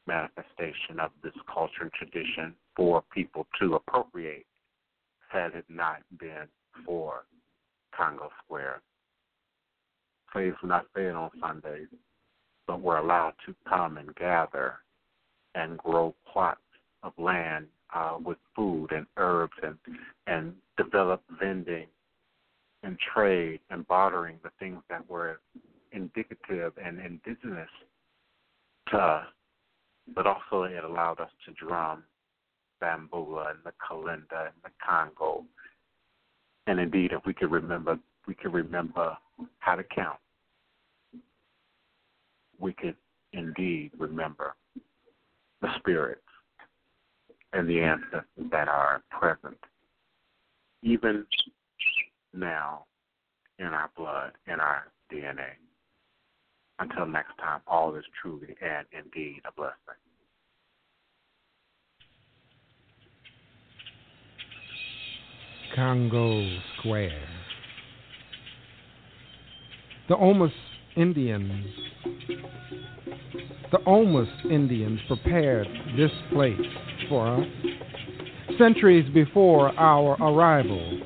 manifestation 0.07 0.99
of 0.99 1.11
this 1.23 1.33
culture 1.53 1.81
and 1.81 1.91
tradition 1.93 2.53
for 2.75 3.03
people 3.13 3.47
to 3.59 3.75
appropriate 3.75 4.45
had 5.29 5.53
it 5.55 5.65
not 5.69 6.01
been 6.19 6.47
for 6.85 7.25
Congo 7.95 8.29
Square. 8.43 8.81
Slaves 10.31 10.57
were 10.61 10.69
not 10.69 10.85
fed 10.93 11.11
on 11.13 11.29
Sundays, 11.39 11.87
but 12.67 12.81
were 12.81 12.97
allowed 12.97 13.33
to 13.45 13.55
come 13.67 13.97
and 13.97 14.13
gather 14.15 14.75
and 15.55 15.77
grow 15.77 16.15
plots 16.31 16.59
of 17.03 17.13
land 17.17 17.67
uh, 17.93 18.17
with 18.23 18.37
food 18.55 18.91
and 18.91 19.05
herbs 19.17 19.53
and 19.61 19.77
and 20.27 20.53
develop 20.77 21.21
vending 21.39 21.85
and 22.81 22.97
trade 23.13 23.59
and 23.69 23.87
bartering 23.87 24.39
the 24.43 24.49
things 24.59 24.81
that 24.89 25.07
were 25.09 25.39
indicative 25.91 26.73
and 26.83 26.99
indigenous 26.99 27.69
to 28.89 29.25
but 30.15 30.27
also 30.27 30.63
it 30.63 30.83
allowed 30.83 31.19
us 31.19 31.29
to 31.45 31.53
drum 31.53 32.03
bamboula 32.81 33.51
and 33.51 33.59
the 33.63 33.71
kalinda 33.81 34.47
and 34.47 34.55
the 34.63 34.69
Congo. 34.85 35.45
And 36.67 36.79
indeed, 36.79 37.11
if 37.11 37.25
we 37.25 37.33
could 37.33 37.51
remember, 37.51 37.97
we 38.27 38.35
could 38.35 38.53
remember 38.53 39.17
how 39.59 39.75
to 39.75 39.83
count. 39.83 40.19
We 42.59 42.73
could 42.73 42.95
indeed 43.33 43.91
remember 43.97 44.55
the 45.61 45.69
spirits 45.79 46.21
and 47.53 47.69
the 47.69 47.81
ancestors 47.81 48.23
that 48.51 48.67
are 48.67 49.03
present, 49.09 49.57
even 50.81 51.25
now 52.33 52.85
in 53.59 53.67
our 53.67 53.89
blood, 53.95 54.31
in 54.47 54.59
our 54.59 54.91
DNA. 55.11 55.53
Until 56.83 57.05
next 57.05 57.37
time, 57.39 57.61
all 57.65 57.95
is 57.95 58.03
truly 58.21 58.57
and 58.61 58.85
indeed 58.91 59.41
a 59.47 59.53
blessing. 59.53 59.73
Congo 65.73 66.45
Square. 66.77 67.25
The 70.09 70.15
Houmas 70.15 70.51
Indians, 70.97 71.65
the 73.71 73.77
Houmas 73.87 74.51
Indians 74.51 74.99
prepared 75.07 75.67
this 75.95 76.11
place 76.33 76.59
for 77.07 77.37
us 77.37 77.47
centuries 78.57 79.09
before 79.13 79.69
our 79.79 80.21
arrival. 80.21 80.99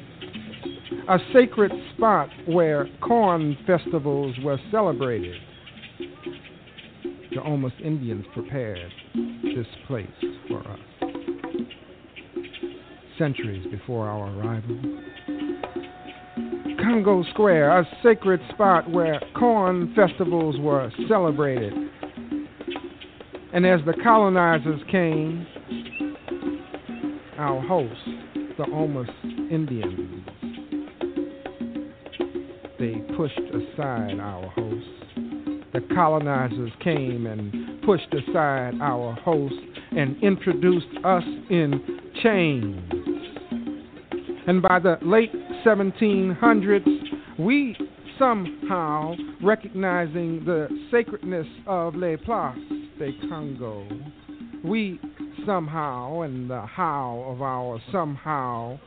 A 1.08 1.20
sacred 1.32 1.72
spot 1.96 2.30
where 2.48 2.90
corn 3.00 3.56
festivals 3.68 4.36
were 4.44 4.58
celebrated. 4.72 5.40
The 7.38 7.44
Houmas 7.44 7.80
Indians 7.86 8.26
prepared 8.34 8.92
this 9.44 9.68
place 9.86 10.08
for 10.48 10.58
us 10.68 10.80
centuries 13.20 13.64
before 13.70 14.08
our 14.08 14.32
arrival. 14.32 14.76
Congo 16.82 17.24
Square, 17.30 17.82
a 17.82 17.88
sacred 18.02 18.40
spot 18.56 18.90
where 18.90 19.22
corn 19.38 19.94
festivals 19.96 20.56
were 20.60 20.92
celebrated. 21.08 21.74
And 23.54 23.68
as 23.68 23.82
the 23.86 23.94
colonizers 24.04 24.82
came, 24.90 25.46
our 27.38 27.62
hosts, 27.62 28.02
the 28.58 28.66
Omas 28.74 29.10
Indians, 29.52 30.26
they 32.80 32.96
pushed 33.16 33.40
aside 33.54 34.20
our 34.20 34.50
hosts. 34.56 34.97
The 35.78 35.94
colonizers 35.94 36.72
came 36.84 37.28
and 37.28 37.84
pushed 37.84 38.12
aside 38.12 38.82
our 38.82 39.14
hosts 39.14 39.60
and 39.96 40.18
introduced 40.24 40.88
us 41.04 41.22
in 41.52 42.00
chains. 42.24 42.82
And 44.48 44.60
by 44.60 44.80
the 44.80 44.98
late 45.04 45.32
1700s, 45.64 47.38
we 47.38 47.78
somehow, 48.18 49.14
recognizing 49.44 50.44
the 50.46 50.68
sacredness 50.90 51.46
of 51.68 51.94
Les 51.94 52.18
Places 52.18 52.64
de 52.98 53.12
Congo, 53.30 53.88
we 54.64 55.00
somehow, 55.46 56.22
and 56.22 56.50
the 56.50 56.62
how 56.62 57.24
of 57.28 57.44
our 57.44 57.80
somehow 57.92 58.80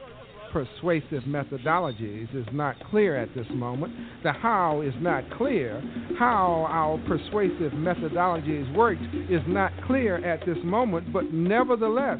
persuasive 0.52 1.22
methodologies 1.24 2.34
is 2.34 2.46
not 2.52 2.76
clear 2.90 3.16
at 3.16 3.34
this 3.34 3.46
moment. 3.50 3.92
The 4.22 4.32
how 4.32 4.82
is 4.82 4.94
not 5.00 5.24
clear. 5.36 5.82
How 6.18 6.66
our 6.68 6.98
persuasive 7.06 7.72
methodologies 7.72 8.74
worked 8.74 9.02
is 9.30 9.42
not 9.46 9.72
clear 9.86 10.24
at 10.24 10.44
this 10.46 10.58
moment, 10.64 11.12
but 11.12 11.32
nevertheless, 11.32 12.18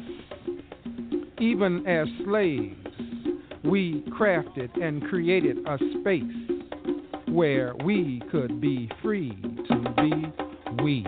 even 1.39 1.85
as 1.87 2.07
slaves, 2.25 2.75
we 3.63 4.03
crafted 4.19 4.69
and 4.81 5.03
created 5.03 5.57
a 5.67 5.77
space 5.99 6.51
where 7.27 7.73
we 7.85 8.21
could 8.31 8.59
be 8.59 8.89
free 9.01 9.31
to 9.67 9.93
be 9.97 10.83
we. 10.83 11.05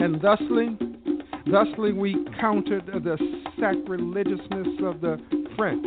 And 0.00 0.20
thusly, 0.20 0.78
thusly 1.50 1.92
we 1.92 2.24
countered 2.40 2.86
the 2.86 3.18
sacrilegiousness 3.60 4.80
of 4.84 5.00
the 5.00 5.18
French, 5.56 5.86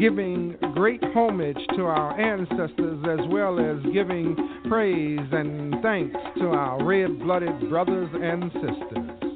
giving 0.00 0.56
great 0.74 1.02
homage 1.14 1.58
to 1.76 1.84
our 1.84 2.18
ancestors 2.20 3.04
as 3.08 3.26
well 3.28 3.58
as 3.58 3.82
giving 3.92 4.36
praise 4.68 5.28
and 5.32 5.74
thanks 5.82 6.16
to 6.38 6.48
our 6.48 6.84
red 6.84 7.18
blooded 7.20 7.68
brothers 7.70 8.10
and 8.14 8.50
sisters. 8.52 9.26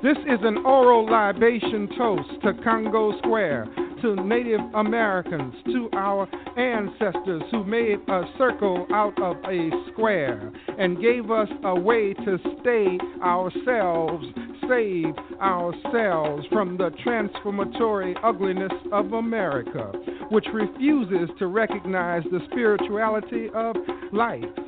This 0.00 0.18
is 0.28 0.38
an 0.42 0.58
oral 0.58 1.10
libation 1.10 1.88
toast 1.98 2.30
to 2.44 2.54
Congo 2.62 3.18
Square, 3.18 3.66
to 4.00 4.14
Native 4.14 4.60
Americans, 4.74 5.52
to 5.66 5.90
our 5.92 6.28
ancestors 6.56 7.42
who 7.50 7.64
made 7.64 7.98
a 8.08 8.22
circle 8.38 8.86
out 8.92 9.20
of 9.20 9.36
a 9.44 9.70
square 9.90 10.52
and 10.78 11.00
gave 11.00 11.32
us 11.32 11.48
a 11.64 11.74
way 11.78 12.14
to 12.14 12.38
stay 12.60 12.96
ourselves, 13.24 14.24
save 14.68 15.14
ourselves 15.40 16.46
from 16.52 16.76
the 16.76 16.90
transformatory 17.02 18.14
ugliness 18.22 18.72
of 18.92 19.12
America, 19.14 19.92
which 20.30 20.46
refuses 20.52 21.28
to 21.38 21.46
recognize 21.46 22.22
the 22.24 22.40
spirituality 22.50 23.48
of 23.54 23.74
life 24.12 24.67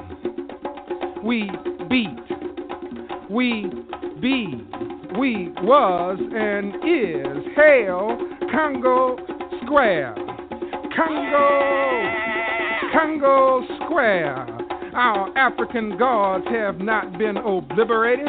we 1.23 1.49
beat, 1.89 2.09
we 3.29 3.69
be, 4.19 4.65
we 5.17 5.49
was 5.61 6.19
and 6.33 6.75
is. 6.75 7.55
Hail 7.55 8.17
Congo 8.51 9.17
Square. 9.63 10.15
Congo, 10.95 11.49
Congo 12.93 13.61
Square. 13.85 14.47
Our 14.93 15.37
African 15.37 15.97
gods 15.97 16.45
have 16.49 16.79
not 16.79 17.17
been 17.17 17.37
obliterated. 17.37 18.27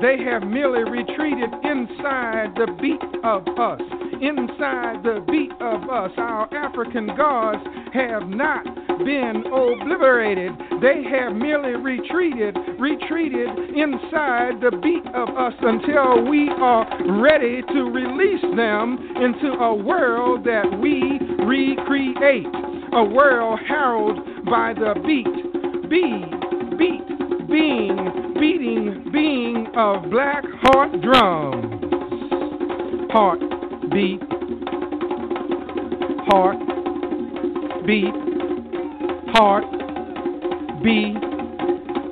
They 0.00 0.22
have 0.24 0.42
merely 0.42 0.88
retreated 0.88 1.50
inside 1.64 2.54
the 2.54 2.68
beat 2.80 3.02
of 3.24 3.46
us. 3.58 3.80
Inside 4.22 5.02
the 5.02 5.24
beat 5.28 5.52
of 5.60 5.88
us. 5.90 6.12
Our 6.16 6.54
African 6.54 7.08
gods 7.16 7.62
have 7.92 8.28
not 8.28 8.64
been 9.04 9.44
obliterated. 9.46 10.52
They 10.80 11.02
have 11.10 11.34
merely 11.34 11.76
retreated, 11.76 12.56
retreated 12.78 13.48
inside 13.74 14.60
the 14.60 14.76
beat 14.82 15.06
of 15.14 15.28
us 15.36 15.54
until 15.60 16.28
we 16.28 16.48
are 16.48 16.86
ready 17.20 17.62
to 17.62 17.82
release 17.90 18.42
them 18.56 18.98
into 19.16 19.52
a 19.60 19.74
world 19.74 20.44
that 20.44 20.66
we 20.80 21.18
recreate. 21.44 22.46
A 22.92 23.04
world 23.04 23.60
heralded 23.66 24.44
by 24.46 24.72
the 24.74 24.94
beat, 25.06 25.90
be, 25.90 26.24
beat, 26.76 27.48
being, 27.48 28.34
beating, 28.38 29.10
being 29.12 29.66
of 29.76 30.10
black 30.10 30.44
heart 30.62 31.00
drums. 31.00 31.82
Heart, 33.12 33.40
beat, 33.90 34.20
heart, 36.28 36.58
beat, 37.86 38.25
heart, 39.36 39.64
be 40.82 41.12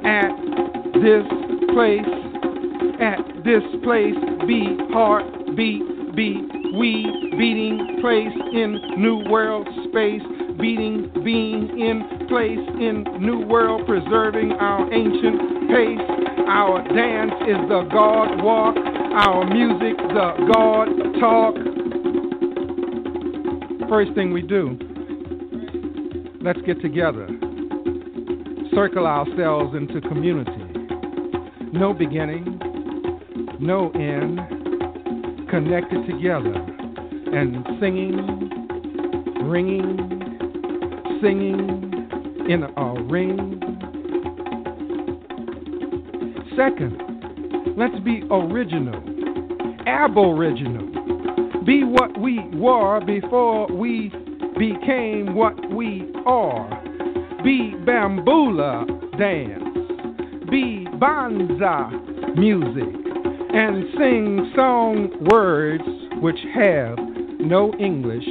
at 0.04 0.28
this 1.00 1.24
place, 1.72 2.04
at 3.00 3.16
this 3.42 3.64
place, 3.82 4.14
be 4.46 4.76
heart, 4.92 5.24
beat, 5.56 5.82
be 6.14 6.36
we, 6.76 7.06
beating 7.38 7.98
place 8.02 8.34
in 8.52 8.78
new 8.98 9.24
world 9.30 9.66
space, 9.88 10.20
beating, 10.60 11.10
being 11.24 11.80
in 11.80 12.26
place 12.28 12.58
in 12.78 13.04
new 13.20 13.46
world, 13.46 13.86
preserving 13.86 14.52
our 14.52 14.92
ancient 14.92 15.70
pace. 15.70 16.04
Our 16.46 16.86
dance 16.94 17.32
is 17.48 17.56
the 17.70 17.88
God 17.90 18.42
walk, 18.42 18.76
our 18.76 19.46
music 19.46 19.96
the 19.96 20.34
God 20.52 20.88
talk. 21.20 21.54
First 23.88 24.12
thing 24.14 24.32
we 24.34 24.42
do, 24.42 24.78
let's 26.44 26.60
get 26.66 26.78
together, 26.82 27.26
circle 28.74 29.06
ourselves 29.06 29.74
into 29.74 29.98
community. 30.02 30.52
No 31.72 31.94
beginning, 31.94 32.60
no 33.58 33.90
end, 33.92 34.38
connected 35.48 36.06
together, 36.06 36.52
and 37.32 37.66
singing, 37.80 38.16
ringing, 39.48 39.96
singing 41.22 42.46
in 42.50 42.62
a 42.76 43.02
ring. 43.04 43.58
Second, 46.54 47.74
let's 47.78 47.98
be 48.04 48.22
original, 48.30 49.02
aboriginal. 49.86 51.62
Be 51.64 51.84
what 51.84 52.20
we 52.20 52.38
were 52.54 53.00
before 53.00 53.66
we 53.68 54.10
became 54.58 55.34
what 55.34 55.63
are. 56.26 56.82
Be 57.42 57.74
bamboula 57.84 58.86
dance. 59.18 60.48
Be 60.50 60.86
banza 60.98 62.36
music. 62.36 62.94
And 63.54 63.84
sing 63.96 64.52
song 64.56 65.10
words 65.30 65.84
which 66.20 66.38
have 66.54 66.98
no 67.40 67.72
English 67.78 68.24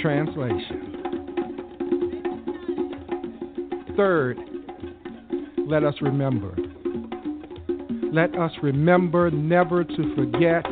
translation. 0.00 0.92
Third, 3.96 4.38
let 5.66 5.82
us 5.82 5.94
remember. 6.00 6.54
Let 8.12 8.38
us 8.38 8.52
remember 8.62 9.30
never 9.30 9.82
to 9.84 10.14
forget 10.14 10.64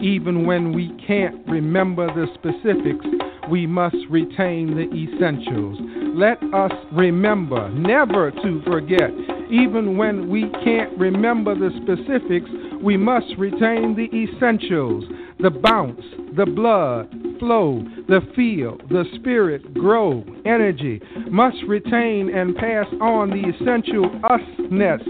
even 0.00 0.46
when 0.46 0.72
we 0.72 0.90
can't 1.06 1.46
remember 1.46 2.06
the 2.06 2.26
specifics, 2.34 3.04
we 3.50 3.66
must 3.66 3.96
retain 4.08 4.76
the 4.76 4.88
essentials. 4.94 5.78
Let 6.14 6.38
us 6.54 6.72
remember 6.92 7.68
never 7.70 8.30
to 8.30 8.62
forget. 8.64 9.10
Even 9.50 9.96
when 9.96 10.30
we 10.30 10.48
can't 10.64 10.96
remember 10.96 11.54
the 11.54 11.70
specifics, 11.82 12.48
we 12.82 12.96
must 12.96 13.26
retain 13.36 13.96
the 13.96 14.08
essentials 14.16 15.04
the 15.40 15.50
bounce, 15.50 16.02
the 16.36 16.44
blood, 16.44 17.08
flow, 17.38 17.82
the 18.08 18.20
feel, 18.36 18.76
the 18.90 19.04
spirit, 19.14 19.72
grow, 19.74 20.22
energy. 20.44 21.00
Must 21.30 21.56
retain 21.66 22.28
and 22.34 22.54
pass 22.54 22.86
on 23.00 23.30
the 23.30 23.48
essential 23.48 24.10
usness 24.10 25.02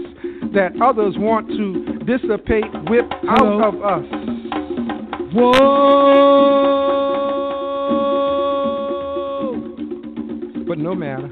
that 0.53 0.71
others 0.81 1.15
want 1.17 1.49
to 1.49 1.99
dissipate, 2.05 2.63
whip 2.89 3.11
out 3.27 3.61
of 3.61 3.83
us. 3.83 4.05
Whoa! 5.33 6.80
No 10.81 10.95
matter, 10.95 11.29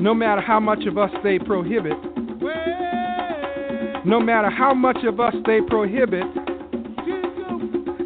no 0.00 0.14
matter 0.14 0.40
how 0.40 0.58
much 0.58 0.86
of 0.86 0.96
us 0.96 1.10
they 1.22 1.38
prohibit, 1.38 1.92
no 4.06 4.20
matter 4.20 4.50
how 4.50 4.72
much 4.74 4.98
of 5.04 5.20
us 5.20 5.34
they 5.46 5.60
prohibit, 5.68 6.24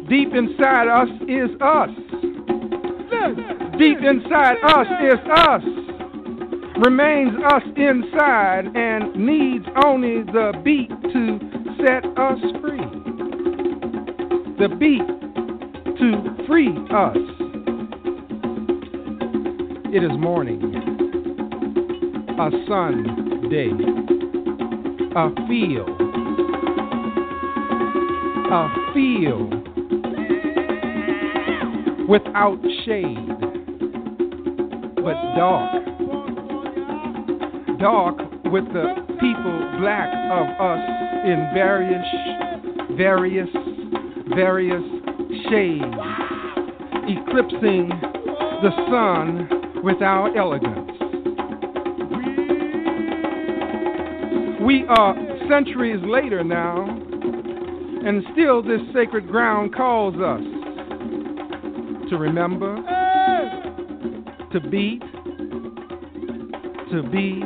deep 0.09 0.33
inside 0.33 0.87
us 0.87 1.09
is 1.27 1.49
us. 1.61 1.89
Deep 3.77 3.99
inside 3.99 4.57
us 4.63 4.87
is 5.01 5.19
us. 5.31 5.63
Remains 6.83 7.33
us 7.45 7.63
inside 7.77 8.65
and 8.75 9.15
needs 9.15 9.65
only 9.83 10.23
the 10.23 10.53
beat 10.63 10.89
to 10.89 11.39
set 11.83 12.05
us 12.17 12.39
free. 12.61 12.79
The 14.59 14.69
beat 14.77 15.05
to 15.99 16.45
free 16.47 16.75
us. 16.91 17.38
It 19.91 20.03
is 20.03 20.11
morning, 20.19 20.61
a 22.37 22.51
Sunday, 22.67 23.71
a 25.15 25.29
feel, 25.47 25.87
a 28.51 28.69
feel 28.93 29.49
without 32.07 32.59
shade, 32.85 33.29
but 34.97 35.17
dark, 35.35 35.71
dark 37.79 38.17
with 38.45 38.65
the 38.71 38.93
people 39.19 39.79
black 39.79 40.13
of 40.31 40.47
us 40.61 40.83
in 41.25 41.49
various, 41.55 42.05
various, 42.95 43.49
various 44.35 44.83
shades, 45.49 45.97
eclipsing 47.09 47.89
the 48.61 48.71
sun 48.91 49.58
with 49.83 50.01
our 50.01 50.35
elegance. 50.37 50.91
We 54.61 54.85
are 54.87 55.15
centuries 55.49 56.01
later 56.05 56.43
now, 56.43 56.85
and 56.85 58.23
still 58.33 58.61
this 58.61 58.81
sacred 58.93 59.27
ground 59.27 59.73
calls 59.73 60.15
us 60.15 60.41
to 62.09 62.17
remember, 62.17 62.75
to 64.51 64.59
beat, 64.69 65.01
to 66.91 67.03
be. 67.09 67.41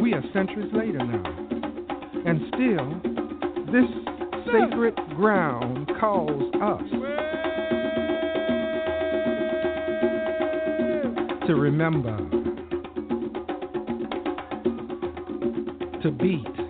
We 0.00 0.12
are 0.12 0.22
centuries 0.32 0.72
later 0.72 0.98
now, 0.98 1.24
and 2.26 2.40
still 2.54 3.00
this 3.72 3.90
sacred 4.46 4.94
ground 5.16 5.90
calls 5.98 6.54
us 6.62 7.13
to 11.46 11.54
remember, 11.56 12.16
to 16.00 16.10
beat, 16.10 16.63